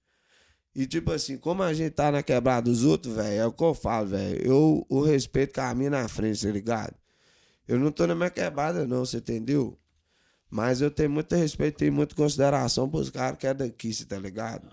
E 0.75 0.85
tipo 0.85 1.13
assim, 1.13 1.37
como 1.37 1.63
a 1.63 1.71
gente 1.73 1.91
tá 1.91 2.11
na 2.11 2.21
quebrada 2.21 2.69
dos 2.69 2.83
outros, 2.83 3.15
velho, 3.15 3.39
é 3.39 3.45
o 3.45 3.53
que 3.53 3.63
eu 3.63 3.73
falo, 3.73 4.09
velho. 4.09 4.41
Eu 4.45 4.85
o 4.89 5.01
respeito 5.01 5.53
caminha 5.53 5.91
na 5.91 6.07
frente, 6.09 6.45
tá 6.45 6.51
ligado? 6.51 6.93
Eu 7.65 7.79
não 7.79 7.89
tô 7.89 8.05
na 8.05 8.15
minha 8.15 8.29
quebrada, 8.29 8.85
não, 8.85 9.05
você 9.05 9.17
entendeu? 9.19 9.79
Mas 10.49 10.81
eu 10.81 10.91
tenho 10.91 11.09
muito 11.09 11.33
respeito, 11.37 11.77
tenho 11.77 11.93
muita 11.93 12.15
consideração 12.15 12.89
pros 12.89 13.09
caras 13.09 13.37
que 13.39 13.47
é 13.47 13.53
daqui, 13.53 13.93
você 13.93 14.03
tá 14.03 14.17
ligado? 14.19 14.67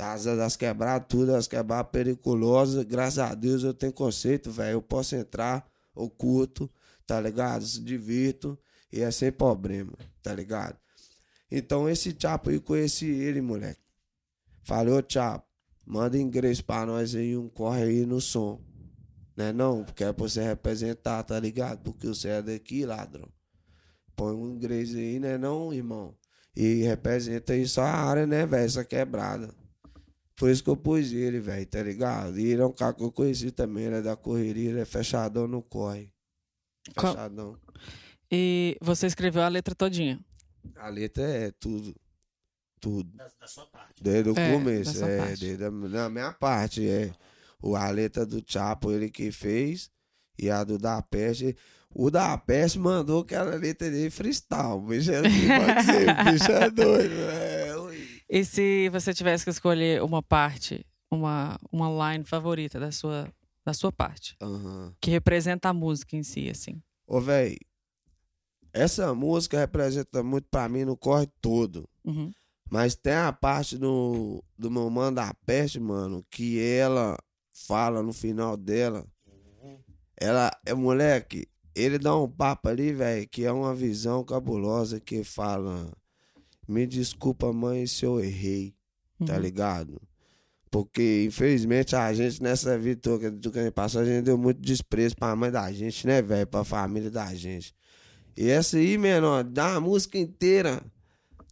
Das, 0.00 0.24
das 0.24 0.56
quebradas, 0.56 1.06
tudo, 1.10 1.34
as 1.34 1.46
quebradas 1.46 1.92
periculosas, 1.92 2.84
graças 2.84 3.18
a 3.18 3.34
Deus 3.34 3.62
eu 3.62 3.74
tenho 3.74 3.92
conceito, 3.92 4.50
velho. 4.50 4.76
Eu 4.76 4.82
posso 4.82 5.14
entrar, 5.14 5.70
eu 5.94 6.08
curto, 6.08 6.70
tá 7.06 7.20
ligado? 7.20 7.66
Se 7.66 7.82
divirto 7.82 8.58
e 8.90 9.02
é 9.02 9.10
sem 9.10 9.30
problema, 9.30 9.92
tá 10.22 10.32
ligado? 10.32 10.78
Então 11.50 11.86
esse 11.86 12.16
Chapo 12.18 12.48
aí, 12.48 12.58
conheci 12.58 13.10
ele, 13.10 13.42
moleque. 13.42 13.82
Falei, 14.62 14.94
ô 14.94 15.04
Chapo, 15.06 15.46
manda 15.84 16.16
inglês 16.16 16.62
pra 16.62 16.86
nós 16.86 17.14
aí, 17.14 17.36
um 17.36 17.50
corre 17.50 17.82
aí 17.82 18.06
no 18.06 18.22
som. 18.22 18.58
Né 19.36 19.52
não? 19.52 19.84
Porque 19.84 20.02
é 20.02 20.14
pra 20.14 20.26
você 20.26 20.42
representar, 20.42 21.22
tá 21.24 21.38
ligado? 21.38 21.82
Porque 21.82 22.06
você 22.06 22.28
é 22.28 22.40
daqui, 22.40 22.86
ladrão. 22.86 23.28
Põe 24.16 24.34
um 24.34 24.48
inglês 24.48 24.94
aí, 24.94 25.20
né 25.20 25.36
não, 25.36 25.74
irmão? 25.74 26.16
E 26.56 26.84
representa 26.84 27.52
aí 27.52 27.68
só 27.68 27.82
a 27.82 27.92
área, 27.92 28.26
né, 28.26 28.46
velho? 28.46 28.64
Essa 28.64 28.82
quebrada. 28.82 29.59
Por 30.40 30.48
isso 30.48 30.64
que 30.64 30.70
eu 30.70 30.76
pus 30.76 31.12
ele, 31.12 31.38
velho, 31.38 31.66
tá 31.66 31.82
ligado? 31.82 32.38
E 32.40 32.46
ele 32.46 32.62
é 32.62 32.66
um 32.66 32.72
cara 32.72 32.94
que 32.94 33.02
eu 33.04 33.12
conheci 33.12 33.50
também, 33.50 33.84
ele 33.84 33.96
é 33.96 34.00
da 34.02 34.16
correria, 34.16 34.70
ele 34.70 34.80
é 34.80 34.86
fechadão 34.86 35.46
no 35.46 35.60
corre. 35.62 36.10
Qual- 36.96 37.12
Fechadão. 37.12 37.58
E 38.32 38.74
você 38.80 39.06
escreveu 39.06 39.42
a 39.42 39.48
letra 39.48 39.74
todinha. 39.74 40.18
A 40.76 40.88
letra 40.88 41.24
é 41.24 41.50
tudo. 41.60 41.94
Tudo. 42.80 43.14
Da, 43.18 43.28
da 43.38 43.46
sua 43.46 43.66
parte. 43.66 44.02
Desde 44.02 44.30
o 44.30 44.34
É, 44.38 44.52
começo, 44.54 45.04
é. 45.04 45.18
parte. 45.18 45.40
Desde 45.40 45.62
a, 45.64 45.68
da 45.68 46.08
minha 46.08 46.32
parte, 46.32 46.88
é. 46.88 47.12
O, 47.62 47.76
a 47.76 47.90
letra 47.90 48.24
do 48.24 48.42
Chapo, 48.46 48.90
ele 48.90 49.10
que 49.10 49.30
fez. 49.30 49.90
E 50.38 50.48
a 50.48 50.64
do 50.64 50.78
Da 50.78 51.02
Peste. 51.02 51.54
O 51.94 52.10
Da 52.10 52.38
Peste 52.38 52.78
mandou 52.78 53.20
aquela 53.20 53.56
letra 53.56 53.90
dele 53.90 54.08
freestyle. 54.08 54.72
O 54.78 54.80
bicho 54.80 55.10
é, 55.12 55.20
pode 55.20 55.84
ser, 55.84 56.08
o 56.08 56.32
bicho 56.32 56.50
é 56.52 56.70
doido. 56.70 57.14
É, 57.14 57.69
ui. 57.69 57.69
E 58.30 58.44
se 58.44 58.88
você 58.90 59.12
tivesse 59.12 59.42
que 59.42 59.50
escolher 59.50 60.00
uma 60.04 60.22
parte, 60.22 60.86
uma, 61.10 61.58
uma 61.72 62.12
line 62.12 62.24
favorita 62.24 62.78
da 62.78 62.92
sua, 62.92 63.28
da 63.66 63.74
sua 63.74 63.90
parte, 63.90 64.36
Aham. 64.40 64.94
que 65.00 65.10
representa 65.10 65.68
a 65.68 65.74
música 65.74 66.16
em 66.16 66.22
si, 66.22 66.48
assim. 66.48 66.80
Ô, 67.08 67.20
velho, 67.20 67.58
essa 68.72 69.12
música 69.14 69.58
representa 69.58 70.22
muito 70.22 70.46
pra 70.48 70.68
mim 70.68 70.84
no 70.84 70.96
corre 70.96 71.26
todo. 71.40 71.88
Uhum. 72.04 72.30
Mas 72.70 72.94
tem 72.94 73.14
a 73.14 73.32
parte 73.32 73.76
do, 73.76 74.44
do 74.56 74.70
meu 74.70 74.88
mano 74.88 75.16
da 75.16 75.34
peste, 75.44 75.80
mano, 75.80 76.24
que 76.30 76.60
ela 76.60 77.18
fala 77.52 78.00
no 78.00 78.12
final 78.12 78.56
dela. 78.56 79.04
Ela 80.16 80.52
é 80.64 80.72
moleque, 80.72 81.48
ele 81.74 81.98
dá 81.98 82.16
um 82.16 82.30
papo 82.30 82.68
ali, 82.68 82.92
velho, 82.92 83.28
que 83.28 83.44
é 83.44 83.50
uma 83.50 83.74
visão 83.74 84.22
cabulosa 84.22 85.00
que 85.00 85.24
fala: 85.24 85.90
Me 86.70 86.86
desculpa, 86.86 87.52
mãe, 87.52 87.86
se 87.86 88.04
eu 88.04 88.20
errei, 88.20 88.74
tá 89.26 89.34
Uhum. 89.34 89.40
ligado? 89.40 90.00
Porque, 90.70 91.24
infelizmente, 91.26 91.96
a 91.96 92.12
gente 92.14 92.40
nessa 92.40 92.78
vida 92.78 93.00
toda 93.02 93.18
que 93.18 93.58
a 93.58 93.62
gente 93.64 93.72
passou, 93.72 94.02
a 94.02 94.04
gente 94.04 94.22
deu 94.24 94.38
muito 94.38 94.60
desprezo 94.60 95.16
pra 95.16 95.34
mãe 95.34 95.50
da 95.50 95.70
gente, 95.72 96.06
né, 96.06 96.22
velho? 96.22 96.46
Pra 96.46 96.62
família 96.62 97.10
da 97.10 97.34
gente. 97.34 97.74
E 98.36 98.48
essa 98.48 98.76
aí, 98.76 98.96
menor, 98.96 99.42
dá 99.42 99.74
a 99.74 99.80
música 99.80 100.16
inteira, 100.16 100.80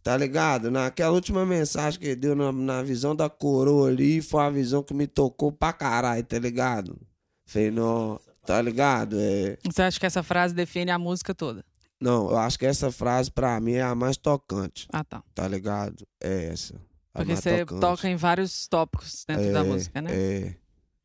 tá 0.01 0.15
ligado? 0.15 0.71
Naquela 0.71 1.11
última 1.13 1.45
mensagem 1.45 1.99
que 1.99 2.05
ele 2.07 2.15
deu 2.15 2.33
na, 2.33 2.51
na 2.53 2.81
visão 2.81 3.13
da 3.13 3.29
coroa 3.29 3.89
ali, 3.89 4.21
foi 4.21 4.39
uma 4.41 4.51
visão 4.51 4.81
que 4.81 4.93
me 4.93 5.05
tocou 5.05 5.51
pra 5.51 5.73
caralho, 5.73 6.23
tá 6.23 6.39
ligado? 6.39 6.97
Falei, 7.45 7.71
não, 7.71 8.17
tá 8.45 8.61
ligado? 8.61 9.17
É. 9.19 9.57
Você 9.69 9.81
acha 9.81 9.99
que 9.99 10.05
essa 10.05 10.23
frase 10.23 10.53
define 10.55 10.91
a 10.91 10.97
música 10.97 11.35
toda? 11.35 11.65
Não, 12.01 12.29
eu 12.31 12.37
acho 12.37 12.57
que 12.57 12.65
essa 12.65 12.91
frase 12.91 13.29
pra 13.31 13.59
mim 13.59 13.73
é 13.73 13.81
a 13.81 13.93
mais 13.93 14.15
tocante, 14.17 14.87
Ah, 14.91 15.03
tá. 15.03 15.23
tá 15.35 15.47
ligado? 15.47 16.07
É 16.21 16.45
essa. 16.45 16.79
Porque 17.13 17.35
você 17.35 17.65
tocante. 17.65 17.81
toca 17.81 18.07
em 18.07 18.15
vários 18.15 18.67
tópicos 18.67 19.25
dentro 19.25 19.51
da 19.51 19.59
É, 19.59 19.63
música, 19.63 20.01
né? 20.01 20.09
É, 20.11 20.55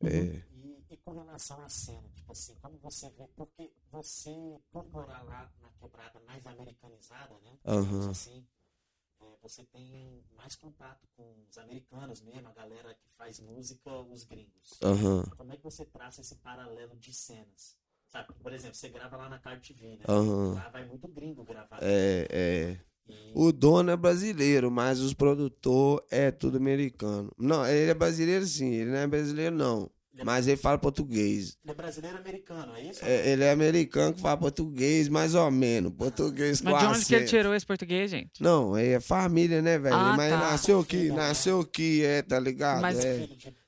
Uhum. 0.01 0.07
é. 0.09 0.41
E, 0.53 0.85
e 0.93 0.97
com 0.97 1.11
relação 1.11 1.61
à 1.63 1.67
cena, 1.69 2.07
tipo 2.13 2.31
assim, 2.31 2.55
como 2.61 2.77
você 2.77 3.09
vê, 3.11 3.27
porque 3.35 3.71
você, 3.91 4.31
por 4.71 4.87
morar 4.89 5.23
lá 5.23 5.51
na 5.61 5.69
quebrada 5.79 6.19
mais 6.25 6.45
americanizada, 6.47 7.33
né? 7.39 7.51
digamos 7.65 8.05
Aham. 8.05 8.11
assim, 8.11 8.47
é, 9.21 9.25
você 9.41 9.63
tem 9.65 10.23
mais 10.37 10.55
contato 10.55 11.07
com 11.17 11.35
os 11.49 11.57
americanos 11.57 12.21
mesmo, 12.21 12.47
a 12.49 12.53
galera 12.53 12.93
que 12.93 13.09
faz 13.17 13.39
música, 13.39 13.89
os 13.91 14.23
gringos. 14.23 14.79
Aham, 14.83 15.23
Como 15.37 15.51
é 15.51 15.57
que 15.57 15.63
você 15.63 15.83
traça 15.85 16.21
esse 16.21 16.35
paralelo 16.35 16.95
de 16.97 17.13
cenas? 17.13 17.77
Sabe, 18.11 18.27
por 18.41 18.53
exemplo, 18.53 18.75
você 18.75 18.89
grava 18.89 19.17
lá 19.17 19.29
na 19.29 19.39
CarTV, 19.39 19.87
né? 19.87 19.99
Aham. 20.07 20.53
Lá 20.53 20.69
vai 20.71 20.85
muito 20.85 21.07
gringo 21.07 21.43
gravar. 21.43 21.77
é, 21.81 22.27
é. 22.29 22.77
E- 23.07 23.31
O 23.35 23.51
dono 23.51 23.91
é 23.91 23.95
brasileiro, 23.97 24.71
mas 24.71 24.99
os 24.99 25.13
produtor 25.13 26.03
é 26.09 26.31
tudo 26.31 26.57
americano. 26.57 27.31
Não, 27.37 27.65
ele 27.67 27.91
é 27.91 27.93
brasileiro 27.93 28.45
sim, 28.45 28.71
ele 28.73 28.89
não 28.91 28.97
é 28.97 29.07
brasileiro 29.07 29.55
não. 29.55 29.91
Mas 30.23 30.47
ele 30.47 30.55
fala 30.55 30.77
português. 30.77 31.57
Ele 31.61 31.71
é 31.71 31.75
brasileiro 31.75 32.17
americano, 32.17 32.73
é 32.73 32.83
isso? 32.83 33.03
É, 33.03 33.29
ele 33.31 33.43
é 33.43 33.51
americano 33.51 34.13
que 34.13 34.21
fala 34.21 34.37
português, 34.37 35.09
mais 35.09 35.35
ou 35.35 35.51
menos. 35.51 35.91
Português 35.91 36.61
com 36.61 36.69
Mas 36.71 36.79
de 36.79 36.85
onde 36.87 37.05
que 37.05 37.15
ele 37.15 37.25
tirou 37.25 37.53
esse 37.53 37.65
português, 37.65 38.09
gente? 38.09 38.41
Não, 38.41 38.77
é 38.77 38.97
família, 39.01 39.61
né, 39.61 39.77
velho? 39.77 39.93
Ah, 39.93 40.13
Mas 40.15 40.31
tá. 40.31 40.37
nasceu 40.39 40.79
aqui, 40.79 41.09
nasceu 41.09 41.59
aqui, 41.59 42.01
é, 42.05 42.21
tá 42.21 42.39
ligado? 42.39 42.81
Mas- 42.81 43.03
É. 43.03 43.27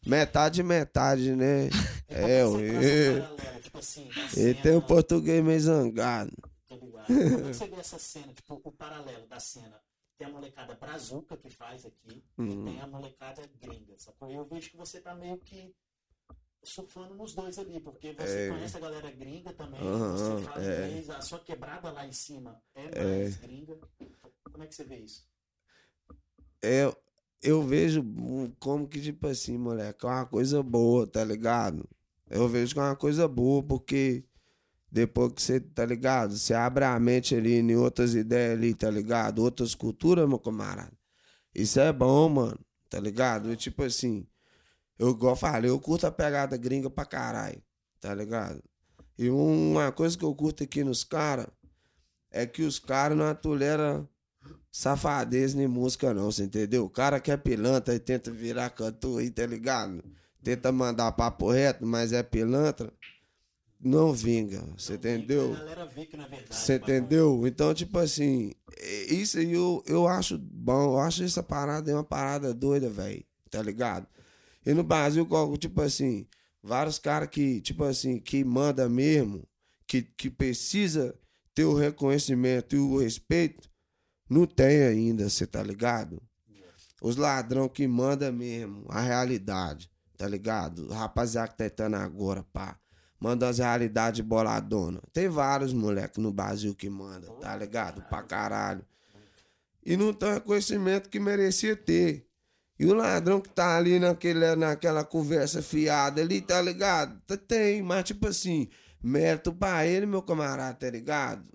Metade, 0.10 0.64
metade, 0.64 1.36
né? 1.36 1.70
É, 2.10 2.41
paralelo, 2.45 3.62
tipo 3.62 3.78
assim, 3.80 4.10
da 4.10 4.39
Ele 4.41 4.53
tem 4.62 4.76
o 4.78 4.82
português 4.82 5.43
meio 5.43 5.60
zangado. 5.60 6.32
Tá? 6.41 6.78
Como 6.78 6.97
é 6.97 7.51
que 7.51 7.53
você 7.53 7.68
vê 7.68 7.76
essa 7.76 7.99
cena, 7.99 8.34
tipo, 8.34 8.62
o 8.64 8.72
paralelo 8.72 9.28
da 9.28 9.39
cena? 9.41 9.78
Tem 10.18 10.26
a 10.26 10.32
molecada 10.32 10.74
brazuca 10.76 11.36
que 11.36 11.49
faz 11.49 11.86
aqui 11.86 12.24
Uhum. 12.38 12.62
e 12.62 12.72
tem 12.72 12.82
a 12.82 12.88
molecada 12.88 13.41
gringa, 13.62 13.93
sacou? 13.97 14.32
Eu 14.32 14.45
vejo 14.45 14.72
que 14.72 14.78
você 14.78 15.01
tá 15.01 15.14
meio 15.14 15.38
que 15.38 15.76
surfando 16.64 17.14
nos 17.14 17.36
dois 17.36 17.60
ali, 17.60 17.80
porque 17.80 18.14
você 18.14 18.47
É. 18.47 18.49
conhece 18.49 18.78
a 18.78 18.80
galera 18.80 19.12
gringa 19.12 19.51
também, 19.53 19.82
Aham, 19.82 20.18
você 20.18 20.43
fala 20.45 20.66
é. 20.66 20.88
inglês, 20.88 21.10
a 21.10 21.22
sua 21.22 21.39
quebrada 21.39 21.91
lá 21.91 22.08
em 22.08 22.14
cima 22.14 22.62
é 22.74 22.86
É. 22.93 23.03
mais 23.24 23.36
gringa. 23.36 23.78
Como 24.51 24.64
é 24.64 24.68
que 24.68 24.74
você 24.76 24.84
vê 24.86 24.97
isso? 24.97 25.28
É, 26.64 26.86
eu 27.42 27.62
vejo 27.64 28.04
como 28.60 28.88
que, 28.88 29.00
tipo 29.02 29.28
assim, 29.28 29.58
moleque, 29.58 30.06
é 30.06 30.10
uma 30.10 30.26
coisa 30.26 30.64
boa, 30.64 31.06
tá 31.08 31.24
ligado? 31.24 31.88
Eu 32.30 32.48
vejo 32.48 32.74
que 32.74 32.80
é 32.80 32.84
uma 32.84 32.96
coisa 32.96 33.28
boa, 33.28 33.64
porque 33.64 34.26
depois 34.92 35.34
que 35.34 35.42
você, 35.42 35.60
tá 35.60 35.86
ligado? 35.86 36.36
Você 36.38 36.54
abre 36.54 36.84
a 36.86 37.00
mente 37.00 37.36
ali 37.36 37.56
em 37.56 37.76
outras 37.76 38.16
ideias 38.16 38.58
ali, 38.58 38.74
tá 38.74 38.90
ligado? 38.90 39.40
Outras 39.40 39.76
culturas, 39.76 40.28
meu 40.28 40.40
camarada. 40.40 40.94
Isso 41.54 41.80
é 41.80 41.92
bom, 41.94 42.30
mano, 42.30 42.60
tá 42.90 43.00
ligado? 43.00 43.52
E, 43.52 43.56
tipo 43.56 43.84
assim, 43.84 44.28
eu 44.98 45.12
igual 45.12 45.36
falei, 45.36 45.70
eu 45.70 45.80
curto 45.80 46.08
a 46.08 46.12
pegada 46.12 46.58
gringa 46.58 46.90
pra 46.90 47.06
caralho, 47.06 47.62
tá 48.00 48.14
ligado? 48.14 48.64
E 49.18 49.30
uma 49.30 49.92
coisa 49.92 50.18
que 50.18 50.24
eu 50.24 50.34
curto 50.36 50.64
aqui 50.64 50.84
nos 50.84 51.04
caras 51.04 51.48
é 52.30 52.46
que 52.46 52.62
os 52.64 52.78
caras 52.80 53.18
não 53.18 53.34
toleram 53.34 54.08
safadez 54.78 55.56
nem 55.56 55.68
música, 55.68 56.14
não, 56.14 56.32
você 56.32 56.44
entendeu? 56.44 56.86
O 56.86 56.90
cara 56.90 57.20
que 57.20 57.32
é 57.32 57.36
pilantra 57.36 57.96
e 57.96 58.00
tenta 58.00 58.30
virar 58.30 58.70
cantor 58.70 59.22
aí, 59.22 59.32
tá 59.32 59.44
ligado? 59.44 60.04
Tenta 60.44 60.72
mandar 60.72 61.12
papo 61.14 61.50
reto, 61.50 61.84
mas 61.84 62.14
é 62.14 62.22
pilantra, 62.22 62.94
não 63.82 64.14
vinga, 64.14 64.64
você 64.78 64.94
entendeu? 64.94 65.54
A 65.54 65.58
galera 65.58 65.86
vê 65.88 66.06
que 66.06 66.16
na 66.16 66.28
verdade. 66.28 66.54
Você 66.54 66.76
entendeu? 66.76 67.48
Então, 67.48 67.74
tipo 67.74 67.98
assim, 67.98 68.52
é- 68.78 69.14
isso 69.16 69.40
aí 69.40 69.52
eu, 69.52 69.84
eu 69.88 70.08
acho 70.08 70.38
bom, 70.38 70.94
eu 70.94 71.00
acho 71.00 71.24
essa 71.24 71.42
parada 71.42 71.90
é 71.90 71.96
uma 71.96 72.04
parada 72.04 72.54
doida, 72.54 72.88
velho, 72.88 73.26
tá 73.50 73.64
ligado? 73.64 74.06
E 74.64 74.76
no 74.76 74.84
Brasil, 74.84 75.28
tipo 75.58 75.82
assim, 75.82 76.28
vários 76.62 77.00
caras 77.00 77.30
que, 77.30 77.62
tipo 77.62 77.84
assim, 77.84 78.20
que 78.20 78.44
manda 78.44 78.88
mesmo, 78.88 79.44
que, 79.88 80.04
que 80.04 80.30
precisa 80.30 81.16
ter 81.56 81.66
o 81.66 81.74
reconhecimento 81.74 82.76
e 82.76 82.80
o 82.80 83.00
respeito, 83.00 83.66
não 84.30 84.46
tem 84.46 84.84
ainda, 84.84 85.30
você 85.30 85.46
tá 85.46 85.62
ligado? 85.64 86.22
Os 87.02 87.16
ladrão 87.16 87.70
que 87.70 87.88
manda 87.88 88.32
mesmo, 88.32 88.86
a 88.90 89.02
realidade, 89.02 89.90
tá 90.18 90.28
ligado? 90.28 90.88
Rapaziada 90.90 91.50
que 91.50 91.58
tá 91.58 91.66
entrando 91.66 91.96
agora, 91.96 92.44
pá. 92.52 92.78
Manda 93.20 93.48
as 93.48 93.58
realidades 93.58 94.22
boladona. 94.22 95.02
Tem 95.12 95.28
vários 95.28 95.74
moleques 95.74 96.22
no 96.22 96.32
Brasil 96.32 96.76
que 96.76 96.90
manda, 96.90 97.28
tá 97.42 97.56
ligado? 97.56 98.02
Pra 98.04 98.22
caralho. 98.22 98.86
E 99.84 99.98
não 99.98 100.14
tem 100.14 100.34
reconhecimento 100.34 101.10
que 101.10 101.20
merecia 101.20 101.76
ter. 101.76 102.28
E 102.80 102.86
o 102.86 102.94
ladrão 102.94 103.42
que 103.42 103.50
tá 103.50 103.78
ali 103.78 103.98
naquele, 103.98 104.56
naquela 104.56 105.04
conversa 105.04 105.64
fiada 105.64 106.22
ali, 106.22 106.42
tá 106.42 106.62
ligado? 106.62 107.20
Tem, 107.48 107.82
mas 107.82 108.04
tipo 108.04 108.28
assim, 108.28 108.70
Mérito 109.02 109.54
pra 109.54 109.86
ele, 109.86 110.06
meu 110.06 110.22
camarada, 110.22 110.74
tá 110.74 110.90
ligado? 110.90 111.46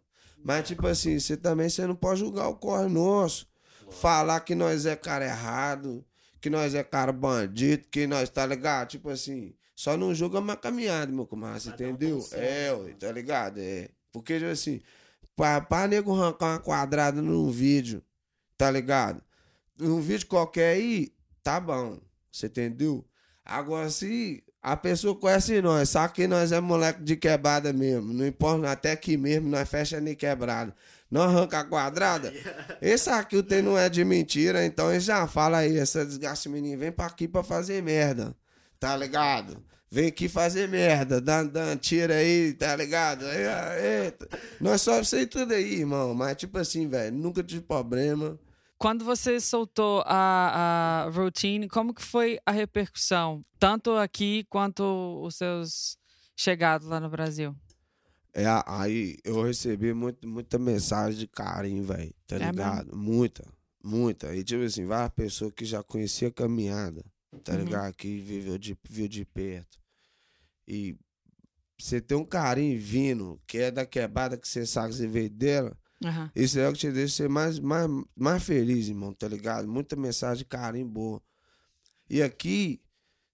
Mas, 0.44 0.66
tipo 0.66 0.86
assim, 0.86 1.18
você 1.18 1.36
também 1.36 1.68
você 1.68 1.86
não 1.86 1.94
pode 1.94 2.20
julgar 2.20 2.48
o 2.48 2.56
corre 2.56 2.88
nosso. 2.88 3.46
Falar 3.90 4.40
que 4.40 4.54
nós 4.54 4.86
é 4.86 4.96
cara 4.96 5.24
errado, 5.24 6.04
que 6.40 6.50
nós 6.50 6.74
é 6.74 6.82
cara 6.82 7.12
bandido, 7.12 7.86
que 7.88 8.06
nós, 8.06 8.28
tá 8.28 8.44
ligado? 8.44 8.88
Tipo 8.88 9.10
assim, 9.10 9.54
só 9.74 9.96
não 9.96 10.14
julga 10.14 10.38
uma 10.38 10.56
caminhada, 10.56 11.12
meu 11.12 11.28
um 11.70 11.72
entendeu? 11.74 12.20
seu, 12.20 12.38
É, 12.38 12.42
né, 12.42 12.72
ué, 12.72 12.94
tá 12.94 13.12
ligado? 13.12 13.58
É. 13.58 13.90
Porque, 14.10 14.38
tipo 14.38 14.50
assim, 14.50 14.80
pra, 15.36 15.60
pra 15.60 15.86
nego 15.86 16.14
arrancar 16.14 16.52
uma 16.52 16.58
quadrada 16.58 17.20
num 17.22 17.50
vídeo, 17.50 18.02
tá 18.56 18.70
ligado? 18.70 19.22
Num 19.78 20.00
vídeo 20.00 20.26
qualquer 20.26 20.74
aí, 20.74 21.14
tá 21.42 21.60
bom. 21.60 22.00
Você 22.30 22.46
entendeu? 22.46 23.04
Agora, 23.44 23.90
se 23.90 24.42
a 24.62 24.76
pessoa 24.76 25.16
conhece 25.16 25.60
nós, 25.60 25.88
sabe 25.88 26.14
que 26.14 26.26
nós 26.28 26.52
é 26.52 26.60
moleque 26.60 27.02
de 27.02 27.16
quebrada 27.16 27.72
mesmo. 27.72 28.12
Não 28.12 28.24
importa, 28.24 28.70
até 28.70 28.92
aqui 28.92 29.16
mesmo, 29.16 29.48
nós 29.48 29.68
fecha 29.68 30.00
nem 30.00 30.14
quebrada. 30.14 30.72
Não 31.10 31.22
arranca 31.22 31.58
a 31.58 31.64
quadrada. 31.64 32.32
Esse 32.80 33.10
aqui 33.10 33.36
o 33.36 33.42
tem 33.42 33.60
não 33.60 33.76
é 33.76 33.88
de 33.88 34.04
mentira, 34.04 34.64
então 34.64 34.90
ele 34.90 35.00
já 35.00 35.26
fala 35.26 35.58
aí, 35.58 35.76
essa 35.76 36.06
desgaste 36.06 36.48
menino, 36.48 36.78
vem 36.78 36.92
pra 36.92 37.06
aqui 37.06 37.26
pra 37.26 37.42
fazer 37.42 37.82
merda. 37.82 38.36
Tá 38.78 38.96
ligado? 38.96 39.62
Vem 39.90 40.06
aqui 40.06 40.28
fazer 40.28 40.68
merda, 40.68 41.20
dá, 41.20 41.42
dá 41.42 41.76
tira 41.76 42.14
aí, 42.14 42.54
tá 42.54 42.74
ligado? 42.76 43.26
Eita. 43.26 44.26
Nós 44.60 44.80
só 44.80 45.02
sei 45.04 45.26
tudo 45.26 45.52
aí, 45.52 45.80
irmão. 45.80 46.14
Mas, 46.14 46.36
tipo 46.36 46.56
assim, 46.56 46.88
velho, 46.88 47.14
nunca 47.14 47.42
tive 47.42 47.60
problema. 47.60 48.38
Quando 48.82 49.04
você 49.04 49.38
soltou 49.40 50.02
a, 50.04 51.04
a 51.06 51.10
routine, 51.10 51.68
como 51.68 51.94
que 51.94 52.02
foi 52.02 52.38
a 52.44 52.50
repercussão? 52.50 53.44
Tanto 53.58 53.92
aqui 53.92 54.44
quanto 54.50 54.82
os 55.24 55.36
seus 55.36 55.96
chegados 56.36 56.88
lá 56.88 56.98
no 56.98 57.08
Brasil. 57.08 57.54
É, 58.34 58.44
aí 58.66 59.18
eu 59.24 59.40
recebi 59.42 59.94
muito, 59.94 60.26
muita 60.26 60.58
mensagem 60.58 61.20
de 61.20 61.28
carinho, 61.28 61.84
velho. 61.84 62.12
Tá 62.26 62.36
É 62.36 62.38
ligado? 62.50 62.96
Muita, 62.96 63.44
muita. 63.84 64.34
E 64.34 64.42
tipo 64.42 64.64
assim, 64.64 64.84
várias 64.84 65.12
pessoas 65.14 65.52
que 65.52 65.64
já 65.64 65.80
conheciam 65.82 66.30
a 66.30 66.32
caminhada, 66.32 67.04
tá 67.44 67.52
Uhum. 67.52 67.58
ligado? 67.58 67.94
Que 67.94 68.18
viveu 68.18 68.58
de, 68.58 68.76
viu 68.90 69.06
de 69.06 69.24
perto. 69.24 69.78
E 70.66 70.96
você 71.78 72.00
tem 72.00 72.16
um 72.16 72.24
carinho 72.24 72.80
vindo, 72.80 73.40
que 73.46 73.58
é 73.58 73.70
da 73.70 73.86
quebrada 73.86 74.36
que 74.36 74.48
você 74.48 74.66
sabe 74.66 74.88
que 74.90 74.96
você 74.96 75.06
veio 75.06 75.30
dela. 75.30 75.76
Aham. 76.04 76.30
Isso 76.34 76.58
é 76.58 76.68
o 76.68 76.72
que 76.72 76.78
te 76.80 76.90
deixa 76.90 77.16
ser 77.16 77.28
mais, 77.28 77.58
mais, 77.58 77.88
mais 78.16 78.42
feliz, 78.42 78.88
irmão, 78.88 79.12
tá 79.12 79.28
ligado? 79.28 79.68
Muita 79.68 79.96
mensagem 79.96 80.38
de 80.38 80.44
carinho 80.44 80.86
boa. 80.86 81.20
E 82.08 82.22
aqui 82.22 82.80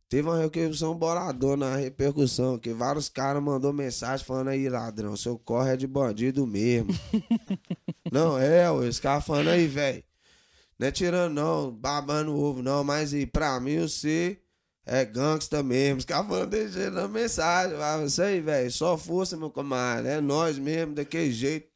teve 0.08 0.28
uma 0.28 0.38
repercussão 0.38 0.94
boladona, 0.94 1.70
na 1.70 1.76
repercussão, 1.76 2.58
que 2.58 2.72
vários 2.72 3.08
caras 3.08 3.42
mandou 3.42 3.72
mensagem 3.72 4.24
falando 4.24 4.48
aí, 4.48 4.68
ladrão, 4.68 5.16
seu 5.16 5.38
corre 5.38 5.72
é 5.72 5.76
de 5.76 5.86
bandido 5.86 6.46
mesmo. 6.46 6.88
não, 8.12 8.38
é, 8.38 8.70
os 8.70 8.98
caras 9.00 9.24
falando 9.24 9.48
aí, 9.48 9.66
velho. 9.66 10.02
Não 10.78 10.86
é 10.86 10.92
tirando 10.92 11.34
não, 11.34 11.72
babando 11.72 12.32
o 12.32 12.40
ovo 12.40 12.62
não, 12.62 12.84
mas 12.84 13.12
e 13.12 13.26
pra 13.26 13.58
mim 13.58 13.80
você 13.80 14.40
é 14.86 15.04
gangsta 15.04 15.62
mesmo. 15.62 15.98
Os 15.98 16.04
caras 16.04 16.28
falando 16.28 16.50
deixando 16.50 17.08
mensagem. 17.08 17.76
Isso 18.06 18.22
aí, 18.22 18.40
velho, 18.40 18.70
só 18.70 18.96
força, 18.96 19.36
meu 19.36 19.50
camarada. 19.50 20.08
É 20.08 20.20
nós 20.20 20.58
mesmo, 20.58 20.94
daquele 20.94 21.32
jeito. 21.32 21.67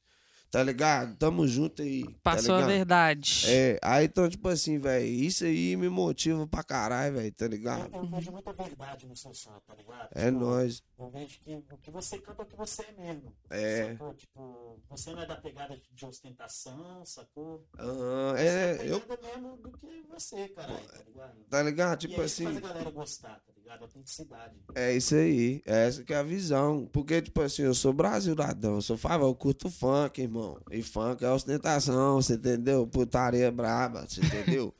Tá 0.52 0.62
ligado? 0.62 1.16
Tamo 1.16 1.48
junto 1.48 1.80
aí. 1.80 2.04
tá 2.04 2.12
Passou 2.22 2.54
a 2.56 2.58
ligado? 2.58 2.68
verdade. 2.76 3.44
É, 3.48 3.78
aí 3.82 4.04
então, 4.04 4.28
tipo 4.28 4.46
assim, 4.50 4.78
velho, 4.78 5.06
isso 5.06 5.44
aí 5.44 5.74
me 5.78 5.88
motiva 5.88 6.46
pra 6.46 6.62
caralho, 6.62 7.14
velho, 7.16 7.32
tá 7.32 7.46
Eu, 7.46 7.48
ligado? 7.48 7.94
eu 7.94 8.04
vejo 8.04 8.30
muita 8.32 8.52
verdade 8.52 9.06
no 9.06 9.16
seu 9.16 9.32
som, 9.32 9.58
tá 9.66 9.74
ligado? 9.74 10.10
É 10.12 10.26
Tipo, 10.26 10.38
nóis. 10.38 10.82
Eu 10.98 11.08
vejo 11.10 11.40
que 11.40 11.54
o 11.72 11.78
que 11.78 11.90
você 11.90 12.18
canta 12.18 12.42
é 12.42 12.44
o 12.44 12.48
que 12.48 12.54
você 12.56 12.82
é 12.82 12.92
mesmo. 12.92 13.32
É. 13.48 13.92
Sacou? 13.92 14.12
Tipo, 14.14 14.78
você 14.90 15.12
não 15.14 15.22
é 15.22 15.26
da 15.26 15.36
pegada 15.36 15.80
de 15.90 16.04
ostentação, 16.06 17.02
sacou? 17.06 17.66
Aham, 17.78 18.34
Você 18.36 18.42
é, 18.44 18.76
da 18.76 18.84
eu, 18.84 19.02
mesmo 19.22 19.56
do 19.56 19.72
que 19.78 20.02
você, 20.06 20.48
caralho, 20.50 20.86
tá 20.86 21.02
ligado? 21.06 21.44
tá 21.48 21.62
ligado? 21.62 21.98
Tipo 21.98 22.20
é 22.20 22.24
assim, 22.26 22.44
faz 22.44 22.56
a 22.58 22.60
galera 22.60 22.90
gostar, 22.90 23.40
tá 23.40 23.52
ligado? 23.56 23.61
Autenticidade. 23.80 24.54
é 24.74 24.94
isso 24.94 25.14
aí, 25.14 25.62
é 25.64 25.86
essa 25.86 26.04
que 26.04 26.12
é 26.12 26.16
a 26.16 26.22
visão. 26.22 26.88
Porque, 26.92 27.20
tipo 27.22 27.40
assim, 27.40 27.62
eu 27.62 27.74
sou 27.74 27.92
brasiladão, 27.92 28.76
eu 28.76 28.82
sou 28.82 28.96
favor, 28.96 29.26
eu 29.26 29.34
curto 29.34 29.70
funk, 29.70 30.20
irmão. 30.20 30.60
E 30.70 30.82
funk 30.82 31.24
é 31.24 31.30
ostentação, 31.30 32.16
você 32.20 32.34
entendeu? 32.34 32.86
Putaria 32.86 33.50
braba, 33.50 34.06
você 34.06 34.20
entendeu? 34.20 34.74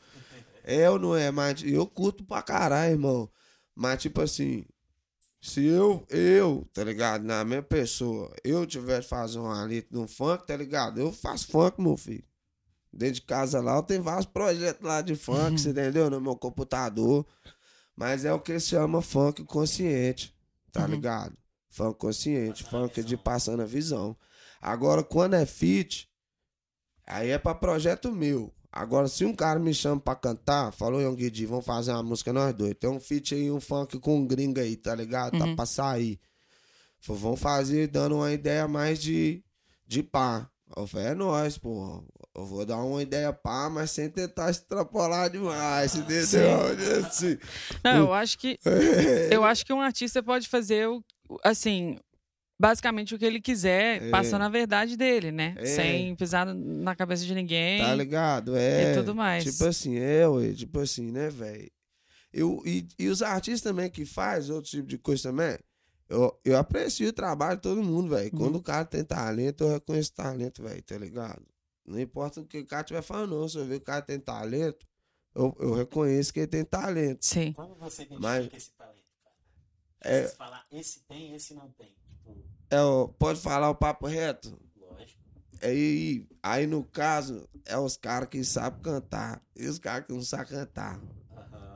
ou 0.91 0.99
não 0.99 1.17
é, 1.17 1.31
mas 1.31 1.63
eu 1.63 1.87
curto 1.87 2.25
pra 2.25 2.43
caralho, 2.43 2.93
irmão. 2.93 3.31
Mas, 3.75 4.03
tipo 4.03 4.21
assim, 4.21 4.65
se 5.41 5.65
eu, 5.65 6.07
eu, 6.09 6.69
tá 6.73 6.85
ligado, 6.85 7.25
na 7.25 7.45
minha 7.45 7.63
pessoa, 7.63 8.33
eu 8.45 8.65
tivesse 8.65 9.09
fazendo 9.09 9.45
uma 9.45 9.65
letra 9.65 9.99
um 9.99 10.07
funk, 10.07 10.47
tá 10.47 10.57
ligado? 10.57 11.01
Eu 11.01 11.13
faço 11.13 11.49
funk, 11.49 11.81
meu 11.81 11.97
filho. 11.97 12.25
Dentro 12.93 13.15
de 13.15 13.23
casa 13.23 13.61
lá, 13.61 13.75
eu 13.77 13.83
tenho 13.83 14.03
vários 14.03 14.27
projetos 14.27 14.87
lá 14.87 15.03
de 15.03 15.17
funk, 15.17 15.59
você 15.61 15.71
entendeu? 15.71 16.09
No 16.09 16.21
meu 16.21 16.37
computador. 16.37 17.27
Mas 17.97 18.25
é 18.25 18.33
o 18.33 18.41
que 18.41 18.59
se 18.59 18.69
chama 18.69 19.03
funk 19.03 19.45
consciente, 19.45 20.35
tá 20.73 20.83
Uhum. 20.83 20.87
ligado? 20.89 21.37
Funk 21.69 21.99
consciente, 21.99 22.65
Passando 22.65 22.83
funk 22.89 23.03
de 23.03 23.17
passando 23.17 23.63
a 23.63 23.67
visão. 23.67 24.17
Agora, 24.61 25.03
quando 25.03 25.35
é 25.35 25.45
feat, 25.47 26.09
aí 27.07 27.31
é 27.31 27.39
pra 27.39 27.55
projeto 27.55 28.13
meu. 28.13 28.53
Agora, 28.71 29.07
se 29.09 29.25
um 29.25 29.35
cara 29.35 29.59
me 29.61 29.75
chama 29.75 30.01
pra 30.01 30.15
cantar, 30.15 30.73
falou, 30.73 31.01
Young 31.03 31.15
Guidi, 31.17 31.45
vamos 31.45 31.67
fazer 31.67 31.93
uma 31.93 32.03
música 32.03 32.33
nós 32.33 32.55
dois. 32.55 32.75
Tem 32.75 32.89
um 32.89 32.99
feat 33.01 33.35
aí, 33.35 33.51
um 33.51 33.61
funk 33.61 33.99
com 33.99 34.17
um 34.19 34.27
gringo 34.27 34.61
aí, 34.61 34.77
tá 34.77 34.95
ligado? 34.95 35.39
Tá 35.39 35.45
Uhum. 35.45 35.57
pra 35.57 35.67
sair. 35.67 36.19
Falei, 37.01 37.21
vamos 37.21 37.41
fazer 37.41 37.89
dando 37.89 38.17
uma 38.17 38.33
ideia 38.33 38.67
mais 38.67 38.99
de, 38.99 39.45
de 39.87 40.03
pá. 40.03 40.49
Eu 40.77 40.87
falei, 40.87 41.09
é 41.09 41.15
nóis, 41.15 41.59
pô. 41.59 42.03
Eu 42.35 42.47
vou 42.47 42.65
dar 42.65 42.79
uma 42.79 43.03
ideia 43.03 43.33
pá, 43.33 43.69
mas 43.69 43.91
sem 43.91 44.09
tentar 44.09 44.51
extrapolar 44.51 45.29
demais, 45.31 45.95
entendeu? 45.95 46.51
Assim, 47.07 47.39
Não, 47.85 47.97
eu 47.99 48.13
acho 48.15 48.39
que 48.39 48.59
eu 49.31 49.45
acho 49.45 49.67
que 49.67 49.73
um 49.73 49.81
artista 49.81 50.23
pode 50.23 50.49
fazer 50.49 50.89
o 50.89 51.03
assim, 51.45 51.99
basicamente 52.61 53.15
o 53.15 53.19
que 53.19 53.25
ele 53.25 53.41
quiser, 53.41 54.03
É. 54.03 54.11
passando 54.11 54.43
a 54.43 54.49
verdade 54.49 54.97
dele, 54.97 55.31
né? 55.33 55.55
É. 55.59 55.67
Sem 55.67 56.15
pisar 56.17 56.47
na 56.47 56.95
cabeça 56.97 57.25
de 57.25 57.35
ninguém. 57.35 57.83
Tá 57.83 57.95
ligado? 57.95 58.57
É. 58.57 58.93
e 58.93 58.97
tudo 58.97 59.15
mais. 59.15 59.45
Tipo 59.45 59.65
assim, 59.67 59.99
é, 59.99 60.27
ué, 60.29 60.53
tipo 60.53 60.79
assim, 60.81 61.11
né, 61.11 61.29
velho? 61.29 61.71
Eu, 62.33 62.63
e, 62.65 62.87
e 62.99 63.09
os 63.09 63.21
artistas 63.21 63.61
também 63.61 63.91
que 63.91 64.07
faz 64.07 64.49
outro 64.49 64.71
tipo 64.71 64.87
de 64.89 64.97
coisa 64.97 65.25
também, 65.25 65.59
eu, 66.13 66.41
eu 66.45 66.57
aprecio 66.59 67.09
o 67.09 67.13
trabalho 67.13 67.57
de 67.57 67.63
todo 67.63 67.83
mundo, 67.83 68.11
velho. 68.11 68.31
Uhum. 68.33 68.39
Quando 68.39 68.57
o 68.57 68.63
cara 68.63 68.85
tem 68.85 69.05
talento, 69.05 69.65
eu 69.65 69.71
reconheço 69.71 70.13
talento, 70.13 70.63
velho, 70.63 70.83
tá 70.83 70.97
ligado? 70.99 71.43
Não 71.85 71.99
importa 72.01 72.41
o 72.41 72.45
que 72.47 72.59
o 72.61 72.67
cara 72.67 72.83
estiver 72.83 73.03
falando, 73.03 73.31
não. 73.39 73.49
Se 73.49 73.59
eu 73.59 73.65
ver 73.67 73.77
que 73.79 73.83
o 73.83 73.87
cara 73.87 74.03
tem 74.03 74.21
talento, 74.21 74.87
eu, 75.35 75.57
eu 75.59 75.73
reconheço 75.75 76.33
que 76.33 76.41
ele 76.41 76.47
tem 76.47 76.65
talento. 76.65 77.25
Sim. 77.25 77.53
Como 77.55 77.75
você 77.75 78.03
identifica 78.03 78.29
Mas- 78.29 78.53
esse 78.55 78.71
talento, 78.73 79.05
cara? 79.23 79.35
É, 80.03 80.27
Você 80.27 80.37
falar, 80.37 80.67
esse 80.71 81.01
tem, 81.01 81.35
esse 81.35 81.55
não 81.55 81.71
tem. 81.71 81.95
Tipo, 82.09 82.37
é 82.71 82.83
o- 82.83 83.09
pode 83.09 83.41
falar 83.41 83.71
o 83.71 83.75
papo 83.75 84.07
reto? 84.07 84.57
lógico. 84.79 85.21
Aí, 85.63 86.29
aí 86.43 86.67
no 86.67 86.85
caso, 86.85 87.49
é 87.65 87.77
os 87.79 87.97
caras 87.97 88.29
que 88.29 88.43
sabem 88.45 88.81
cantar 88.83 89.43
e 89.57 89.67
os 89.67 89.79
caras 89.79 90.07
que 90.07 90.13
não 90.13 90.23
sabem 90.23 90.49
cantar. 90.49 91.01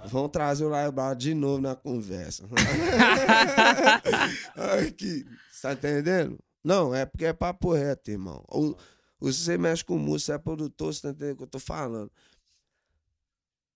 Vão 0.07 0.29
trazer 0.29 0.65
o 0.65 0.69
Laio 0.69 0.93
Brau 0.93 1.15
de 1.15 1.35
novo 1.35 1.61
na 1.61 1.75
conversa. 1.75 2.45
Aqui, 4.87 5.27
tá 5.61 5.73
entendendo? 5.73 6.39
Não, 6.63 6.95
é 6.95 7.07
porque 7.07 7.27
é 7.27 7.33
papo 7.33 7.73
reto, 7.73 8.11
irmão. 8.11 8.45
Ou, 8.49 8.77
ou 9.21 9.33
se 9.33 9.41
você 9.41 9.59
mexe 9.59 9.85
com 9.85 9.99
música, 9.99 10.27
você 10.27 10.33
é 10.33 10.39
produtor, 10.39 10.95
você 10.95 11.03
tá 11.03 11.11
entendendo 11.11 11.35
o 11.35 11.37
que 11.39 11.43
eu 11.45 11.49
tô 11.49 11.59
falando. 11.59 12.11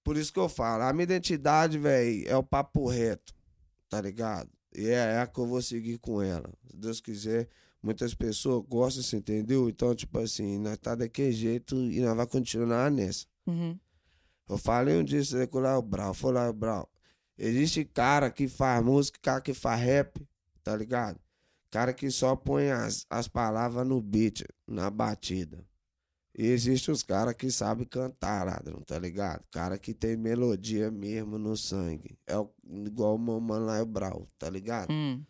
Por 0.02 0.16
isso 0.16 0.32
que 0.32 0.38
eu 0.38 0.48
falo, 0.48 0.82
a 0.82 0.92
minha 0.92 1.04
identidade, 1.04 1.78
velho, 1.78 2.28
é 2.28 2.36
o 2.36 2.42
papo 2.42 2.88
reto, 2.88 3.34
tá 3.88 4.00
ligado? 4.00 4.50
E 4.74 4.88
é, 4.88 4.94
é 4.94 5.20
a 5.20 5.26
que 5.26 5.38
eu 5.38 5.46
vou 5.46 5.60
seguir 5.60 5.98
com 5.98 6.22
ela. 6.22 6.50
Se 6.68 6.76
Deus 6.76 7.00
quiser, 7.00 7.48
muitas 7.82 8.14
pessoas 8.14 8.64
gostam, 8.66 9.02
você 9.02 9.18
entendeu? 9.18 9.68
Então, 9.68 9.94
tipo 9.94 10.18
assim, 10.18 10.58
nós 10.58 10.78
tá 10.78 10.94
daquele 10.94 11.32
jeito 11.32 11.76
e 11.76 12.00
nós 12.00 12.16
vamos 12.16 12.32
continuar 12.32 12.90
nessa. 12.90 13.26
Uhum. 13.46 13.78
Eu 14.50 14.58
falei 14.58 14.96
um 14.98 15.04
dia 15.04 15.22
com 15.46 15.58
o 15.58 15.60
Léo 15.60 15.80
Brau. 15.80 16.12
Falei, 16.12 16.42
Léo 16.42 16.52
Brau, 16.52 16.90
existe 17.38 17.84
cara 17.84 18.30
que 18.30 18.48
faz 18.48 18.84
música, 18.84 19.18
cara 19.22 19.40
que 19.40 19.54
faz 19.54 19.80
rap, 19.80 20.26
tá 20.62 20.76
ligado? 20.76 21.18
Cara 21.70 21.92
que 21.92 22.10
só 22.10 22.34
põe 22.34 22.70
as, 22.70 23.06
as 23.08 23.28
palavras 23.28 23.86
no 23.86 24.00
beat, 24.02 24.42
na 24.66 24.90
batida. 24.90 25.64
E 26.36 26.46
existe 26.46 26.90
os 26.90 27.02
caras 27.02 27.34
que 27.34 27.50
sabem 27.50 27.86
cantar, 27.86 28.44
ladrão, 28.44 28.80
tá 28.82 28.98
ligado? 28.98 29.44
Cara 29.52 29.78
que 29.78 29.94
tem 29.94 30.16
melodia 30.16 30.90
mesmo 30.90 31.38
no 31.38 31.56
sangue. 31.56 32.18
É 32.26 32.36
o- 32.36 32.50
igual 32.64 33.14
o 33.14 33.18
Mamãe 33.18 33.60
Léo 33.60 33.86
Brau, 33.86 34.28
tá 34.38 34.48
ligado? 34.50 34.90
Hum. 34.92 35.24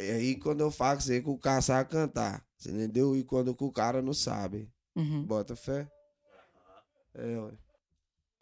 E 0.00 0.04
aí 0.10 0.36
quando 0.36 0.60
eu 0.60 0.70
falo 0.70 0.98
isso 1.00 1.10
aí 1.10 1.20
que 1.22 1.28
o 1.28 1.38
cara 1.38 1.60
sabe 1.62 1.90
cantar, 1.90 2.44
você 2.56 2.70
entendeu? 2.70 3.16
E 3.16 3.24
quando 3.24 3.56
o 3.58 3.72
cara 3.72 4.00
não 4.02 4.12
sabe. 4.14 4.68
Uhum. 4.94 5.24
Bota 5.24 5.56
fé. 5.56 5.88
É, 7.14 7.38
ué. 7.38 7.52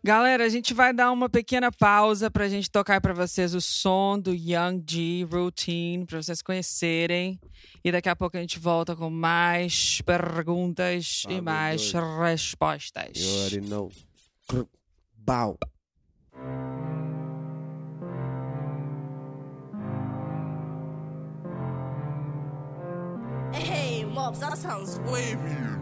Galera, 0.02 0.44
a 0.46 0.48
gente 0.48 0.72
vai 0.72 0.94
dar 0.94 1.12
uma 1.12 1.28
pequena 1.28 1.70
pausa 1.70 2.30
pra 2.30 2.48
gente 2.48 2.70
tocar 2.70 3.02
pra 3.02 3.12
vocês 3.12 3.54
o 3.54 3.60
som 3.60 4.18
do 4.18 4.32
Young 4.32 4.82
G 4.88 5.26
Routine, 5.30 6.06
pra 6.06 6.22
vocês 6.22 6.40
conhecerem. 6.40 7.38
E 7.84 7.92
daqui 7.92 8.08
a 8.08 8.16
pouco 8.16 8.36
a 8.36 8.40
gente 8.40 8.58
volta 8.58 8.96
com 8.96 9.10
mais 9.10 10.00
perguntas 10.00 11.22
e 11.24 11.26
Bagulho 11.28 11.44
mais 11.44 11.92
doido. 11.92 12.18
respostas. 12.22 13.18
You 13.18 13.28
already 13.28 13.60
know. 13.60 13.92
Bow. 15.18 15.58
Hey, 23.52 24.04
Mobs, 24.04 24.38
that 24.40 24.56
sounds 24.56 24.98
wavy. 25.00 25.79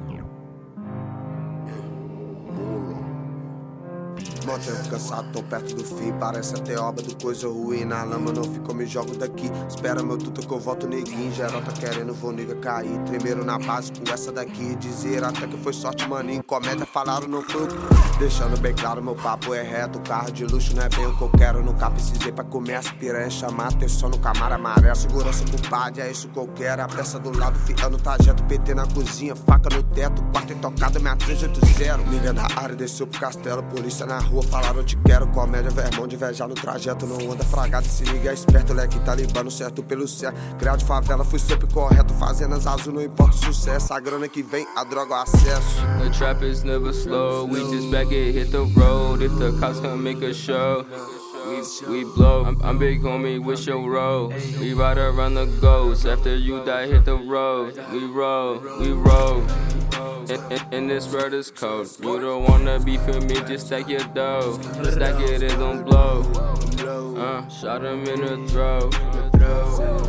Mó 4.49 4.57
tempo 4.57 4.89
cansado, 4.89 5.31
tô 5.31 5.43
perto 5.43 5.75
do 5.75 5.85
fim. 5.85 6.11
Parece 6.19 6.55
até 6.55 6.81
obra 6.81 7.03
do 7.03 7.15
coisa 7.23 7.47
ruim. 7.47 7.85
Na 7.85 8.03
lama 8.03 8.33
não 8.33 8.43
ficou, 8.45 8.75
me 8.75 8.87
jogo 8.87 9.15
daqui. 9.15 9.51
Espera 9.69 10.03
meu 10.03 10.17
tuta 10.17 10.41
que 10.41 10.51
eu 10.51 10.59
volto 10.59 10.89
neguinho. 10.89 11.31
Geral 11.35 11.61
tá 11.61 11.71
querendo, 11.73 12.15
vou 12.15 12.33
nega 12.33 12.55
cair. 12.55 12.99
Primeiro 13.01 13.45
na 13.45 13.59
base 13.59 13.93
com 13.93 14.11
essa 14.11 14.33
daqui. 14.33 14.75
Dizer 14.77 15.23
até 15.23 15.47
que 15.47 15.59
foi 15.59 15.75
sorte, 15.75 16.09
maninho. 16.09 16.43
Comédia 16.43 16.87
falaram, 16.87 17.29
não 17.29 17.43
foi 17.43 17.69
Deixando 18.19 18.59
bem 18.59 18.75
claro, 18.75 19.01
meu 19.01 19.15
papo 19.15 19.55
é 19.55 19.63
reto. 19.63 20.01
Carro 20.01 20.33
de 20.33 20.45
luxo 20.45 20.75
não 20.75 20.83
é 20.83 20.89
bem 20.89 21.07
o 21.07 21.17
que 21.17 21.23
eu 21.23 21.31
quero. 21.31 21.63
Nunca 21.63 21.91
precisei 21.91 22.33
pra 22.33 22.43
comer 22.43 22.77
as 22.77 22.91
piranhas. 22.91 23.35
Chamar 23.35 23.69
atenção 23.69 24.09
no 24.09 24.19
camaro 24.19 24.55
amarelo. 24.55 24.97
Segurança 24.97 25.45
culpada, 25.45 26.01
é 26.01 26.11
isso 26.11 26.27
que 26.29 26.39
eu 26.39 26.49
quero. 26.49 26.83
A 26.83 26.89
peça 26.89 27.19
do 27.19 27.37
lado, 27.39 27.59
fiando 27.61 27.97
trajeto. 27.99 28.43
PT 28.45 28.75
na 28.75 28.87
cozinha, 28.87 29.37
faca 29.37 29.69
no 29.73 29.83
teto. 29.83 30.21
Quarto 30.33 30.53
intocado, 30.53 30.99
minha 30.99 31.15
380. 31.15 31.97
Liga 32.11 32.33
da 32.33 32.47
área, 32.57 32.75
desceu 32.75 33.07
pro 33.07 33.21
castelo. 33.21 33.63
Polícia 33.63 34.05
na 34.05 34.19
rua, 34.19 34.38
falaram 34.43 34.83
te 34.83 34.97
quero. 35.05 35.27
Comédia, 35.29 35.71
vermão 35.71 36.07
de 36.07 36.17
invejar 36.17 36.49
no 36.49 36.55
trajeto. 36.55 37.07
Não 37.07 37.33
anda 37.33 37.45
fragado, 37.45 37.87
se 37.87 38.05
liga, 38.05 38.31
é 38.31 38.35
esperto. 38.35 38.73
Leque 38.73 38.99
talibano, 39.01 39.51
certo 39.51 39.83
pelo 39.83 40.07
céu. 40.07 40.33
Criado 40.59 40.79
de 40.79 40.85
favela, 40.85 41.25
fui 41.25 41.39
sempre 41.39 41.67
correto. 41.73 42.15
Fazendas 42.15 42.67
azul, 42.67 42.95
não 42.95 43.03
importa 43.03 43.35
o 43.35 43.39
sucesso. 43.39 43.93
A 43.93 44.01
grana 44.01 44.29
que 44.29 44.43
vem, 44.43 44.67
a 44.77 44.85
droga, 44.85 45.15
o 45.15 45.23
acesso. 45.23 45.83
The 46.03 46.11
trap 46.11 46.45
is 46.45 46.63
never 46.63 46.93
slow. 46.93 47.47
We 47.47 47.61
just 47.61 47.91
back 47.91 48.13
it, 48.13 48.33
hit 48.33 48.51
the 48.51 48.59
road. 48.79 49.25
If 49.25 49.37
the 49.39 49.53
cops 49.59 49.81
come 49.81 50.03
make 50.03 50.23
a 50.25 50.33
show, 50.33 50.85
we, 51.49 51.89
we 51.89 52.05
blow. 52.15 52.45
I'm, 52.45 52.61
I'm 52.63 52.79
big 52.79 53.03
homie, 53.03 53.43
with 53.43 53.67
your 53.67 53.89
roll. 53.91 54.29
We 54.61 54.75
ride 54.75 54.99
around 54.99 55.35
the 55.35 55.47
ghost. 55.61 56.07
After 56.07 56.35
you 56.35 56.65
die, 56.65 56.87
hit 56.87 57.05
the 57.05 57.17
road. 57.17 57.77
We 57.93 58.07
roll, 58.07 58.61
we 58.79 58.93
roll. 58.93 59.43
And 60.73 60.89
this 60.89 61.13
world 61.13 61.35
is 61.35 61.51
cold. 61.51 61.89
You 62.01 62.21
don't 62.21 62.49
wanna 62.49 62.79
beef 62.81 63.05
with 63.07 63.25
me, 63.25 63.35
just 63.47 63.67
stack 63.67 63.89
your 63.89 64.05
dough. 64.15 64.59
Stack 64.85 65.21
it, 65.21 65.43
it 65.43 65.59
don't 65.59 65.85
blow. 65.85 66.23
Uh, 67.17 67.49
shot 67.49 67.85
him 67.85 68.05
in 68.05 68.21
the 68.21 68.49
throat. 68.49 68.95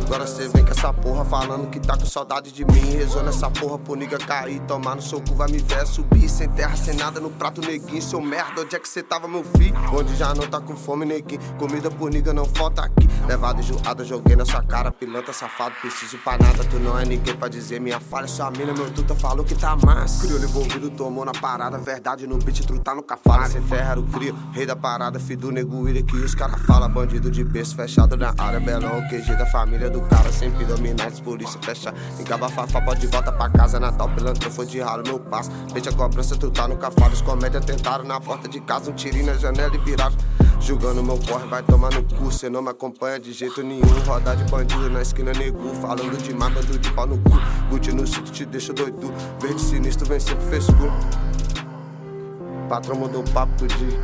Agora 0.04 0.26
cê 0.26 0.48
vem 0.48 0.64
com 0.64 0.72
essa 0.72 0.92
porra 0.92 1.24
falando 1.24 1.70
que 1.70 1.78
tá 1.78 1.96
com 1.96 2.04
saudade 2.04 2.52
de 2.52 2.64
mim. 2.64 2.96
Rezou 2.96 3.22
nessa 3.22 3.50
porra 3.50 3.78
pro 3.78 3.94
nigga 3.94 4.18
cair. 4.18 4.60
Tomar 4.62 4.96
no 4.96 5.02
seu 5.02 5.20
cu, 5.20 5.34
vai 5.34 5.48
me 5.48 5.58
ver 5.58 5.86
subir. 5.86 6.28
Sem 6.28 6.48
terra, 6.50 6.76
sem 6.76 6.94
nada 6.94 7.20
no 7.20 7.30
prato, 7.30 7.60
neguinho. 7.60 8.02
Seu 8.02 8.20
merda, 8.20 8.62
onde 8.62 8.74
é 8.74 8.78
que 8.78 8.88
cê 8.88 9.02
tava, 9.02 9.28
meu 9.28 9.44
filho? 9.44 9.74
Onde 9.92 10.14
já 10.16 10.34
não 10.34 10.46
tá 10.48 10.60
com 10.60 10.74
fome, 10.76 11.04
neguinho. 11.06 11.40
Comida 11.58 11.90
por 11.90 12.10
nigga 12.10 12.32
não 12.32 12.44
falta 12.44 12.82
aqui. 12.82 13.08
Levado 13.26 13.60
enjoada, 13.60 14.04
joguei 14.04 14.34
na 14.34 14.44
sua 14.44 14.62
cara. 14.62 14.90
Pilantra 14.90 15.32
safado, 15.32 15.74
preciso 15.80 16.18
pra 16.18 16.36
nada. 16.38 16.64
Tu 16.64 16.78
não 16.78 16.98
é 16.98 17.04
ninguém 17.04 17.34
pra 17.36 17.48
dizer 17.48 17.80
minha 17.80 18.00
falha. 18.00 18.26
Sua 18.26 18.50
mina, 18.50 18.72
meu 18.72 18.90
tuta 18.90 19.14
falou 19.14 19.44
que 19.44 19.54
tá 19.54 19.76
massa. 19.84 20.26
Envolvido, 20.26 20.90
tomou 20.90 21.24
na 21.24 21.32
parada. 21.32 21.78
Verdade 21.78 22.26
no 22.26 22.38
beat, 22.38 22.64
tu 22.66 22.78
tá 22.78 22.94
no 22.94 23.02
cafala. 23.02 23.46
Sem 23.46 23.62
ferra 23.62 23.98
o 23.98 24.02
crio, 24.02 24.36
rei 24.52 24.66
da 24.66 24.76
parada. 24.76 25.18
Filho 25.18 25.40
do 25.40 25.50
nego 25.52 25.88
ira 25.88 26.02
que 26.02 26.16
os 26.16 26.34
cara 26.34 26.56
fala. 26.58 26.88
Bandido 26.88 27.30
de 27.30 27.44
berço 27.44 27.76
fechado 27.76 28.16
na 28.16 28.34
área. 28.38 28.60
Belão, 28.60 29.02
QG 29.08 29.36
da 29.36 29.46
família 29.46 29.90
do 29.90 30.00
cara. 30.02 30.30
Sempre 30.32 30.64
dominados, 30.64 31.20
polícia 31.20 31.58
fecha. 31.62 31.94
Engaba 32.18 32.48
fafá, 32.48 32.80
pode 32.80 33.06
volta 33.06 33.32
pra 33.32 33.48
casa. 33.48 33.80
Natal, 33.80 34.08
pilantra, 34.10 34.50
foi 34.50 34.66
de 34.66 34.80
ralo, 34.80 35.02
meu 35.06 35.18
passo. 35.18 35.50
Veja 35.72 35.90
a 35.90 35.92
cobrança, 35.92 36.36
tu 36.36 36.50
tá 36.50 36.66
no 36.68 36.76
cafalo. 36.76 37.12
Os 37.12 37.22
comédia 37.22 37.60
tentaram 37.60 38.04
na 38.04 38.20
porta 38.20 38.48
de 38.48 38.60
casa. 38.60 38.90
Um 38.90 38.94
tirinho 38.94 39.26
na 39.26 39.34
janela 39.34 39.74
e 39.74 39.78
viraram. 39.78 40.16
Julgando 40.60 41.02
meu 41.02 41.18
corre, 41.18 41.46
vai 41.48 41.62
tomar 41.62 41.90
no 41.92 42.02
cu. 42.02 42.30
Cê 42.30 42.50
não 42.50 42.62
me 42.62 42.68
acompanha 42.70 43.18
de 43.18 43.32
jeito 43.32 43.62
nenhum. 43.62 43.82
Rodar 44.06 44.36
de 44.36 44.44
bandido 44.50 44.90
na 44.90 45.02
esquina, 45.02 45.32
nego. 45.32 45.74
Falando 45.76 46.16
de 46.22 46.34
má, 46.34 46.50
bando 46.50 46.78
de 46.78 46.92
pau 46.92 47.06
no 47.06 47.16
cu. 47.18 47.30
Gucci 47.70 47.92
no 47.92 48.06
cinto 48.06 48.30
te 48.30 48.44
deixa 48.44 48.72
doido. 48.72 49.12
Verde 49.40 49.60
sinistro, 49.60 50.06
vem 50.06 50.20
sempre 50.20 50.44
frescura. 50.46 50.92
Patrão 52.68 52.96
mudou 52.96 53.22
o 53.22 53.30
papo 53.30 53.66
dia. 53.66 53.98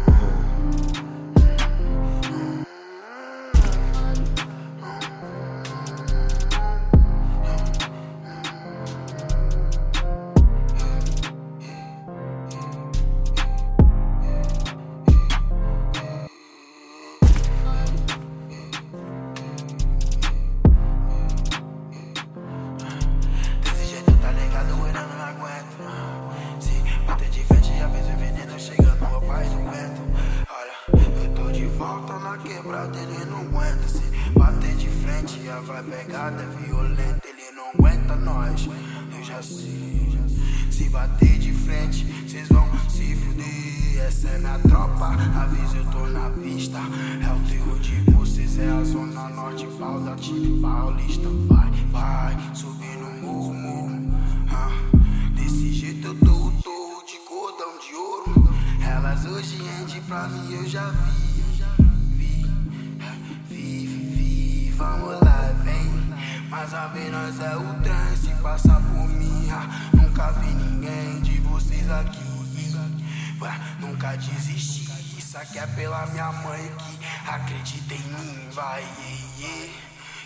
Nunca 74.06 74.16
desisti. 74.16 74.86
Isso 75.18 75.36
aqui 75.36 75.58
é 75.58 75.66
pela 75.74 76.06
minha 76.06 76.30
mãe 76.32 76.62
que 76.76 77.28
acredita 77.28 77.94
em 77.94 77.98
mim. 77.98 78.50
Vai. 78.50 78.82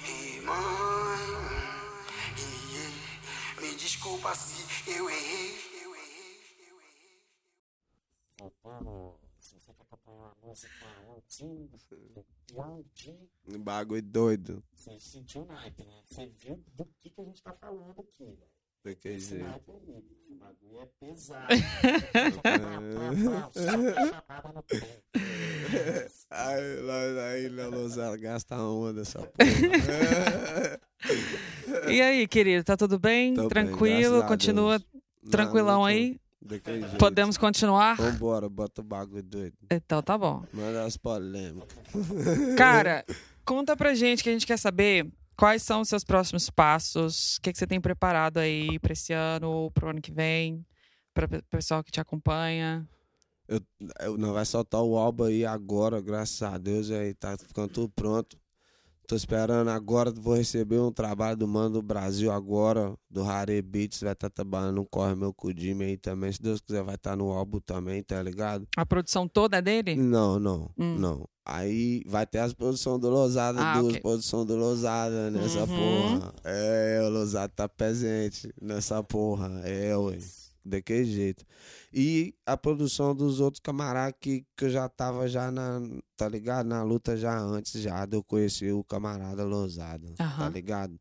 Ei, 0.07 0.41
mãe. 0.43 0.57
Me 3.61 3.75
desculpa 3.77 4.35
se 4.35 4.91
eu 4.91 5.09
errei. 5.09 5.71
Música 10.43 10.87
Young 11.07 11.23
Team, 11.29 11.67
do 11.67 12.27
Young 12.53 12.85
G, 12.93 13.31
Um 13.47 13.63
bagulho 13.63 14.03
doido. 14.03 14.65
você 14.73 14.99
sentiu 14.99 15.45
naipe, 15.45 15.85
né? 15.85 16.03
Você 16.05 16.27
viu 16.27 16.65
do 16.75 16.85
que, 16.99 17.11
que 17.11 17.21
a 17.21 17.25
gente 17.25 17.43
tá 17.43 17.53
falando 17.53 18.01
aqui, 18.01 18.25
velho. 18.25 18.60
Jeito. 18.85 19.35
naipe 19.35 19.71
aí, 19.71 20.05
o 20.31 20.35
bagulho 20.37 20.81
é 20.81 20.87
pesado. 20.99 21.47
Aí, 26.31 26.81
lá, 26.81 27.01
aí, 27.31 27.49
Lozada, 27.49 28.17
gasta 28.17 28.55
a 28.55 28.71
onda 28.71 29.03
essa 29.03 29.19
porra. 29.19 29.31
E 31.89 32.01
aí, 32.01 32.27
querido, 32.29 32.65
tá 32.65 32.77
tudo 32.77 32.99
bem? 32.99 33.35
Tô 33.35 33.43
bem, 33.43 33.49
Tranquilo? 33.49 34.23
a 34.23 34.27
Continua 34.27 34.81
tranquilão 35.31 35.81
Não, 35.81 35.87
aí? 35.87 36.19
Podemos 36.99 37.37
continuar? 37.37 37.97
Vambora, 37.97 38.49
bota 38.49 38.81
o 38.81 38.85
bagulho 38.85 39.23
doido. 39.23 39.55
Então 39.71 40.03
tá 40.03 40.17
bom. 40.17 40.45
Manda 40.53 40.85
as 40.85 40.97
polêmicas. 40.97 41.69
Cara, 42.57 43.05
conta 43.45 43.77
pra 43.77 43.95
gente 43.95 44.23
que 44.23 44.29
a 44.29 44.33
gente 44.33 44.47
quer 44.47 44.59
saber 44.59 45.07
quais 45.41 45.63
são 45.63 45.81
os 45.81 45.89
seus 45.89 46.05
próximos 46.05 46.51
passos, 46.51 47.39
o 47.39 47.41
que, 47.41 47.51
que 47.51 47.59
você 47.59 47.67
tem 47.67 47.81
preparado 47.81 48.37
aí 48.37 48.79
pra 48.79 48.93
esse 48.93 49.15
ano, 49.15 49.71
pro 49.71 49.89
ano 49.89 50.03
que 50.03 50.13
vem, 50.13 50.63
para 51.15 51.25
o 51.25 51.43
pessoal 51.45 51.83
que 51.83 51.91
te 51.91 51.99
acompanha. 51.99 52.87
Eu, 53.99 54.19
não 54.19 54.35
vai 54.35 54.45
soltar 54.45 54.83
o 54.83 54.99
álbum 54.99 55.25
aí 55.25 55.47
agora, 55.47 55.99
graças 55.99 56.43
a 56.43 56.59
Deus, 56.59 56.91
aí 56.91 57.15
tá 57.15 57.39
ficando 57.39 57.73
tudo 57.73 57.89
pronto. 57.89 58.39
Tô 59.11 59.17
esperando 59.17 59.67
agora, 59.71 60.13
vou 60.13 60.37
receber 60.37 60.79
um 60.79 60.93
trabalho 60.93 61.37
do 61.37 61.49
Mano 61.49 61.71
do 61.71 61.83
Brasil 61.83 62.31
agora, 62.31 62.95
do 63.11 63.25
Rare 63.25 63.61
Beats, 63.61 64.01
vai 64.03 64.13
estar 64.13 64.31
trabalhando 64.31 64.77
no 64.77 64.87
Corre 64.87 65.17
Meu 65.17 65.35
Cudime 65.35 65.85
aí 65.85 65.97
também, 65.97 66.31
se 66.31 66.41
Deus 66.41 66.61
quiser 66.61 66.85
vai 66.85 66.95
estar 66.95 67.17
no 67.17 67.33
álbum 67.33 67.59
também, 67.59 68.05
tá 68.05 68.23
ligado? 68.23 68.69
A 68.77 68.87
produção 68.87 69.27
toda 69.27 69.57
é 69.57 69.61
dele? 69.63 69.97
Não, 69.97 70.39
não, 70.39 70.71
Hum. 70.79 70.95
não. 70.97 71.29
Aí 71.45 72.05
vai 72.07 72.25
ter 72.25 72.39
as 72.39 72.53
produções 72.53 73.01
do 73.01 73.11
Losada, 73.11 73.59
Ah, 73.61 73.81
duas 73.81 73.95
ok. 73.95 74.01
produções 74.01 74.47
do 74.47 74.55
Losada 74.55 75.29
nessa 75.33 75.63
Uhum. 75.63 75.67
porra. 75.67 76.33
É, 76.45 77.01
o 77.03 77.09
Losada 77.11 77.53
tá 77.53 77.69
presente 77.69 78.55
nessa 78.63 79.03
porra. 79.03 79.51
É, 79.65 79.97
ué. 79.97 80.19
Daquele 80.65 81.05
jeito. 81.05 81.45
E 81.93 82.35
a 82.45 82.57
produção 82.57 83.15
dos 83.15 83.41
outros 83.41 83.61
camaradas 83.61 84.15
que, 84.21 84.45
que 84.57 84.67
eu 84.67 84.71
já 84.71 84.89
tava 84.89 85.27
já 85.27 85.51
na, 85.51 85.81
tá 86.17 86.29
ligado? 86.29 86.67
Na 86.67 86.83
luta 86.83 87.17
já 87.17 87.39
antes 87.39 87.81
já 87.81 88.05
de 88.05 88.17
eu 88.17 88.23
conhecer 88.23 88.73
o 88.73 88.85
camarada 88.85 89.43
Losada, 89.45 90.07
tá 90.17 90.25
Aham. 90.25 90.51
ligado? 90.51 91.01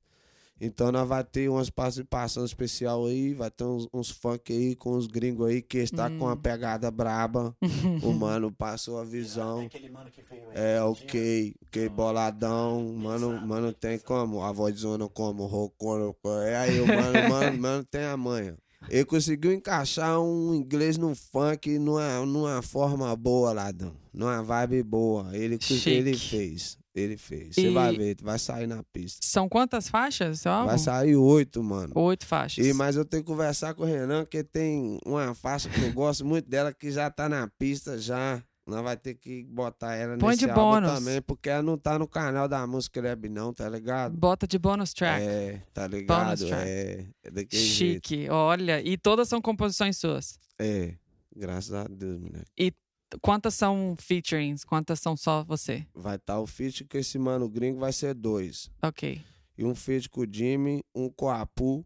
Então 0.61 0.91
nós 0.91 1.07
vai 1.07 1.23
ter 1.23 1.49
umas 1.49 1.69
participação 1.69 2.43
especial 2.43 3.05
aí, 3.05 3.33
vai 3.33 3.49
ter 3.49 3.63
uns, 3.63 3.87
uns 3.93 4.09
funk 4.09 4.51
aí 4.51 4.75
com 4.75 4.91
os 4.91 5.07
gringos 5.07 5.47
aí 5.47 5.61
que 5.61 5.77
está 5.77 6.09
com 6.09 6.25
uma 6.25 6.33
Hum. 6.33 6.37
pegada 6.37 6.89
braba. 6.91 7.55
O 8.03 8.13
mano 8.13 8.51
passou 8.51 8.99
a 8.99 9.03
visão. 9.05 9.65
Aquele 9.65 9.89
mano 9.89 10.09
que 10.11 10.21
veio 10.21 10.49
aí. 10.49 10.57
É, 10.57 10.81
ok, 10.81 11.55
ok, 11.65 11.89
boladão, 11.89 12.93
mano, 12.93 13.39
mano 13.39 13.71
tem 13.73 13.99
como, 13.99 14.41
a 14.41 14.51
vozona 14.51 15.07
como, 15.07 15.45
rocoro, 15.45 16.15
é 16.45 16.57
aí, 16.57 16.79
o 16.79 16.87
mano, 16.87 17.29
mano, 17.29 17.57
mano 17.57 17.83
tem 17.85 18.03
a 18.03 18.17
manha. 18.17 18.57
Ele 18.87 19.03
conseguiu 19.05 19.51
encaixar 19.51 20.19
um 20.21 20.53
inglês 20.55 20.97
no 20.97 21.13
funk 21.13 21.77
numa, 21.77 22.25
numa 22.25 22.61
forma 22.61 23.13
boa, 23.15 23.51
ladão, 23.51 23.93
numa 24.13 24.41
vibe 24.41 24.83
boa, 24.83 25.35
ele, 25.35 25.57
Chique. 25.59 25.89
ele 25.89 26.17
fez, 26.17 26.77
ele 26.95 27.17
fez, 27.17 27.55
você 27.55 27.67
E- 27.69 27.73
vai 27.73 27.95
ver, 27.95 28.15
vai 28.21 28.39
sair 28.39 28.67
na 28.67 28.81
pista. 28.93 29.19
São 29.21 29.49
quantas 29.49 29.89
faixas, 29.89 30.39
seu? 30.41 30.51
Vai 30.65 30.77
sair 30.77 31.15
oito, 31.15 31.61
mano. 31.61 31.91
Oito 31.95 32.25
faixas. 32.25 32.65
E, 32.65 32.71
mas 32.73 32.95
eu 32.95 33.03
tenho 33.03 33.21
que 33.21 33.27
conversar 33.29 33.73
com 33.73 33.83
o 33.83 33.85
Renan, 33.85 34.25
que 34.25 34.43
tem 34.43 34.97
uma 35.05 35.33
faixa 35.35 35.67
que 35.69 35.81
eu 35.81 35.91
gosto 35.91 36.25
muito 36.25 36.49
dela, 36.49 36.73
que 36.73 36.89
já 36.89 37.09
tá 37.11 37.27
na 37.27 37.47
pista 37.59 37.97
já. 37.97 38.41
Nós 38.69 38.83
vai 38.83 38.95
ter 38.95 39.15
que 39.15 39.43
botar 39.45 39.95
ela 39.95 40.17
Põe 40.17 40.29
nesse 40.31 40.45
de 40.45 40.49
álbum 40.51 40.61
bônus. 40.61 40.91
também, 40.91 41.21
porque 41.21 41.49
ela 41.49 41.63
não 41.63 41.77
tá 41.77 41.97
no 41.99 42.07
canal 42.07 42.47
da 42.47 42.65
música 42.67 43.01
Lab 43.01 43.27
não, 43.27 43.53
tá 43.53 43.67
ligado? 43.67 44.15
Bota 44.17 44.47
de 44.47 44.57
bonus 44.59 44.93
track. 44.93 45.25
É, 45.25 45.61
tá 45.73 45.87
ligado? 45.87 46.45
track. 46.47 46.69
É, 46.69 47.05
é 47.23 47.31
daquele 47.31 47.61
jeito. 47.63 48.07
Chique. 48.07 48.29
Olha, 48.29 48.81
e 48.81 48.97
todas 48.97 49.27
são 49.27 49.41
composições 49.41 49.97
suas. 49.97 50.39
É, 50.59 50.93
graças 51.35 51.73
a 51.73 51.85
Deus, 51.85 52.19
moleque. 52.19 52.73
Quantas 53.21 53.55
são 53.55 53.95
featurings? 53.99 54.63
Quantas 54.63 54.99
são 54.99 55.17
só 55.17 55.43
você? 55.43 55.83
Vai 55.95 56.17
estar 56.17 56.39
o 56.39 56.45
feat 56.45 56.85
com 56.85 56.95
esse 56.97 57.17
mano 57.17 57.49
gringo, 57.49 57.79
vai 57.79 57.91
ser 57.91 58.13
dois. 58.13 58.69
Ok. 58.83 59.19
E 59.57 59.65
um 59.65 59.73
feat 59.73 60.07
com 60.07 60.21
o 60.21 60.27
Jimmy, 60.31 60.83
um 60.93 61.09
com 61.09 61.27
a 61.27 61.41
Apu 61.41 61.83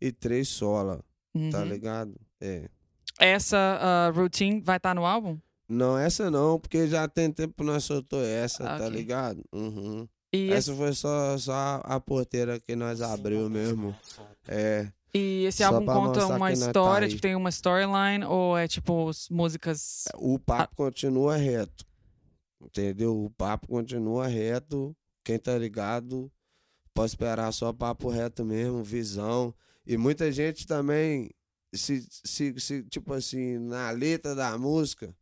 e 0.00 0.10
três 0.10 0.48
sola, 0.48 0.96
tá 1.52 1.60
Uhum. 1.60 1.64
ligado? 1.64 2.14
É. 2.40 2.68
Essa 3.20 3.56
ah, 3.80 4.10
routine 4.14 4.60
vai 4.60 4.78
estar 4.78 4.94
no 4.94 5.06
álbum? 5.06 5.38
Não, 5.68 5.98
essa 5.98 6.30
não, 6.30 6.58
porque 6.58 6.86
já 6.88 7.06
tem 7.06 7.30
tempo 7.30 7.54
que 7.56 7.62
nós 7.64 7.84
soltou 7.84 8.22
essa, 8.24 8.64
Ah, 8.64 8.78
tá 8.78 8.86
ok. 8.86 8.90
ligado? 8.96 9.44
Uhum. 9.52 10.08
E 10.32 10.50
Essa 10.50 10.70
esse, 10.70 10.78
foi 10.78 10.92
só, 10.94 11.36
só 11.38 11.80
a 11.84 11.98
porteira 12.00 12.58
que 12.60 12.74
nós 12.76 13.00
abriu 13.00 13.48
mesmo. 13.50 13.94
É, 14.46 14.90
e 15.14 15.44
esse 15.44 15.58
só 15.58 15.74
álbum 15.74 15.86
conta 15.86 16.26
uma 16.26 16.46
tá 16.48 16.52
história, 16.52 17.06
aí. 17.06 17.10
tipo, 17.10 17.22
tem 17.22 17.34
uma 17.34 17.48
storyline 17.48 18.24
ou 18.26 18.56
é 18.56 18.68
tipo 18.68 19.10
músicas. 19.30 20.04
o 20.16 20.38
papo 20.38 20.76
continua 20.76 21.36
reto. 21.36 21.86
Entendeu? 22.60 23.24
O 23.24 23.30
papo 23.30 23.68
continua 23.68 24.26
reto. 24.26 24.94
Quem 25.24 25.38
tá 25.38 25.56
ligado 25.56 26.30
pode 26.92 27.10
esperar 27.12 27.52
só 27.52 27.72
papo 27.72 28.08
reto 28.08 28.44
mesmo, 28.44 28.82
visão. 28.82 29.54
E 29.86 29.96
muita 29.96 30.30
gente 30.32 30.66
também 30.66 31.30
se, 31.74 32.06
se, 32.10 32.54
se 32.58 32.82
tipo 32.84 33.12
assim, 33.14 33.58
na 33.58 33.90
letra 33.90 34.34
da 34.34 34.58
música, 34.58 35.14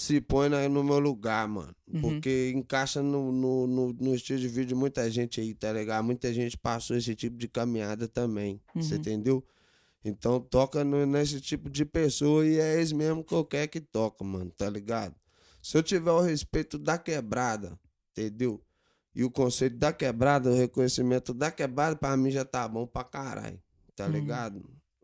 se 0.00 0.20
põe 0.20 0.48
no 0.68 0.84
meu 0.84 1.00
lugar, 1.00 1.48
mano. 1.48 1.74
Uhum. 1.92 2.00
Porque 2.02 2.52
encaixa 2.54 3.02
no, 3.02 3.32
no, 3.32 3.66
no, 3.66 3.92
no 3.92 4.14
estilo 4.14 4.38
de 4.38 4.46
vídeo 4.46 4.66
de 4.68 4.74
muita 4.76 5.10
gente 5.10 5.40
aí, 5.40 5.52
tá 5.54 5.72
ligado? 5.72 6.04
Muita 6.04 6.32
gente 6.32 6.56
passou 6.56 6.96
esse 6.96 7.16
tipo 7.16 7.36
de 7.36 7.48
caminhada 7.48 8.06
também. 8.06 8.60
Você 8.76 8.94
Uhum. 8.94 9.00
entendeu? 9.00 9.44
Então 10.04 10.40
toca 10.40 10.84
no- 10.84 11.04
nesse 11.04 11.40
tipo 11.40 11.68
de 11.68 11.84
pessoa 11.84 12.46
e 12.46 12.60
é 12.60 12.80
esse 12.80 12.94
mesmo 12.94 13.24
que 13.24 13.34
eu 13.34 13.44
quero 13.44 13.68
que 13.68 13.80
toca, 13.80 14.22
mano, 14.22 14.52
tá 14.56 14.70
ligado? 14.70 15.16
Se 15.60 15.76
eu 15.76 15.82
tiver 15.82 16.12
o 16.12 16.20
respeito 16.20 16.78
da 16.78 16.96
quebrada, 16.96 17.76
entendeu? 18.12 18.62
E 19.12 19.24
o 19.24 19.30
conceito 19.30 19.76
da 19.76 19.92
quebrada, 19.92 20.48
o 20.48 20.54
reconhecimento 20.54 21.34
da 21.34 21.50
quebrada, 21.50 21.96
pra 21.96 22.16
mim 22.16 22.30
já 22.30 22.44
tá 22.44 22.68
bom 22.68 22.86
pra 22.86 23.02
caralho, 23.02 23.60
tá 23.96 24.06
Uhum. 24.06 24.12
ligado? 24.12 24.62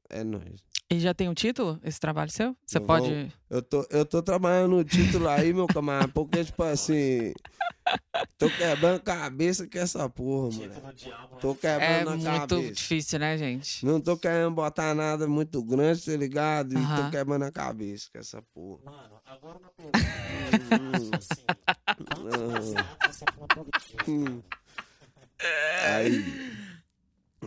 É 0.09 0.22
nóis. 0.22 0.62
E 0.95 1.01
já 1.01 1.12
tem 1.12 1.28
um 1.28 1.34
título, 1.34 1.80
esse 1.82 1.99
trabalho 1.99 2.30
seu? 2.30 2.57
Você 2.64 2.78
Não 2.78 2.86
pode. 2.86 3.11
vou- 3.11 3.32
Eu 3.51 3.62
tô, 3.62 3.84
eu 3.90 4.07
tô 4.07 4.22
trabalhando 4.22 4.76
no 4.76 4.84
título 4.84 5.26
aí, 5.28 5.53
meu 5.53 5.68
camarada, 5.68 6.12
porque, 6.12 6.45
tipo 6.45 6.62
assim, 6.62 7.32
tô 8.38 8.49
quebrando 8.51 9.01
cabeça 9.03 9.66
com 9.68 9.76
essa 9.78 10.09
porra, 10.09 10.51
mano. 10.57 10.72
Tô 11.40 11.51
é 11.53 11.57
quebrando 11.57 12.11
É 12.11 12.12
a 12.12 12.16
muito 12.16 12.49
cabeça. 12.49 12.72
difícil, 12.74 13.18
né, 13.18 13.36
gente? 13.36 13.84
Não 13.84 14.01
tô 14.01 14.16
querendo 14.16 14.53
botar 14.53 14.95
nada 14.95 15.26
muito 15.26 15.61
grande, 15.64 16.05
tá 16.05 16.16
ligado? 16.16 16.74
E 16.74 16.84
Aham. 16.84 17.05
tô 17.05 17.11
quebrando 17.11 17.45
a 17.45 17.51
cabeça 17.51 18.09
com 18.12 18.18
essa 18.20 18.40
porra. 18.55 18.80
Mano, 18.84 19.20
agora 19.26 19.59
uma 19.59 19.70
pergunta 19.70 19.99
faço 21.11 21.16
assim. 21.16 21.42
Quantos 21.97 22.22
baseados 22.22 22.99
você 23.05 23.26
fuma 23.26 23.49
todo 23.49 23.70
dia? 23.90 24.01
Hum. 24.09 24.42
Aí. 25.92 26.34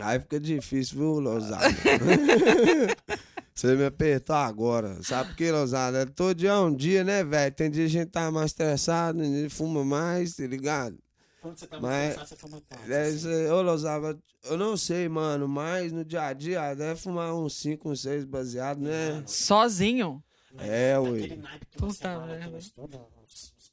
Aí 0.00 0.20
fica 0.20 0.38
difícil, 0.38 0.98
viu, 0.98 1.18
Lousada? 1.18 1.66
Você 3.58 3.74
me 3.74 3.84
apertou 3.86 4.36
agora. 4.36 5.02
Sabe 5.02 5.30
por 5.30 5.36
que, 5.36 5.50
Lousada? 5.50 6.06
Todo 6.06 6.32
dia 6.32 6.50
é 6.50 6.58
um 6.58 6.72
dia, 6.72 7.02
né, 7.02 7.24
velho? 7.24 7.52
Tem 7.52 7.68
dia 7.68 7.82
que 7.82 7.86
a 7.86 8.00
gente 8.02 8.08
tá 8.08 8.30
mais 8.30 8.52
estressado, 8.52 9.20
a 9.20 9.24
gente 9.24 9.48
fuma 9.48 9.84
mais, 9.84 10.36
tá 10.36 10.46
ligado? 10.46 10.96
Quando 11.40 11.58
você 11.58 11.66
tá 11.66 11.80
Mas- 11.80 12.04
muito 12.04 12.18
cansado, 12.20 12.28
você 12.28 12.36
fuma 12.36 12.60
quantos? 12.68 12.86
Deve 12.86 13.08
assim? 13.08 13.18
ser, 13.18 13.50
ô, 13.52 13.60
Lousada, 13.62 14.16
eu 14.44 14.56
não 14.56 14.76
sei, 14.76 15.08
mano, 15.08 15.48
mas 15.48 15.90
no 15.90 16.04
dia 16.04 16.22
a 16.22 16.32
dia 16.32 16.72
deve 16.72 17.00
fumar 17.00 17.34
uns 17.34 17.54
5, 17.56 17.90
uns 17.90 18.00
6 18.02 18.24
baseados, 18.24 18.80
né? 18.80 19.24
Sozinho? 19.26 20.22
Mas 20.54 20.68
É, 20.68 20.96
você 21.00 21.40
Puta 21.76 22.16
merda. 22.20 22.58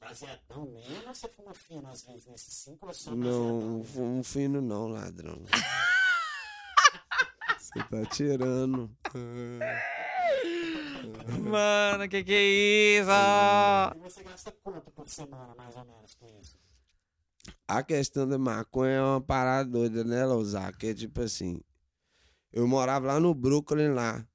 baseadão 0.01 0.65
mesmo, 0.65 1.07
ou 1.07 1.13
você 1.13 1.27
fuma 1.27 1.53
fino 1.53 1.87
às 1.87 2.01
vezes 2.01 2.25
nesses 2.25 2.53
cinco 2.55 2.85
ou 2.87 2.91
é 2.91 2.93
só 2.95 3.11
Não, 3.15 3.83
um 3.97 4.23
fino 4.23 4.59
não, 4.61 4.87
ladrão. 4.87 5.39
Você 7.75 7.83
tá 7.89 8.05
tirando. 8.09 8.89
Mano, 11.49 12.07
que 12.07 12.23
que 12.23 12.33
é 12.33 12.43
isso? 13.01 13.09
E 13.11 13.99
você 13.99 14.23
gasta 14.23 14.51
quanto 14.63 14.91
por 14.91 15.07
semana, 15.09 15.53
mais 15.57 15.75
ou 15.75 15.85
menos, 15.85 16.15
com 16.15 16.27
isso? 16.41 16.57
A 17.67 17.83
questão 17.83 18.27
da 18.27 18.37
maconha 18.37 18.93
é 18.93 19.01
uma 19.01 19.21
parada 19.21 19.69
doida, 19.69 20.03
né, 20.03 20.25
Lousá? 20.25 20.71
Que 20.71 20.87
é 20.87 20.93
tipo 20.93 21.21
assim. 21.21 21.59
Eu 22.51 22.67
morava 22.67 23.07
lá 23.07 23.19
no 23.19 23.33
Brooklyn 23.33 23.89
lá. 23.89 24.25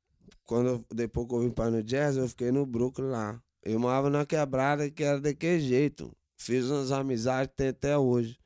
Quando 0.45 0.68
eu- 0.68 0.84
depois 0.95 1.26
que 1.26 1.34
eu 1.34 1.41
vim 1.41 1.51
para 1.51 1.70
New 1.70 1.86
Jersey, 1.86 2.22
eu 2.22 2.28
fiquei 2.28 2.53
no 2.53 2.66
Brooklyn 2.66 3.07
lá. 3.09 3.41
Eu 3.62 3.78
morava 3.80 4.11
na 4.11 4.26
quebrada 4.26 4.91
que 4.91 5.03
era 5.03 5.20
daquele 5.20 5.61
jeito. 5.61 6.14
Fiz 6.36 6.66
umas 6.66 6.93
amizades 6.93 7.51
que 7.51 7.57
tem 7.57 7.68
até 7.68 7.97
hoje. 7.97 8.38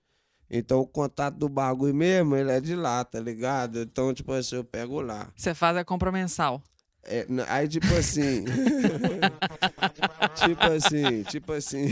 Então 0.51 0.81
o 0.81 0.87
contato 0.87 1.37
do 1.37 1.49
bagulho 1.49 1.95
mesmo, 1.95 2.37
ele 2.37 2.51
é 2.51 2.61
de 2.61 2.75
lá, 2.75 3.05
tá 3.05 3.19
ligado? 3.19 3.81
Então, 3.81 4.13
tipo 4.13 4.33
assim, 4.33 4.57
eu 4.57 4.65
pego 4.65 5.01
lá. 5.01 5.33
Você 5.37 5.55
faz 5.55 5.77
a 5.77 5.85
compra 5.85 6.13
mensal. 6.13 6.63
É, 7.07 7.27
aí, 7.49 7.69
tipo 7.69 7.93
assim. 7.95 8.45
tipo 10.37 10.65
assim, 10.65 11.23
tipo 11.25 11.53
assim. 11.53 11.87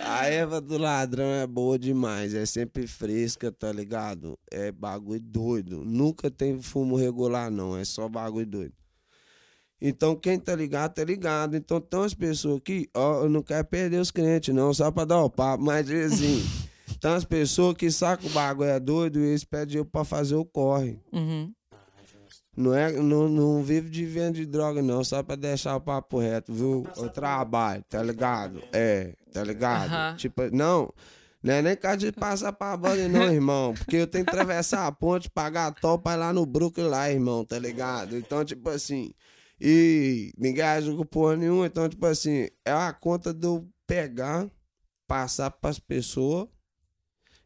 a 0.00 0.26
erva 0.26 0.60
do 0.60 0.78
ladrão 0.78 1.24
é 1.24 1.46
boa 1.46 1.78
demais. 1.78 2.34
É 2.34 2.46
sempre 2.46 2.86
fresca, 2.86 3.50
tá 3.50 3.72
ligado? 3.72 4.38
É 4.50 4.70
bagulho 4.70 5.20
doido. 5.20 5.84
Nunca 5.84 6.30
tem 6.30 6.60
fumo 6.60 6.96
regular, 6.96 7.50
não. 7.50 7.76
É 7.76 7.84
só 7.84 8.08
bagulho 8.08 8.46
doido. 8.46 8.74
Então, 9.84 10.14
quem 10.14 10.38
tá 10.38 10.54
ligado, 10.54 10.94
tá 10.94 11.02
ligado. 11.02 11.56
Então, 11.56 11.80
tem 11.80 11.98
umas 11.98 12.14
pessoas 12.14 12.58
aqui, 12.58 12.88
ó, 12.94 13.24
eu 13.24 13.28
não 13.28 13.42
quero 13.42 13.66
perder 13.66 14.00
os 14.00 14.12
clientes, 14.12 14.54
não, 14.54 14.72
só 14.72 14.92
pra 14.92 15.04
dar 15.04 15.20
o 15.20 15.28
papo, 15.28 15.64
mas 15.64 15.90
assim. 15.90 16.40
Tem 17.02 17.10
umas 17.10 17.24
pessoas 17.24 17.76
que 17.76 17.90
sacam 17.90 18.30
o 18.30 18.32
bagulho 18.32 18.70
é 18.70 18.78
doido 18.78 19.18
e 19.18 19.24
eles 19.24 19.42
pedem 19.42 19.78
eu 19.78 19.84
pra 19.84 20.04
fazer 20.04 20.36
o 20.36 20.44
corre. 20.44 21.00
Uhum. 21.12 21.52
Não, 22.56 22.72
é, 22.72 22.92
não, 22.92 23.28
não 23.28 23.60
vive 23.60 23.90
de 23.90 24.06
venda 24.06 24.34
de 24.34 24.46
droga, 24.46 24.80
não, 24.80 25.02
só 25.02 25.20
pra 25.20 25.34
deixar 25.34 25.74
o 25.74 25.80
papo 25.80 26.20
reto, 26.20 26.52
viu? 26.52 26.86
Eu 26.96 27.08
trabalho, 27.08 27.82
tá 27.88 28.00
ligado? 28.00 28.62
É, 28.72 29.14
tá 29.32 29.42
ligado? 29.42 29.90
Aham. 29.90 30.16
Tipo, 30.16 30.42
não, 30.54 30.94
não 31.42 31.54
é 31.54 31.60
nem 31.60 31.74
caso 31.74 31.98
de 31.98 32.12
passar 32.12 32.52
pra 32.52 32.76
banda, 32.76 33.08
não, 33.08 33.32
irmão. 33.32 33.74
Porque 33.74 33.96
eu 33.96 34.06
tenho 34.06 34.24
que 34.24 34.30
atravessar 34.30 34.86
a 34.86 34.92
ponte, 34.92 35.28
pagar 35.28 35.66
a 35.66 35.72
topa 35.72 36.04
pra 36.04 36.12
ir 36.12 36.16
lá 36.18 36.32
no 36.32 36.46
Brooklyn, 36.46 36.86
lá, 36.86 37.10
irmão, 37.10 37.44
tá 37.44 37.58
ligado? 37.58 38.16
Então, 38.16 38.44
tipo 38.44 38.68
assim, 38.70 39.12
e 39.60 40.32
ninguém 40.38 40.62
ajuda 40.62 40.98
com 40.98 41.04
porra 41.04 41.36
nenhuma. 41.36 41.66
Então, 41.66 41.88
tipo 41.88 42.06
assim, 42.06 42.46
é 42.64 42.70
a 42.70 42.92
conta 42.92 43.34
de 43.34 43.44
eu 43.44 43.66
pegar, 43.88 44.48
passar 45.08 45.50
pras 45.50 45.80
pessoas, 45.80 46.46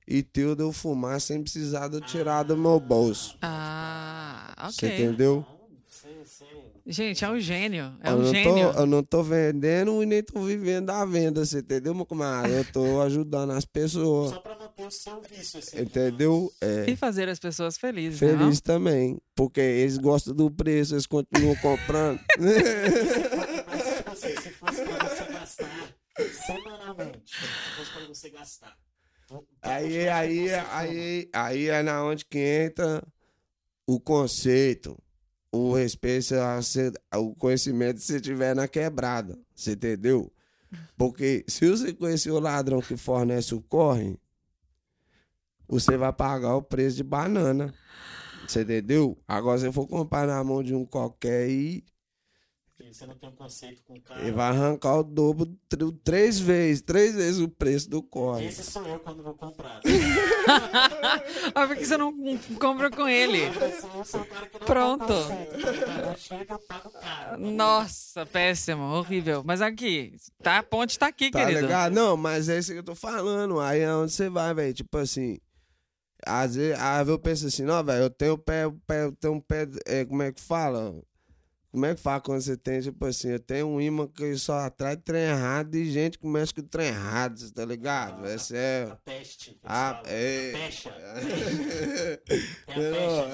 e 0.07 0.23
teu 0.23 0.55
de 0.55 0.63
eu 0.63 0.73
fumar 0.73 1.21
sem 1.21 1.43
precisar 1.43 1.89
de 1.89 1.97
eu 1.97 2.01
tirar 2.01 2.43
do 2.45 2.57
meu 2.57 2.79
bolso. 2.81 3.37
Ah, 3.43 4.69
Você 4.71 4.87
ok. 4.87 5.05
entendeu? 5.05 5.45
Não, 5.49 5.69
sei, 5.89 6.23
sei. 6.25 6.47
Gente, 6.89 7.25
é 7.25 7.29
um 7.29 7.41
gênio. 7.41 7.93
É 8.01 8.13
eu, 8.13 8.19
um 8.19 8.25
gênio. 8.33 8.73
Tô, 8.73 8.79
eu 8.81 8.87
não 8.87 9.03
tô 9.03 9.21
vendendo 9.21 10.01
e 10.05 10.07
nem 10.07 10.23
tô 10.23 10.41
vivendo 10.43 10.87
da 10.87 11.05
venda, 11.05 11.45
você 11.45 11.59
entendeu, 11.59 11.93
meu 11.93 12.07
camarada? 12.07 12.49
Eu 12.49 12.65
tô 12.73 13.01
ajudando 13.03 13.51
as 13.51 13.65
pessoas. 13.65 14.31
Só 14.31 14.39
pra 14.39 14.57
manter 14.57 14.87
o 14.87 14.91
seu 14.93 15.21
vício, 15.21 15.59
assim. 15.59 15.81
Entendeu? 15.81 16.49
É. 16.61 16.89
E 16.89 16.95
fazer 16.95 17.29
as 17.29 17.41
pessoas 17.41 17.77
felizes. 17.77 18.21
não? 18.21 18.39
Feliz 18.39 18.61
também. 18.61 19.19
Porque 19.35 19.61
eles 19.61 19.99
gostam 19.99 20.33
do 20.33 20.49
preço, 20.49 20.95
eles 20.95 21.07
continuam 21.07 21.57
comprando. 21.57 22.21
Mas, 22.39 24.07
assim, 24.07 24.41
se 24.41 24.51
fosse 24.51 24.83
pra 24.83 25.09
você 25.09 25.33
gastar 25.33 25.95
semanalmente, 26.47 27.21
se 27.27 27.77
fosse 27.77 27.91
pra 27.93 28.07
você 28.07 28.31
gastar. 28.31 28.77
Aí, 29.61 30.09
aí, 30.09 30.49
você 30.49 30.55
aí, 30.55 31.31
aí 31.33 31.69
é 31.69 31.83
na 31.83 32.05
onde 32.05 32.25
que 32.25 32.39
entra 32.39 33.03
o 33.87 33.99
conceito, 33.99 34.97
o 35.51 35.75
respeito, 35.75 36.35
o 37.15 37.35
conhecimento 37.35 37.97
que 37.97 38.05
você 38.05 38.21
tiver 38.21 38.55
na 38.55 38.69
quebrada. 38.69 39.39
Você 39.55 39.73
entendeu? 39.73 40.33
Porque 40.97 41.45
se 41.49 41.69
você 41.69 41.93
conhecer 41.93 42.31
o 42.31 42.41
ladrão 42.41 42.81
que 42.81 42.97
fornece 42.97 43.55
o 43.55 43.63
corre, 43.63 44.19
você 45.69 45.97
vai 45.97 46.13
pagar 46.13 46.57
o 46.57 46.63
preço 46.63 46.97
de 46.97 47.03
banana. 47.03 47.75
Você 48.47 48.63
entendeu? 48.63 49.19
Agora, 49.27 49.59
se 49.59 49.73
for 49.73 49.87
comprar 49.89 50.27
na 50.27 50.43
mão 50.45 50.63
de 50.63 50.75
um 50.75 50.85
qualquer 50.85 51.45
aí, 51.45 51.85
Você 52.79 53.07
não 53.07 53.15
tem 53.15 53.29
um 53.29 53.33
conceito 53.33 53.83
com 53.85 53.95
o 53.95 54.01
cara. 54.01 54.21
ele 54.21 54.33
vai 54.33 54.49
arrancar 54.49 54.99
o 54.99 55.03
dobro, 55.03 55.47
tr- 55.69 55.91
três 56.05 56.39
vezes, 56.39 56.83
três 56.83 57.15
vezes 57.15 57.41
o 57.41 57.49
preço 57.49 57.89
do 57.91 58.03
corre. 58.03 58.47
Esse 58.47 58.63
sou 58.63 58.87
eu 58.87 58.99
quando 59.01 59.23
vou 59.23 59.35
comprar. 59.35 59.81
Ah, 61.55 61.67
por 61.67 61.77
que 61.77 61.85
você 61.87 61.97
não 61.97 62.13
compra 62.61 62.91
com 62.91 63.09
ele? 63.09 63.41
Eu 63.45 64.05
sou 64.05 64.21
o 64.21 64.25
cara 64.27 64.47
que 64.47 64.59
não 64.59 64.67
Pronto. 64.67 65.07
caro. 67.01 67.39
Nossa, 67.39 68.27
péssimo, 68.27 68.83
horrível. 68.83 69.43
Mas 69.45 69.61
aqui, 69.61 70.15
tá? 70.43 70.59
A 70.59 70.63
ponte 70.63 70.99
tá 70.99 71.07
aqui, 71.07 71.31
Tá 71.31 71.41
querido. 71.45 71.63
ligado? 71.63 71.93
Não, 71.95 72.17
mas 72.17 72.49
é 72.49 72.59
isso 72.59 72.73
que 72.73 72.79
eu 72.79 72.83
tô 72.85 72.95
falando. 72.95 73.59
Aí 73.61 73.81
é 73.81 73.93
onde 73.95 74.13
você 74.13 74.29
vai, 74.29 74.53
velho. 74.55 74.75
Tipo 74.75 74.99
assim. 74.99 75.39
Às 76.27 76.57
vezes, 76.57 76.79
às 76.81 76.97
vezes 76.99 77.09
eu 77.13 77.19
penso 77.19 77.47
assim, 77.47 77.63
não, 77.63 77.85
velho, 77.85 78.05
eu 78.05 78.11
tenho 78.11 78.37
pé, 78.39 78.67
o 78.67 78.73
pé, 78.73 79.05
eu 79.05 79.13
tenho 79.13 79.35
um 79.35 79.41
pé. 79.41 79.69
é, 79.87 80.05
como 80.05 80.23
é 80.23 80.33
que 80.33 80.41
fala? 80.41 80.95
Como 81.77 81.85
é 81.85 81.95
que 81.95 82.01
fala 82.01 82.21
quando 82.23 82.41
você 82.41 82.57
tem, 82.57 82.81
tipo 82.81 83.05
assim, 83.05 83.29
eu 83.33 83.39
tenho 83.39 83.67
um 83.69 83.79
imã 83.79 84.09
que 84.09 84.35
só 84.39 84.61
atrai 84.61 84.97
trem 84.97 85.25
errado 85.25 85.75
e 85.75 85.85
gente 85.91 86.19
que 86.19 86.27
mexe 86.27 86.55
com 86.55 86.63
trem 86.63 86.87
errado, 86.87 87.39
você 87.39 87.53
tá 87.53 87.67
ligado? 87.67 88.25
Essa 88.27 88.55
A 88.55 88.59
é. 88.59 88.97
peste. 89.05 89.51
eles 89.51 89.61
Ah, 89.63 89.95
falam. 89.97 90.03
é. 90.07 90.53
A 90.55 90.59
eles 90.59 90.87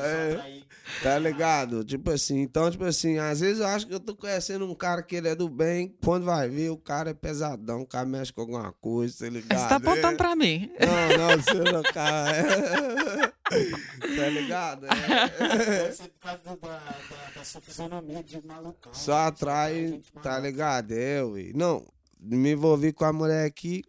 é. 0.02 0.62
Tá 1.04 1.18
ligado? 1.20 1.84
Tipo 1.84 2.10
assim, 2.10 2.40
então, 2.40 2.68
tipo 2.68 2.82
assim, 2.84 3.16
às 3.18 3.38
vezes 3.38 3.60
eu 3.60 3.66
acho 3.68 3.86
que 3.86 3.94
eu 3.94 4.00
tô 4.00 4.16
conhecendo 4.16 4.68
um 4.68 4.74
cara 4.74 5.04
que 5.04 5.14
ele 5.14 5.28
é 5.28 5.36
do 5.36 5.48
bem, 5.48 5.96
quando 6.04 6.24
vai 6.24 6.48
ver, 6.48 6.70
o 6.70 6.76
cara 6.76 7.10
é 7.10 7.14
pesadão, 7.14 7.82
o 7.82 7.86
cara 7.86 8.04
mexe 8.06 8.32
com 8.32 8.40
alguma 8.40 8.72
coisa, 8.72 9.18
tá 9.24 9.30
ligado? 9.30 9.56
Você 9.60 9.68
tá 9.68 9.76
apontando 9.76 10.14
É. 10.14 10.16
pra 10.16 10.34
mim. 10.34 10.68
Não, 10.80 11.28
não, 11.28 11.36
você 11.40 11.54
não, 11.72 11.82
cara. 11.84 13.32
tá 14.16 14.28
ligado? 14.28 14.86
É. 14.86 15.58
Deve 15.58 15.92
ser 15.92 16.08
por 16.08 16.20
causa 16.20 16.40
da, 16.44 16.56
da, 16.56 17.30
da 17.36 17.44
sua 17.44 17.60
fisionomia 17.60 18.22
de 18.22 18.44
malucão. 18.46 18.92
Só 18.94 19.14
atrai, 19.14 20.00
tá 20.22 20.38
ligado? 20.38 20.92
É, 20.92 21.22
ui. 21.22 21.52
Não, 21.54 21.86
me 22.20 22.52
envolvi 22.52 22.92
com 22.92 23.04
a 23.04 23.12
mulher 23.12 23.46
aqui. 23.46 23.82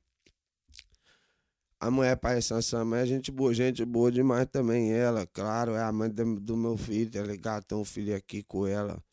A 1.80 1.91
mulher 1.91 2.16
parecendo 2.16 2.59
essa 2.59 2.84
mãe, 2.86 3.01
é 3.01 3.05
gente 3.05 3.30
boa, 3.30 3.53
gente 3.53 3.84
boa 3.84 4.09
demais 4.09 4.47
também. 4.49 4.93
Ela, 4.93 5.28
claro, 5.28 5.74
é 5.74 5.82
a 5.82 5.91
mãe 5.91 6.09
do, 6.09 6.39
do 6.39 6.55
meu 6.55 6.78
filho, 6.78 7.11
tá 7.11 7.22
ligado? 7.22 7.64
Tem 7.66 7.78
um 7.78 7.84
filho 7.84 8.16
aqui 8.16 8.41
com 8.41 8.66
ela. 8.66 9.03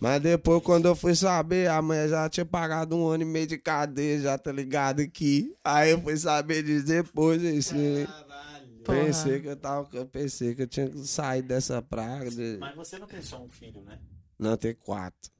Mas 0.00 0.20
depois, 0.20 0.62
quando 0.62 0.86
eu 0.86 0.96
fui 0.96 1.14
saber, 1.14 1.68
a 1.68 1.80
mulher 1.80 2.08
já 2.08 2.28
tinha 2.28 2.44
pagado 2.44 2.96
um 2.96 3.06
ano 3.06 3.22
e 3.22 3.26
meio 3.26 3.46
de 3.46 3.56
cadeia, 3.56 4.20
já 4.20 4.38
tá 4.38 4.50
ligado 4.50 5.00
aqui. 5.00 5.54
Aí 5.64 5.92
eu 5.92 6.00
fui 6.00 6.16
saber 6.16 6.62
disso 6.64 6.86
depois, 6.86 7.44
assim. 7.44 8.06
Caralho. 8.06 8.51
Porra. 8.84 9.04
Pensei 9.04 9.40
que 9.40 9.48
eu 9.48 9.56
tava. 9.56 9.88
Eu 9.92 10.06
pensei 10.06 10.54
que 10.54 10.62
eu 10.62 10.66
tinha 10.66 10.88
que 10.88 11.06
sair 11.06 11.42
dessa 11.42 11.80
praga. 11.80 12.30
De... 12.30 12.56
Mas 12.58 12.74
você 12.74 12.98
não 12.98 13.06
tem 13.06 13.22
só 13.22 13.42
um 13.42 13.48
filho, 13.48 13.82
né? 13.82 13.98
Não, 14.38 14.56
tem 14.56 14.74
quatro. 14.74 15.30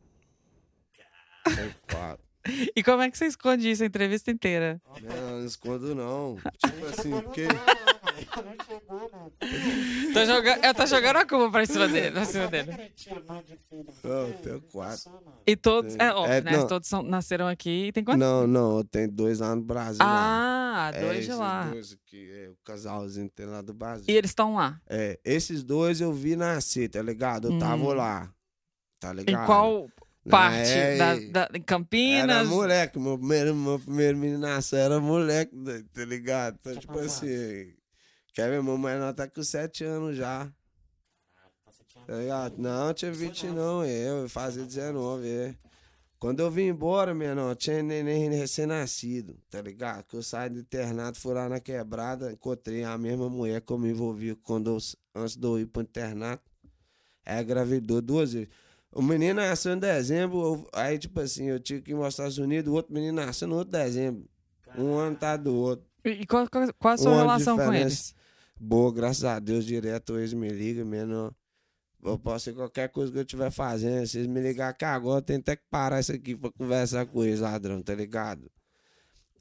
Tem 1.45 1.75
quatro. 1.91 2.25
E 2.75 2.83
como 2.83 3.03
é 3.03 3.11
que 3.11 3.17
você 3.17 3.27
esconde 3.27 3.71
isso 3.71 3.83
a 3.83 3.87
entrevista 3.87 4.31
inteira? 4.31 4.81
Não, 5.01 5.39
não 5.39 5.47
escondo 5.47 5.95
não. 5.95 6.37
Tipo 6.59 6.87
assim, 6.87 7.11
porque. 7.11 7.47
Não 8.37 8.67
chegou, 8.67 9.11
não. 9.13 10.13
Tô 10.13 10.25
jogando, 10.25 10.65
eu 10.65 10.75
tô 10.75 10.87
jogando 10.87 11.17
a 11.17 11.27
culpa 11.27 11.51
pra 11.51 11.67
cima 11.67 11.89
dele. 11.89 12.11
Pra 12.13 12.25
cima 12.25 12.47
dele. 12.49 12.93
Não, 14.05 14.33
tenho 14.43 14.61
quatro. 14.73 15.13
E 15.47 15.57
todos, 15.57 15.97
é 15.97 16.13
óbvio, 16.13 16.33
É, 16.33 16.41
né? 16.41 16.53
não. 16.53 16.67
Todos 16.67 16.89
são- 16.89 17.03
nasceram 17.03 17.47
aqui 17.49 17.87
e 17.89 17.93
tem 17.93 18.05
quantos? 18.05 18.21
Não, 18.21 18.47
não, 18.47 18.79
eu 18.79 18.85
tenho 18.85 19.11
dois 19.11 19.41
lá 19.41 19.55
no 19.55 19.63
Brasil. 19.63 19.99
lá. 20.05 20.73
Ah, 20.75 20.91
É, 20.95 21.01
dois 21.01 21.13
de 21.17 21.19
esses 21.25 21.37
lá. 21.37 21.69
dois 21.71 21.93
aqui, 21.93 22.31
é, 22.33 22.49
o 22.51 22.57
casalzinho 22.65 23.29
tem 23.31 23.47
lá 23.47 23.61
do 23.63 23.75
Brasil. 23.75 24.05
E 24.09 24.13
eles 24.13 24.31
estão 24.31 24.55
lá. 24.55 24.81
É, 24.89 25.19
esses 25.25 25.63
dois 25.63 26.01
eu 26.01 26.13
vi 26.13 26.35
nascer, 26.37 26.89
tá 26.89 27.03
ligado? 27.03 27.51
Eu 27.53 27.59
tava 27.59 27.83
Hum. 27.83 27.93
lá. 27.93 28.31
Tá 29.01 29.13
Em 29.13 29.17
ligado? 29.17 29.47
qual 29.47 29.89
Na- 30.25 30.31
parte? 30.31 30.71
é, 30.71 30.97
Da, 30.97 31.15
da, 31.15 31.19
em 31.21 31.57
Era 31.57 31.61
Campinas? 31.65 32.49
moleque, 32.49 32.99
meu 32.99 33.19
primeiro, 33.19 33.55
meu 33.55 33.79
primeiro 33.81 34.17
meninação 34.17 34.79
era 34.79 35.01
moleque, 35.01 35.55
né, 35.57 35.83
tá 35.93 36.05
ligado? 36.05 36.57
Então, 36.61 36.77
tipo 36.77 36.99
assim, 37.01 37.75
quer 38.33 38.51
ver, 38.51 38.63
meu 38.63 38.79
menor 38.79 39.13
tá 39.15 39.29
com 39.29 39.43
sete 39.43 39.85
anos 39.85 40.17
já, 40.17 40.51
tá 42.07 42.17
ligado? 42.17 42.59
Não, 42.59 42.89
eu 42.89 42.95
tinha 42.95 43.13
20 43.13 43.47
não, 43.49 43.85
eu, 43.85 44.23
eu 44.23 44.29
fazia 44.29 44.65
19, 44.65 45.29
é. 45.29 45.55
Quando 46.19 46.39
eu 46.41 46.49
vim 46.51 46.69
embora, 46.69 47.13
menor, 47.13 47.57
tinha 47.57 47.83
neném 47.83 48.31
recém-nascido, 48.31 49.37
tá 49.51 49.61
ligado? 49.61 50.05
Que 50.05 50.17
eu 50.17 50.23
saí 50.23 50.49
do 50.49 50.61
internato, 50.61 51.19
fui 51.19 51.35
lá 51.35 51.49
na 51.49 51.59
quebrada, 51.59 52.31
encontrei 52.31 52.85
a 52.85 52.97
mesma 52.97 53.29
mulher 53.29 53.61
que 53.61 53.73
eu 53.73 53.79
me 53.79 53.91
envolvi 53.91 54.37
quando 54.37 54.71
eu, 54.71 54.79
antes 55.17 55.37
de 55.37 55.45
eu 55.45 55.59
ir 55.59 55.67
pro 55.67 55.83
internato. 55.83 56.49
Ela 57.25 57.43
engravidou 57.43 58.01
duas 58.01 58.33
vezes. 58.33 58.49
O 58.93 59.03
menino 59.03 59.41
nasceu 59.41 59.73
em 59.73 59.79
dezembro, 59.79 60.39
eu- 60.41 60.69
aí, 60.73 60.97
tipo 60.97 61.19
assim, 61.19 61.47
eu 61.47 61.59
tive 61.59 61.83
que 61.83 61.91
ir 61.91 61.95
aos 61.95 62.09
Estados 62.15 62.39
Unidos, 62.39 62.71
o 62.71 62.75
outro 62.77 62.93
menino 62.95 63.15
nasceu 63.15 63.49
no 63.49 63.57
outro 63.57 63.73
dezembro. 63.73 64.29
Um 64.79 64.95
ano 64.95 65.17
tá 65.17 65.37
do 65.37 65.53
outro. 65.55 65.85
E 66.05 66.25
qual, 66.25 66.49
qual, 66.49 66.73
qual 66.79 66.95
a 66.95 66.97
sua 66.99 67.11
Um 67.11 67.17
relação 67.17 67.57
com 67.57 67.73
eles? 67.73 68.15
Boa, 68.65 68.93
graças 68.93 69.25
a 69.25 69.41
Deus, 69.41 69.65
direto 69.65 70.17
eles 70.17 70.33
me 70.33 70.49
ligam, 70.49 70.87
menor. 70.87 71.35
Eu 72.01 72.17
posso 72.17 72.45
ser 72.45 72.55
qualquer 72.55 72.89
coisa 72.91 73.11
que 73.11 73.19
eu 73.19 73.23
estiver 73.23 73.51
fazendo. 73.51 74.07
Se 74.07 74.19
eles 74.19 74.29
me 74.29 74.41
ligar 74.41 74.69
aqui 74.69 74.85
agora, 74.85 75.19
eu 75.19 75.23
tenho 75.23 75.41
até 75.41 75.57
que 75.57 75.65
parar 75.69 75.99
isso 75.99 76.13
aqui 76.13 76.37
pra 76.37 76.49
conversar 76.53 77.05
com 77.07 77.25
eles, 77.25 77.41
ladrão, 77.41 77.83
tá 77.83 77.93
ligado? 77.93 78.49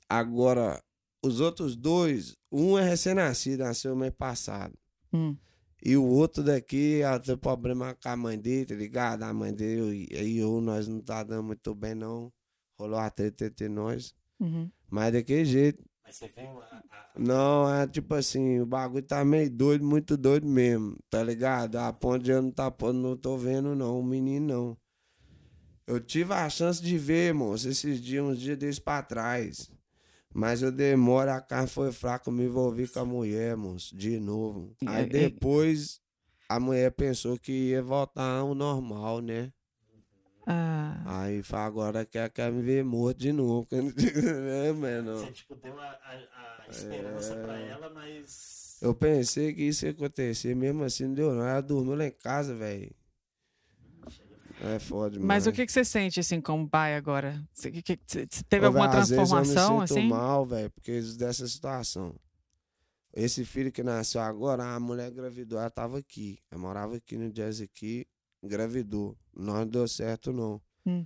Agora, 0.09 0.83
os 1.23 1.39
outros 1.39 1.75
dois, 1.75 2.35
um 2.51 2.79
é 2.79 2.81
recém-nascido, 2.81 3.63
nasceu 3.63 3.95
mês 3.95 4.11
passado. 4.11 4.73
Hum. 5.13 5.37
E 5.85 5.95
o 5.95 6.03
outro 6.03 6.43
daqui 6.43 7.01
ela 7.01 7.19
tem 7.19 7.37
problema 7.37 7.93
com 7.93 8.09
a 8.09 8.17
mãe 8.17 8.39
dele, 8.39 8.65
tá 8.65 8.73
ligado? 8.73 9.21
A 9.21 9.31
mãe 9.31 9.53
dele 9.53 10.07
e 10.11 10.39
eu, 10.39 10.59
nós 10.61 10.87
não 10.87 10.99
tá 10.99 11.23
dando 11.23 11.43
muito 11.43 11.75
bem, 11.75 11.93
não. 11.93 12.33
Rolou 12.75 12.97
a 12.97 13.07
treta 13.11 13.45
entre 13.45 13.69
nós. 13.69 14.15
Uhum. 14.39 14.67
Mas 14.89 15.13
daquele 15.13 15.45
jeito. 15.45 15.90
Você 16.11 16.27
viu 16.27 16.61
a, 16.61 16.65
a- 16.65 17.13
Não, 17.17 17.73
é 17.73 17.87
tipo 17.87 18.13
assim, 18.15 18.59
o 18.59 18.65
bagulho 18.65 19.03
tá 19.03 19.23
meio 19.25 19.49
doido, 19.49 19.83
muito 19.85 20.17
doido 20.17 20.47
mesmo, 20.47 20.97
tá 21.09 21.23
ligado? 21.23 21.77
A 21.77 21.91
ponte 21.93 22.29
eu 22.29 22.41
não, 22.41 22.51
tá, 22.51 22.71
não 22.93 23.17
tô 23.17 23.37
vendo, 23.37 23.75
não, 23.75 23.99
o 23.99 24.03
menino 24.03 24.47
não. 24.47 24.77
Eu 25.87 25.99
tive 25.99 26.33
a 26.33 26.49
chance 26.49 26.81
de 26.81 26.97
ver, 26.97 27.33
moço, 27.33 27.67
esses 27.67 27.99
dias, 28.01 28.23
uns 28.23 28.39
dias 28.39 28.57
desses 28.57 28.79
pra 28.79 29.01
trás. 29.03 29.69
Mas 30.33 30.61
eu 30.61 30.71
demoro, 30.71 31.31
a 31.31 31.41
carne 31.41 31.67
foi 31.67 31.91
fraca, 31.91 32.29
eu 32.29 32.33
me 32.33 32.45
envolvi 32.45 32.87
com 32.87 32.99
a 32.99 33.05
mulher, 33.05 33.57
moço, 33.57 33.95
de 33.95 34.19
novo. 34.19 34.75
Aí 34.85 35.03
E- 35.03 35.07
e- 35.07 35.09
depois 35.09 35.99
a 36.47 36.59
mulher 36.59 36.91
pensou 36.91 37.37
que 37.37 37.51
ia 37.69 37.83
voltar 37.83 38.39
ao 38.39 38.55
normal, 38.55 39.21
né? 39.21 39.51
Ah, 40.53 41.21
Aí 41.23 41.41
fala, 41.43 41.65
agora 41.65 42.05
quer, 42.05 42.29
quer 42.29 42.51
me 42.51 42.61
ver 42.61 42.83
morto 42.83 43.17
de 43.19 43.31
novo. 43.31 43.67
é, 43.71 44.71
mano. 44.73 45.17
você 45.17 45.31
tipo, 45.31 45.55
deu 45.55 45.79
a, 45.79 45.85
a- 45.85 46.63
a 46.67 46.69
esperança 46.69 47.35
pra 47.35 47.57
ela, 47.59 47.89
mas. 47.89 48.77
Eu 48.81 48.93
pensei 48.95 49.53
que 49.53 49.63
isso 49.63 49.85
ia 49.85 49.91
acontecer, 49.91 50.55
mesmo 50.55 50.83
assim 50.83 51.05
não 51.07 51.13
deu 51.13 51.33
não. 51.33 51.45
Ela 51.47 51.61
dormiu 51.61 51.95
lá 51.95 52.05
em 52.05 52.11
casa, 52.11 52.55
velho. 52.55 52.91
É 54.63 54.77
foda 54.79 55.11
demais. 55.11 55.27
mas 55.27 55.47
o 55.47 55.51
que, 55.51 55.65
que 55.65 55.71
você 55.71 55.83
sente, 55.83 56.19
assim, 56.19 56.39
como 56.39 56.69
pai 56.69 56.95
agora? 56.95 57.43
Você, 57.53 57.71
que, 57.71 57.81
que- 57.81 57.99
você- 58.05 58.27
teve 58.47 58.65
Ô, 58.65 58.67
alguma 58.67 58.87
véi, 58.89 58.99
às 59.01 59.09
vezes 59.09 59.29
transformação, 59.29 59.75
eu 59.75 59.81
me 59.81 59.87
sinto 59.87 59.99
assim? 59.99 60.07
mal, 60.09 60.45
velho, 60.45 60.69
porque 60.71 61.01
dessa 61.17 61.47
situação. 61.47 62.15
Esse 63.13 63.43
filho 63.43 63.71
que 63.71 63.83
nasceu 63.83 64.21
agora, 64.21 64.63
a 64.63 64.79
mulher 64.79 65.11
engravidou, 65.11 65.59
ela 65.59 65.69
tava 65.69 65.97
aqui. 65.97 66.39
Eu 66.49 66.59
morava 66.59 66.95
aqui 66.95 67.17
no 67.17 67.31
Jazz 67.31 67.59
aqui, 67.59 68.05
engravidou. 68.41 69.17
Não 69.33 69.65
deu 69.67 69.87
certo, 69.87 70.31
não. 70.33 70.61
Hum. 70.85 71.05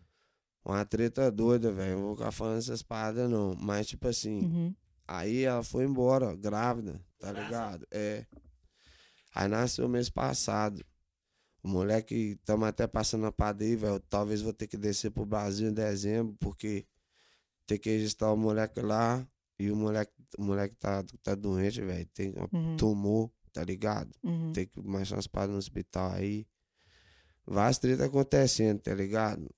Uma 0.64 0.84
treta 0.86 1.32
doida, 1.32 1.72
velho. 1.72 1.96
Não 1.98 2.06
vou 2.08 2.16
ficar 2.16 2.32
falando 2.32 2.58
essas 2.58 2.82
paradas, 2.82 3.30
não. 3.30 3.56
Mas, 3.56 3.88
tipo 3.88 4.08
assim, 4.08 4.40
Uhum. 4.46 4.76
Aí 5.08 5.44
ela 5.44 5.62
foi 5.62 5.84
embora, 5.86 6.36
grávida, 6.36 7.00
tá 7.20 7.32
Graça? 7.32 7.46
ligado? 7.46 7.88
É. 7.92 8.26
Aí 9.36 9.48
nasceu 9.48 9.88
mês 9.88 10.10
passado. 10.10 10.84
O 11.62 11.68
moleque, 11.68 12.16
estamos 12.40 12.68
até 12.68 12.88
passando 12.88 13.28
a 13.28 13.32
padeia, 13.32 13.78
velho. 13.78 14.00
Talvez 14.10 14.42
vou 14.42 14.52
ter 14.54 14.66
que 14.66 14.78
descer 14.78 15.12
pro 15.12 15.24
Brasil 15.24 15.70
em 15.70 15.74
dezembro, 15.74 16.36
porque 16.40 16.88
tem 17.68 17.78
que 17.78 17.90
registrar 17.92 18.32
o 18.32 18.38
moleque 18.38 18.82
lá. 18.82 19.28
E 19.60 19.70
o 19.70 19.76
moleque, 19.76 20.12
o 20.40 20.44
moleque 20.44 20.76
tá, 20.76 21.04
tá 21.22 21.36
doente, 21.36 21.82
velho. 21.82 22.06
Tem 22.08 22.32
um 22.32 22.58
Uhum, 22.58 22.76
tumor, 22.78 23.32
tá 23.54 23.64
ligado? 23.64 24.12
uhum. 24.24 24.52
Tem 24.54 24.66
que 24.66 24.82
mais 24.82 25.12
umas 25.12 25.28
paradas 25.28 25.54
no 25.54 25.60
hospital 25.60 26.12
aí. 26.14 26.48
Várias 27.46 27.78
tretas 27.78 28.08
acontecendo, 28.08 28.80
tá 28.80 28.94
ligado? 28.94 29.50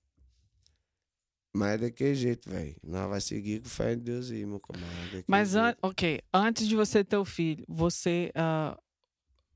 Mas 1.53 1.73
é 1.73 1.77
daquele 1.77 2.15
jeito, 2.15 2.49
velho. 2.49 2.75
Nós 2.83 3.09
vai 3.09 3.21
seguir 3.21 3.61
com 3.61 3.69
fé 3.69 3.93
em 3.93 3.97
Deus 3.97 4.29
aí, 4.29 4.45
meu 4.45 4.59
camarada. 4.59 5.01
daquele 5.05 5.23
Mas, 5.27 5.55
an 5.55 5.75
ok, 5.81 6.21
antes 6.33 6.67
de 6.67 6.75
você 6.75 7.03
ter 7.03 7.17
o 7.17 7.25
filho, 7.25 7.63
você. 7.67 8.31
ah, 8.35 8.77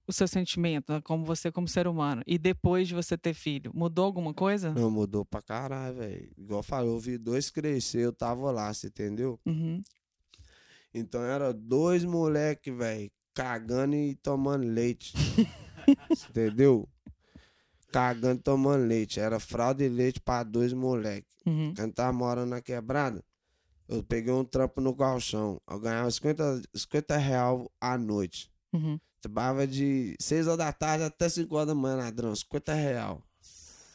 o 0.07 0.13
seu 0.13 0.27
sentimento, 0.27 0.91
né, 0.91 1.01
como 1.01 1.23
você 1.23 1.51
como 1.51 1.67
ser 1.67 1.87
humano, 1.87 2.21
e 2.27 2.37
depois 2.37 2.87
de 2.87 2.93
você 2.93 3.17
ter 3.17 3.33
filho, 3.33 3.71
mudou 3.73 4.03
alguma 4.03 4.33
coisa? 4.33 4.73
Não, 4.73 4.91
mudou 4.91 5.23
pra 5.23 5.41
caralho, 5.41 5.95
velho. 5.95 6.31
Igual 6.37 6.59
eu 6.59 6.63
falei, 6.63 6.89
eu 6.89 6.99
vi 6.99 7.17
dois 7.17 7.49
crescer, 7.49 8.01
eu 8.01 8.13
tava 8.13 8.51
lá, 8.51 8.73
você 8.73 8.87
entendeu? 8.87 9.39
Uhum. 9.45 9.81
Então 10.93 11.23
era 11.23 11.53
dois 11.53 12.03
moleque, 12.03 12.71
velho, 12.71 13.09
cagando 13.33 13.95
e 13.95 14.15
tomando 14.15 14.67
leite. 14.67 15.13
Entendeu? 16.29 16.87
Cagando 17.91 18.41
tomando 18.41 18.85
leite. 18.85 19.19
Era 19.19 19.39
fralda 19.39 19.83
e 19.83 19.89
leite 19.89 20.19
pra 20.21 20.43
dois 20.43 20.73
moleque. 20.73 21.27
Uhum. 21.45 21.73
Quando 21.75 21.93
tava 21.93 22.13
morando 22.13 22.49
na 22.49 22.61
quebrada, 22.61 23.23
eu 23.89 24.01
peguei 24.03 24.31
um 24.33 24.43
trampo 24.45 24.79
no 24.79 24.93
galchão. 24.95 25.59
Eu 25.69 25.79
ganhava 25.79 26.09
50, 26.09 26.61
50 26.73 27.17
real 27.17 27.69
à 27.81 27.97
noite. 27.97 28.49
Uhum. 28.73 28.99
Trabalhava 29.21 29.67
de 29.67 30.15
6 30.19 30.47
horas 30.47 30.57
da 30.59 30.71
tarde 30.71 31.03
até 31.03 31.27
5 31.29 31.53
horas 31.55 31.67
da 31.67 31.75
manhã, 31.75 31.95
ladrão. 31.97 32.35
50 32.35 32.73
real. 32.73 33.21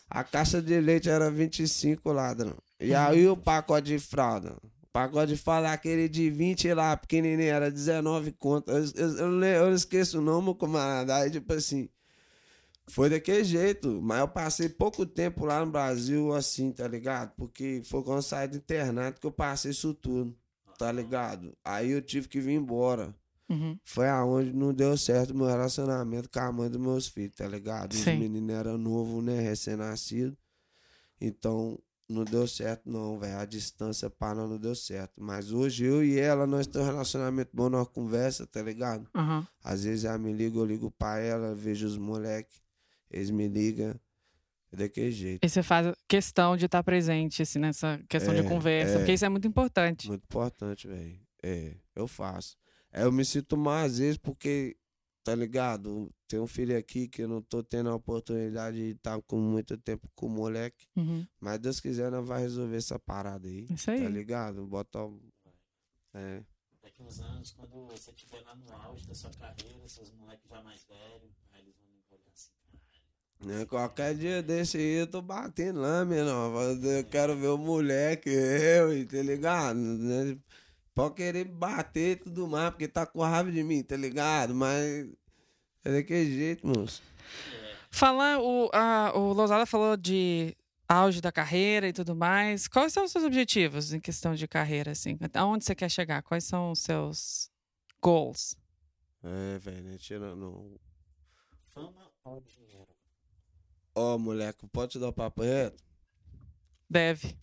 A 0.08 0.22
caixa 0.22 0.62
de 0.62 0.78
leite 0.80 1.08
era 1.08 1.30
25, 1.30 2.12
ladrão. 2.12 2.54
E 2.78 2.94
aí 2.94 3.26
o 3.26 3.36
pacote 3.36 3.88
de 3.88 3.98
fralda. 3.98 4.56
O 4.82 4.86
pacote 4.92 5.32
de 5.34 5.36
fralda, 5.36 5.72
aquele 5.72 6.08
de 6.08 6.30
20 6.30 6.72
lá, 6.74 6.96
pequenininho, 6.96 7.48
era 7.50 7.70
19 7.70 8.32
conto. 8.32 8.70
Eu, 8.70 8.84
eu, 8.94 9.08
eu 9.18 9.28
não, 9.30 9.38
le- 9.40 9.56
eu 9.56 9.66
não 9.66 9.74
esqueço 9.74 10.18
o 10.18 10.22
nome, 10.22 10.54
camarada. 10.54 11.16
Aí, 11.16 11.30
tipo 11.30 11.52
assim, 11.52 11.88
foi 12.88 13.10
daquele 13.10 13.44
jeito. 13.44 14.00
Mas 14.02 14.20
eu 14.20 14.28
passei 14.28 14.68
pouco 14.68 15.04
tempo 15.04 15.44
lá 15.44 15.64
no 15.64 15.70
Brasil, 15.70 16.32
assim, 16.32 16.72
tá 16.72 16.86
ligado? 16.86 17.32
Porque 17.36 17.82
foi 17.84 18.02
quando 18.02 18.18
eu 18.18 18.22
saí 18.22 18.48
do 18.48 18.56
internato 18.56 19.20
que 19.20 19.26
eu 19.26 19.32
passei 19.32 19.70
isso 19.70 19.92
tudo, 19.94 20.36
tá 20.78 20.90
ligado? 20.92 21.56
Aí 21.64 21.90
eu 21.90 22.02
tive 22.02 22.28
que 22.28 22.40
vir 22.40 22.52
embora 22.54 23.14
Uhum. 23.48 23.78
foi 23.84 24.08
aonde 24.08 24.52
não 24.52 24.74
deu 24.74 24.96
certo 24.96 25.30
o 25.30 25.36
meu 25.36 25.46
relacionamento 25.46 26.28
com 26.28 26.40
a 26.40 26.50
mãe 26.50 26.68
dos 26.68 26.80
meus 26.80 27.06
filhos, 27.06 27.36
tá 27.36 27.46
ligado? 27.46 27.92
Os 27.92 28.00
Sim. 28.00 28.18
meninos 28.18 28.54
eram 28.56 28.76
novos, 28.76 29.22
né? 29.22 29.38
Recém-nascido. 29.40 30.36
Então, 31.20 31.78
não 32.08 32.24
deu 32.24 32.46
certo, 32.46 32.90
não, 32.90 33.18
velho. 33.18 33.38
A 33.38 33.44
distância 33.44 34.10
para 34.10 34.34
nós 34.34 34.50
não 34.50 34.58
deu 34.58 34.74
certo. 34.74 35.12
Mas 35.22 35.52
hoje 35.52 35.84
eu 35.84 36.04
e 36.04 36.18
ela, 36.18 36.46
nós 36.46 36.66
temos 36.66 36.86
um 36.88 36.90
relacionamento 36.90 37.50
bom, 37.52 37.68
nós 37.68 37.88
conversa, 37.88 38.46
tá 38.46 38.62
ligado? 38.62 39.08
Aham. 39.14 39.46
Às 39.62 39.84
vezes 39.84 40.04
ela 40.04 40.18
me 40.18 40.32
liga, 40.32 40.58
eu 40.58 40.64
ligo 40.64 40.90
pra 40.90 41.18
ela, 41.18 41.54
vejo 41.54 41.86
os 41.86 41.96
moleques, 41.96 42.60
eles 43.10 43.30
me 43.30 43.48
ligam. 43.48 43.98
Daquele 44.72 45.10
jeito. 45.12 45.44
E 45.44 45.48
você 45.48 45.62
faz 45.62 45.94
questão 46.06 46.54
de 46.56 46.66
estar 46.66 46.82
presente, 46.82 47.40
assim, 47.40 47.58
nessa 47.58 47.98
questão 48.08 48.34
de 48.34 48.40
É, 48.40 48.42
conversa, 48.48 48.94
é. 48.94 48.98
porque 48.98 49.12
isso 49.14 49.24
é 49.24 49.28
muito 49.28 49.46
importante. 49.48 50.08
Muito 50.08 50.24
importante, 50.24 50.86
velho. 50.86 51.18
É, 51.42 51.76
eu 51.94 52.06
faço. 52.06 52.56
É, 52.92 53.04
eu 53.04 53.12
me 53.12 53.24
sinto 53.24 53.56
mais 53.56 53.92
às 53.92 53.98
vezes 53.98 54.18
porque, 54.18 54.76
tá 55.24 55.34
ligado? 55.34 56.12
Tem 56.28 56.38
um 56.40 56.46
filho 56.48 56.76
aqui 56.76 57.08
que 57.08 57.22
eu 57.22 57.28
não 57.28 57.40
tô 57.40 57.62
tendo 57.62 57.88
a 57.88 57.94
oportunidade 57.94 58.76
de 58.76 58.90
estar 58.96 59.22
com 59.22 59.38
muito 59.40 59.78
tempo 59.78 60.10
com 60.14 60.26
o 60.26 60.30
moleque. 60.30 60.86
Uhum. 60.96 61.26
Mas 61.40 61.58
Deus 61.60 61.80
quiser, 61.80 62.10
nós 62.10 62.26
vai 62.26 62.42
resolver 62.42 62.76
essa 62.76 62.98
parada 62.98 63.48
aí. 63.48 63.66
Isso 63.70 63.90
aí. 63.90 64.02
Tá 64.02 64.08
ligado? 64.10 64.66
Bota. 64.66 65.04
o- 65.04 65.22
É. 66.12 66.42
Daqui 66.82 67.02
uns 67.02 67.20
anos, 67.20 67.50
quando 67.52 67.86
você 67.86 68.10
estiver 68.10 68.40
lá 68.42 68.54
no 68.56 68.70
auge 68.74 69.06
da 69.06 69.14
sua 69.14 69.30
carreira, 69.30 69.88
seus 69.88 70.10
moleques 70.12 70.48
já 70.50 70.60
mais 70.62 70.84
velhos, 70.84 71.32
aí 71.52 71.62
eles 71.62 71.76
vão 71.78 71.86
olhar 72.10 72.30
assim, 72.32 72.50
caralho. 72.60 72.82
Né? 72.82 73.25
Qualquer 73.68 74.14
dia 74.14 74.42
desse 74.42 74.78
aí 74.78 75.00
eu 75.00 75.06
tô 75.06 75.20
batendo 75.20 75.80
lá, 75.80 76.04
menor. 76.04 76.52
Eu 76.82 77.04
quero 77.04 77.36
ver 77.36 77.48
o 77.48 77.58
moleque, 77.58 78.30
eu, 78.30 79.06
tá 79.06 79.22
ligado? 79.22 79.76
Né? 79.78 80.36
Pode 80.94 81.14
querer 81.14 81.44
bater 81.44 82.12
e 82.12 82.16
tudo 82.16 82.48
mais, 82.48 82.70
porque 82.70 82.88
tá 82.88 83.04
com 83.04 83.20
raiva 83.20 83.52
de 83.52 83.62
mim, 83.62 83.82
tá 83.82 83.96
ligado? 83.96 84.54
Mas 84.54 85.08
é 85.84 85.92
daquele 85.92 86.34
jeito, 86.34 86.66
moço. 86.66 87.02
Falar, 87.90 88.40
o, 88.40 88.70
a, 88.72 89.12
o 89.14 89.32
Lousada 89.32 89.66
falou 89.66 89.96
de 89.96 90.56
auge 90.88 91.20
da 91.20 91.30
carreira 91.30 91.88
e 91.88 91.92
tudo 91.92 92.16
mais. 92.16 92.66
Quais 92.66 92.92
são 92.92 93.04
os 93.04 93.12
seus 93.12 93.24
objetivos 93.24 93.92
em 93.92 94.00
questão 94.00 94.34
de 94.34 94.48
carreira, 94.48 94.92
assim? 94.92 95.18
Aonde 95.34 95.64
você 95.64 95.74
quer 95.74 95.90
chegar? 95.90 96.22
Quais 96.22 96.44
são 96.44 96.72
os 96.72 96.80
seus 96.80 97.50
goals? 98.02 98.56
É, 99.22 99.58
velho, 99.58 99.82
né? 99.82 99.96
Tirando. 99.98 100.80
Fama 101.74 102.10
ou 102.24 102.40
dinheiro? 102.40 102.85
Ó, 103.98 104.18
moleque, 104.18 104.66
pode 104.66 104.92
te 104.92 104.98
dar 104.98 105.08
o 105.08 105.12
papo 105.12 105.42
reto? 105.42 105.82
Deve. 106.88 107.34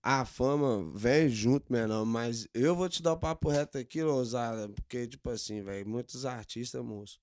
A 0.00 0.24
fama 0.24 0.88
vem 0.94 1.28
junto, 1.28 1.72
menor, 1.72 2.04
mas 2.04 2.46
eu 2.54 2.76
vou 2.76 2.88
te 2.88 3.02
dar 3.02 3.14
o 3.14 3.18
papo 3.18 3.48
reto 3.48 3.76
aqui, 3.76 4.00
Lousada, 4.00 4.68
porque, 4.68 5.08
tipo 5.08 5.28
assim, 5.28 5.60
velho, 5.60 5.88
muitos 5.88 6.24
artistas, 6.24 6.80
moço. 6.82 7.20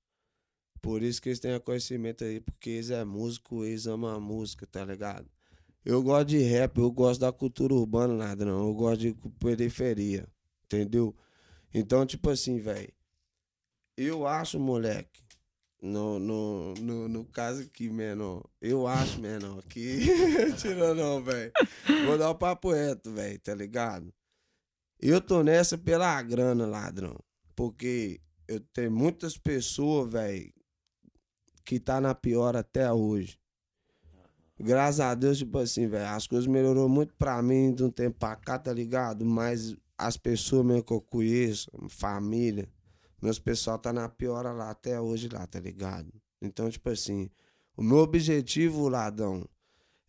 Por 0.82 1.02
isso 1.02 1.22
que 1.22 1.30
eles 1.30 1.40
têm 1.40 1.58
conhecimento 1.62 2.26
aí, 2.26 2.42
porque 2.42 2.72
eles 2.72 2.90
é 2.90 3.06
músico, 3.06 3.64
eles 3.64 3.88
amam 3.88 4.14
a 4.14 4.20
música, 4.20 4.68
tá 4.68 4.84
ligado? 4.84 5.28
Eu 5.86 6.04
gosto 6.04 6.28
de 6.28 6.40
rap, 6.40 6.78
eu 6.78 6.92
gosto 6.92 7.22
da 7.22 7.32
cultura 7.32 7.74
urbana, 7.74 8.14
ladrão. 8.14 8.68
Eu 8.68 8.74
gosto 8.74 9.00
de 9.00 9.16
periferia, 9.40 10.28
entendeu? 10.66 11.16
Então, 11.74 12.06
tipo 12.06 12.30
assim, 12.30 12.60
velho, 12.60 12.92
eu 13.96 14.28
acho, 14.28 14.60
moleque, 14.60 15.24
no, 15.86 16.18
no, 16.18 16.74
no, 16.74 17.08
no 17.08 17.26
caso 17.26 17.62
aqui, 17.62 17.90
menor, 17.90 18.44
eu 18.60 18.88
acho, 18.88 19.20
menor, 19.22 19.64
que. 19.66 20.00
Tira 20.58 20.96
não, 20.96 21.24
velho. 21.24 21.52
Vou 22.08 22.18
dar 22.18 22.32
o 22.32 22.36
papo 22.36 22.72
reto, 22.72 23.12
velho, 23.12 23.40
tá 23.40 23.54
ligado? 23.54 24.12
Eu 25.00 25.22
tô 25.22 25.44
nessa 25.44 25.78
pela 25.78 26.20
grana, 26.24 26.66
ladrão. 26.66 27.16
Porque 27.56 28.20
eu 28.48 28.60
tenho 28.60 28.92
muitas 28.92 29.38
pessoas, 29.38 30.12
velho, 30.12 30.52
que 31.64 31.80
tá 31.80 32.02
na 32.02 32.16
pior 32.16 32.56
até 32.56 32.92
hoje. 32.92 33.40
Graças 34.60 35.02
a 35.02 35.14
Deus, 35.14 35.38
tipo 35.38 35.60
assim, 35.60 35.88
velho, 35.88 36.08
as 36.08 36.26
coisas 36.26 36.48
melhorou 36.48 36.90
muito 36.90 37.14
pra 37.14 37.42
mim 37.44 37.72
de 37.74 37.84
um 37.84 37.92
tempo 37.92 38.18
pra 38.18 38.36
cá, 38.36 38.58
tá 38.58 38.74
ligado? 38.74 39.24
Mas 39.24 39.76
as 39.98 40.18
pessoas 40.18 40.66
mesmo 40.66 40.84
que 40.84 40.94
eu 40.94 41.02
conheço, 41.02 41.70
família, 41.90 42.68
meus 43.26 43.40
pessoal 43.40 43.80
tá 43.80 43.92
na 43.92 44.08
piora 44.08 44.52
lá 44.52 44.70
até 44.70 45.02
hoje 45.02 45.28
lá, 45.28 45.46
tá 45.48 45.60
ligado? 45.60 46.14
Então, 46.42 46.70
tipo 46.70 46.90
assim, 46.90 47.30
o 47.76 47.82
meu 47.82 47.98
objetivo, 47.98 48.88
ladrão, 48.88 49.48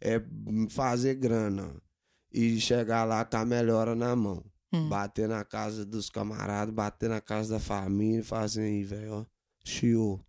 é 0.00 0.22
fazer 0.68 1.14
grana 1.14 1.74
e 2.30 2.60
chegar 2.60 3.04
lá 3.04 3.24
com 3.24 3.38
a 3.38 3.44
melhora 3.44 3.94
na 3.94 4.14
mão. 4.14 4.44
Hum. 4.72 4.88
Bater 4.88 5.28
na 5.28 5.44
casa 5.44 5.86
dos 5.86 6.10
camaradas, 6.10 6.74
bater 6.74 7.08
na 7.08 7.20
casa 7.20 7.54
da 7.54 7.60
família 7.60 8.20
e 8.20 8.22
fazer 8.22 8.62
aí, 8.62 8.84
velho, 8.84 9.12
ó. 9.12 9.26
Chiou. 9.64 10.24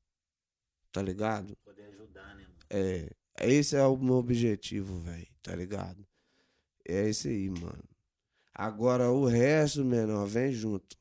Tá 0.92 1.02
ligado? 1.02 1.58
Poder 1.66 1.84
ajudar, 1.84 2.36
né, 2.36 2.44
mano? 2.44 2.56
É. 2.70 3.10
Esse 3.42 3.76
é 3.76 3.84
o 3.84 3.98
meu 3.98 4.16
objetivo, 4.16 5.00
velho, 5.00 5.28
tá 5.44 5.56
ligado? 5.56 6.08
É 6.88 7.10
esse 7.10 7.28
aí, 7.28 7.50
mano. 7.50 7.84
Agora 8.54 9.12
o 9.12 9.26
resto, 9.26 9.84
menor, 9.84 10.26
vem 10.26 10.52
junto. 10.52 10.97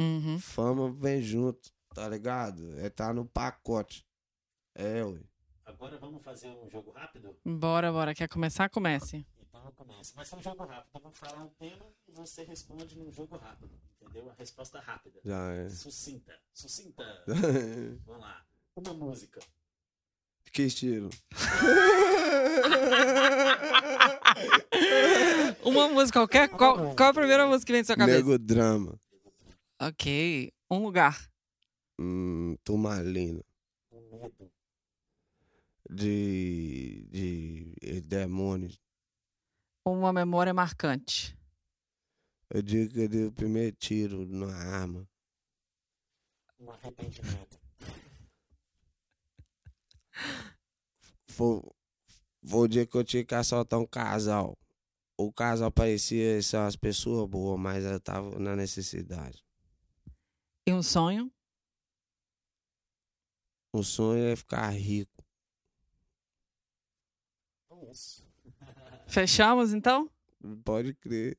Uhum. 0.00 0.38
Fama 0.38 0.90
vem 0.90 1.20
junto, 1.20 1.70
tá 1.94 2.08
ligado? 2.08 2.78
É 2.80 2.88
tá 2.88 3.12
no 3.12 3.26
pacote. 3.26 4.06
É, 4.74 5.04
ué. 5.04 5.20
Agora 5.66 5.98
vamos 5.98 6.22
fazer 6.24 6.48
um 6.48 6.68
jogo 6.70 6.90
rápido? 6.90 7.36
Bora, 7.44 7.92
bora. 7.92 8.14
Quer 8.14 8.28
começar? 8.28 8.70
Comece. 8.70 9.26
Então 9.40 9.62
eu 9.64 9.72
começo. 9.72 10.14
Vai 10.14 10.24
ser 10.24 10.36
um 10.36 10.42
jogo 10.42 10.64
rápido. 10.64 10.90
Eu 10.94 11.00
vou 11.02 11.12
falar 11.12 11.42
um 11.44 11.48
tema 11.50 11.84
e 12.08 12.12
você 12.12 12.42
responde 12.44 12.98
num 12.98 13.12
jogo 13.12 13.36
rápido. 13.36 13.70
Entendeu? 14.00 14.30
A 14.30 14.34
resposta 14.34 14.80
rápida. 14.80 15.20
Já 15.24 15.52
é. 15.52 15.68
Sucinta. 15.68 16.32
Sucinta. 16.52 17.04
Vamos 18.06 18.22
lá. 18.22 18.44
Uma 18.74 18.94
música. 18.94 19.38
que 20.52 20.62
estilo? 20.62 21.10
Uma 25.62 25.88
música 25.88 26.18
qualquer. 26.20 26.48
Qual, 26.48 26.94
qual 26.94 27.08
é 27.08 27.10
a 27.10 27.14
primeira 27.14 27.46
música 27.46 27.66
que 27.66 27.72
vem 27.72 27.82
na 27.82 27.86
sua 27.86 27.96
cabeça? 27.96 28.18
Nego 28.18 28.38
drama. 28.38 28.98
Ok. 29.80 30.52
Um 30.70 30.82
lugar. 30.82 31.30
Hum, 31.98 32.56
Turmalina. 32.64 33.42
Medo. 33.90 34.50
De. 35.88 37.06
De. 37.10 37.74
eh, 37.82 38.00
Demônios. 38.00 38.78
Uma 39.84 40.12
memória 40.12 40.52
marcante. 40.52 41.36
Eu 42.50 42.62
digo 42.62 42.92
que 42.92 43.00
eu 43.00 43.08
dei 43.08 43.24
o 43.26 43.32
primeiro 43.32 43.74
tiro 43.76 44.26
na 44.26 44.54
arma. 44.54 45.08
um 46.58 46.70
arrependimento? 46.70 47.58
Foi, 51.28 51.62
foi 52.44 52.60
o 52.60 52.68
dia 52.68 52.86
que 52.86 52.96
eu 52.96 53.04
tinha 53.04 53.24
que 53.24 53.34
assaltar 53.34 53.80
um 53.80 53.86
casal. 53.86 54.58
O 55.16 55.32
casal 55.32 55.70
parecia 55.70 56.42
ser 56.42 56.58
umas 56.58 56.76
pessoas 56.76 57.28
boas, 57.28 57.58
mas 57.58 57.84
eu 57.84 58.00
tava 58.00 58.38
na 58.38 58.54
necessidade. 58.56 59.42
E 60.70 60.72
um 60.72 60.84
sonho? 60.84 61.28
O 63.72 63.82
sonho 63.82 64.22
é 64.22 64.36
ficar 64.36 64.68
rico. 64.68 65.24
Fechamos, 69.08 69.72
então? 69.72 70.08
Pode 70.64 70.94
crer. 70.94 71.36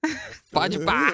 Pode 0.52 0.78
pá! 0.86 1.12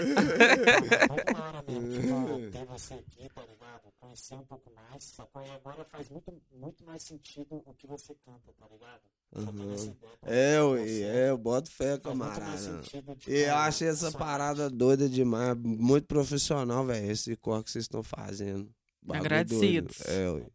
Ter 2.51 2.65
você 2.65 2.93
aqui, 2.95 3.29
tá 3.33 3.41
ligado? 3.41 3.81
Conhecer 3.99 4.35
um 4.35 4.45
pouco 4.45 4.71
mais, 4.73 5.03
sacou? 5.03 5.41
E 5.43 5.49
agora 5.51 5.85
faz 5.85 6.09
muito, 6.09 6.33
muito 6.53 6.85
mais 6.85 7.01
sentido 7.03 7.61
o 7.65 7.73
que 7.73 7.88
você 7.88 8.13
canta, 8.25 8.51
tá 8.59 8.67
ligado? 8.71 9.01
Só 9.33 9.51
Uhum. 9.51 9.95
É, 10.23 10.61
ué, 10.63 10.89
é, 11.01 11.29
eu 11.29 11.38
boto 11.38 11.69
fé, 11.69 11.97
camarada. 11.97 12.57
sentido, 12.57 13.15
tipo, 13.15 13.29
E 13.31 13.39
eu 13.43 13.55
achei 13.55 13.88
essa 13.89 14.09
só- 14.11 14.17
parada 14.17 14.69
doida 14.69 15.07
demais. 15.09 15.57
Muito 15.57 16.07
profissional, 16.07 16.85
velho. 16.85 17.11
Esse 17.11 17.35
corre 17.35 17.63
que 17.63 17.71
vocês 17.71 17.83
estão 17.85 18.01
fazendo. 18.03 18.69
Bagulho 19.01 19.25
Agradecidos. 19.25 19.97
doido. 19.97 20.11
É, 20.11 20.31
ué. 20.31 20.45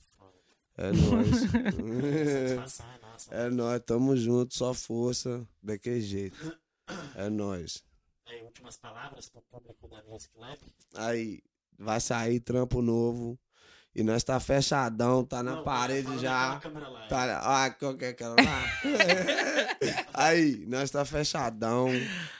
É 0.78 0.90
nóis. 0.92 1.28
Satisfação 2.56 2.86
é 2.86 2.98
nossa. 2.98 3.34
é 3.34 3.50
nóis, 3.50 3.82
tamo 3.84 4.16
junto, 4.16 4.54
só 4.54 4.72
força, 4.72 5.46
daquele 5.62 6.00
jeito. 6.00 6.58
É 7.14 7.28
nóis. 7.28 7.82
Aí, 8.26 8.42
últimas 8.42 8.76
palavras 8.76 9.28
pro 9.28 9.42
público 9.42 9.88
da 9.88 10.02
Music 10.04 10.32
Lab. 10.36 10.58
Aí, 10.94 11.42
vai 11.78 12.00
sair 12.00 12.40
trampo 12.40 12.80
novo. 12.80 13.38
E 13.94 14.02
nós 14.02 14.24
tá 14.24 14.40
fechadão, 14.40 15.22
tá 15.22 15.42
na 15.42 15.56
Não, 15.56 15.64
parede 15.64 16.04
fala 16.06 16.18
já. 16.18 16.60
câmera 16.60 16.88
lá, 16.88 17.06
Tá, 17.08 17.64
ah, 17.64 17.70
qual 17.72 17.94
que 17.94 18.06
é 18.06 18.08
aquela 18.08 18.36
lá? 18.36 18.64
Aí, 20.14 20.64
nós 20.66 20.90
tá 20.90 21.04
fechadão, 21.04 21.88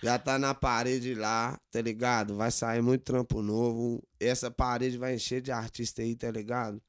já 0.03 0.19
tá 0.19 0.39
na 0.39 0.55
parede 0.55 1.15
lá, 1.15 1.59
tá 1.71 1.83
ligado? 1.83 2.35
Vai 2.37 2.51
sair 2.51 2.81
muito 2.81 3.03
trampo 3.05 3.43
novo. 3.43 4.03
Essa 4.19 4.51
parede 4.51 4.97
vai 4.97 5.15
encher 5.15 5.43
de 5.43 5.53
artista 5.53 6.01
aí, 6.01 6.17
tá 6.17 6.31
ligado? 6.31 6.81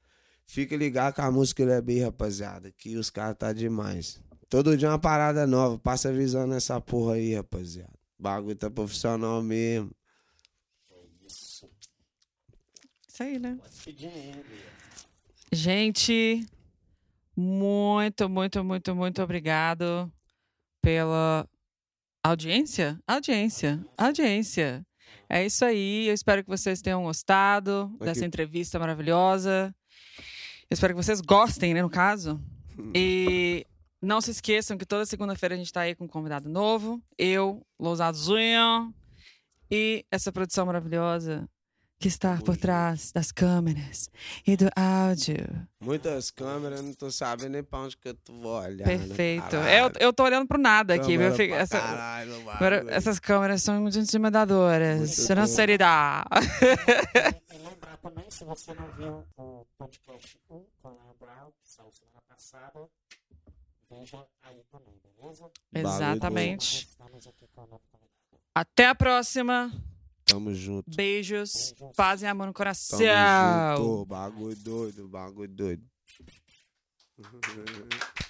Fica 0.45 0.77
ligado 0.77 1.15
com 1.15 1.21
a 1.23 1.31
música 1.31 1.63
é 1.63 1.81
bem, 1.81 2.01
rapaziada, 2.01 2.71
que 2.71 2.95
os 2.95 3.09
caras 3.09 3.35
tá 3.37 3.51
demais. 3.51 4.21
Todo 4.53 4.77
dia 4.77 4.87
uma 4.87 4.99
parada 4.99 5.47
nova, 5.47 5.79
passa 5.79 6.09
avisando 6.09 6.53
essa 6.53 6.79
porra 6.79 7.15
aí, 7.15 7.33
rapaziada. 7.33 7.89
O 8.19 8.21
bagulho 8.21 8.55
tá 8.55 8.69
profissional 8.69 9.41
mesmo. 9.41 9.89
Isso. 11.27 11.67
Isso 13.07 13.23
aí, 13.23 13.39
né? 13.39 13.57
Pode 13.59 13.75
pedir 13.83 14.11
ele. 14.11 14.45
Gente, 15.51 16.45
muito, 17.35 18.29
muito, 18.29 18.63
muito, 18.63 18.95
muito 18.95 19.23
obrigado 19.23 20.13
pela 20.79 21.49
audiência? 22.23 22.99
Audiência, 23.07 23.83
audiência. 23.97 24.85
É 25.27 25.43
isso 25.43 25.65
aí. 25.65 26.07
Eu 26.07 26.13
espero 26.13 26.43
que 26.43 26.49
vocês 26.51 26.79
tenham 26.79 27.01
gostado 27.01 27.87
dessa 27.99 28.19
Aqui. 28.19 28.27
entrevista 28.27 28.77
maravilhosa. 28.77 29.75
Eu 30.69 30.75
espero 30.75 30.93
que 30.93 31.03
vocês 31.03 31.21
gostem, 31.21 31.73
né, 31.73 31.81
no 31.81 31.89
caso. 31.89 32.39
E 32.93 33.65
não 34.03 34.21
se 34.21 34.31
esqueçam 34.31 34.77
que 34.77 34.85
toda 34.85 35.05
segunda-feira 35.05 35.55
a 35.55 35.57
gente 35.57 35.71
tá 35.73 35.81
aí 35.81 35.95
com 35.95 36.05
um 36.05 36.07
convidado 36.07 36.49
novo. 36.49 37.01
Eu, 37.17 37.65
Lousado 37.79 38.17
Zunha. 38.17 38.91
E 39.71 40.05
essa 40.11 40.31
produção 40.31 40.65
maravilhosa 40.65 41.49
que 41.99 42.07
está 42.09 42.37
por 42.43 42.57
trás 42.57 43.13
das 43.13 43.31
câmeras 43.31 44.09
e 44.45 44.57
do 44.57 44.69
áudio. 44.75 45.37
Muitas 45.79 46.29
câmeras, 46.31 46.81
não 46.81 46.93
tô 46.93 47.09
sabendo 47.09 47.51
nem 47.53 47.63
pra 47.63 47.79
onde 47.79 47.95
que 47.95 48.09
eu 48.09 48.13
tô 48.13 48.33
olhando. 48.49 48.83
Perfeito. 48.83 49.55
Eu, 49.55 49.89
eu 49.99 50.11
tô 50.13 50.23
olhando 50.25 50.45
pro 50.45 50.59
nada 50.59 50.95
aqui. 50.95 51.13
Câmera 51.13 51.33
fico- 51.33 51.53
essa- 51.55 51.79
caralho 51.79 52.49
agora, 52.51 52.85
essas 52.89 53.19
câmeras 53.19 53.63
são 53.63 53.79
muito 53.81 53.97
intimidadoras. 53.97 54.97
Muito 54.99 55.11
Você 55.13 55.33
não 55.33 55.47
seriedade. 55.47 56.27
E 57.53 57.57
lembrar 57.57 57.97
também, 58.01 58.25
se 58.29 58.43
você 58.43 58.73
não 58.73 58.87
viu 58.97 59.23
o 59.37 59.65
podcast 59.77 60.37
1 60.49 60.65
com 60.81 60.89
o 60.89 61.15
Brown, 61.19 61.51
que 61.61 61.69
saiu 61.69 61.89
semana 61.91 62.21
passada, 62.27 62.85
veja 63.99 64.27
aí 64.41 64.63
também, 64.71 64.93
beleza? 65.03 65.51
Exatamente. 65.73 66.89
Até 68.55 68.87
a 68.87 68.95
próxima. 68.95 69.71
Tamo 70.25 70.53
junto. 70.53 70.89
Beijos. 70.95 71.73
Paz 71.95 72.21
e 72.21 72.25
amor 72.25 72.47
no 72.47 72.53
coração. 72.53 72.99
Tamo 72.99 73.77
junto. 73.77 74.05
Bagulho 74.05 74.55
doido, 74.55 75.07
bagulho 75.07 75.49
doido. 75.49 75.83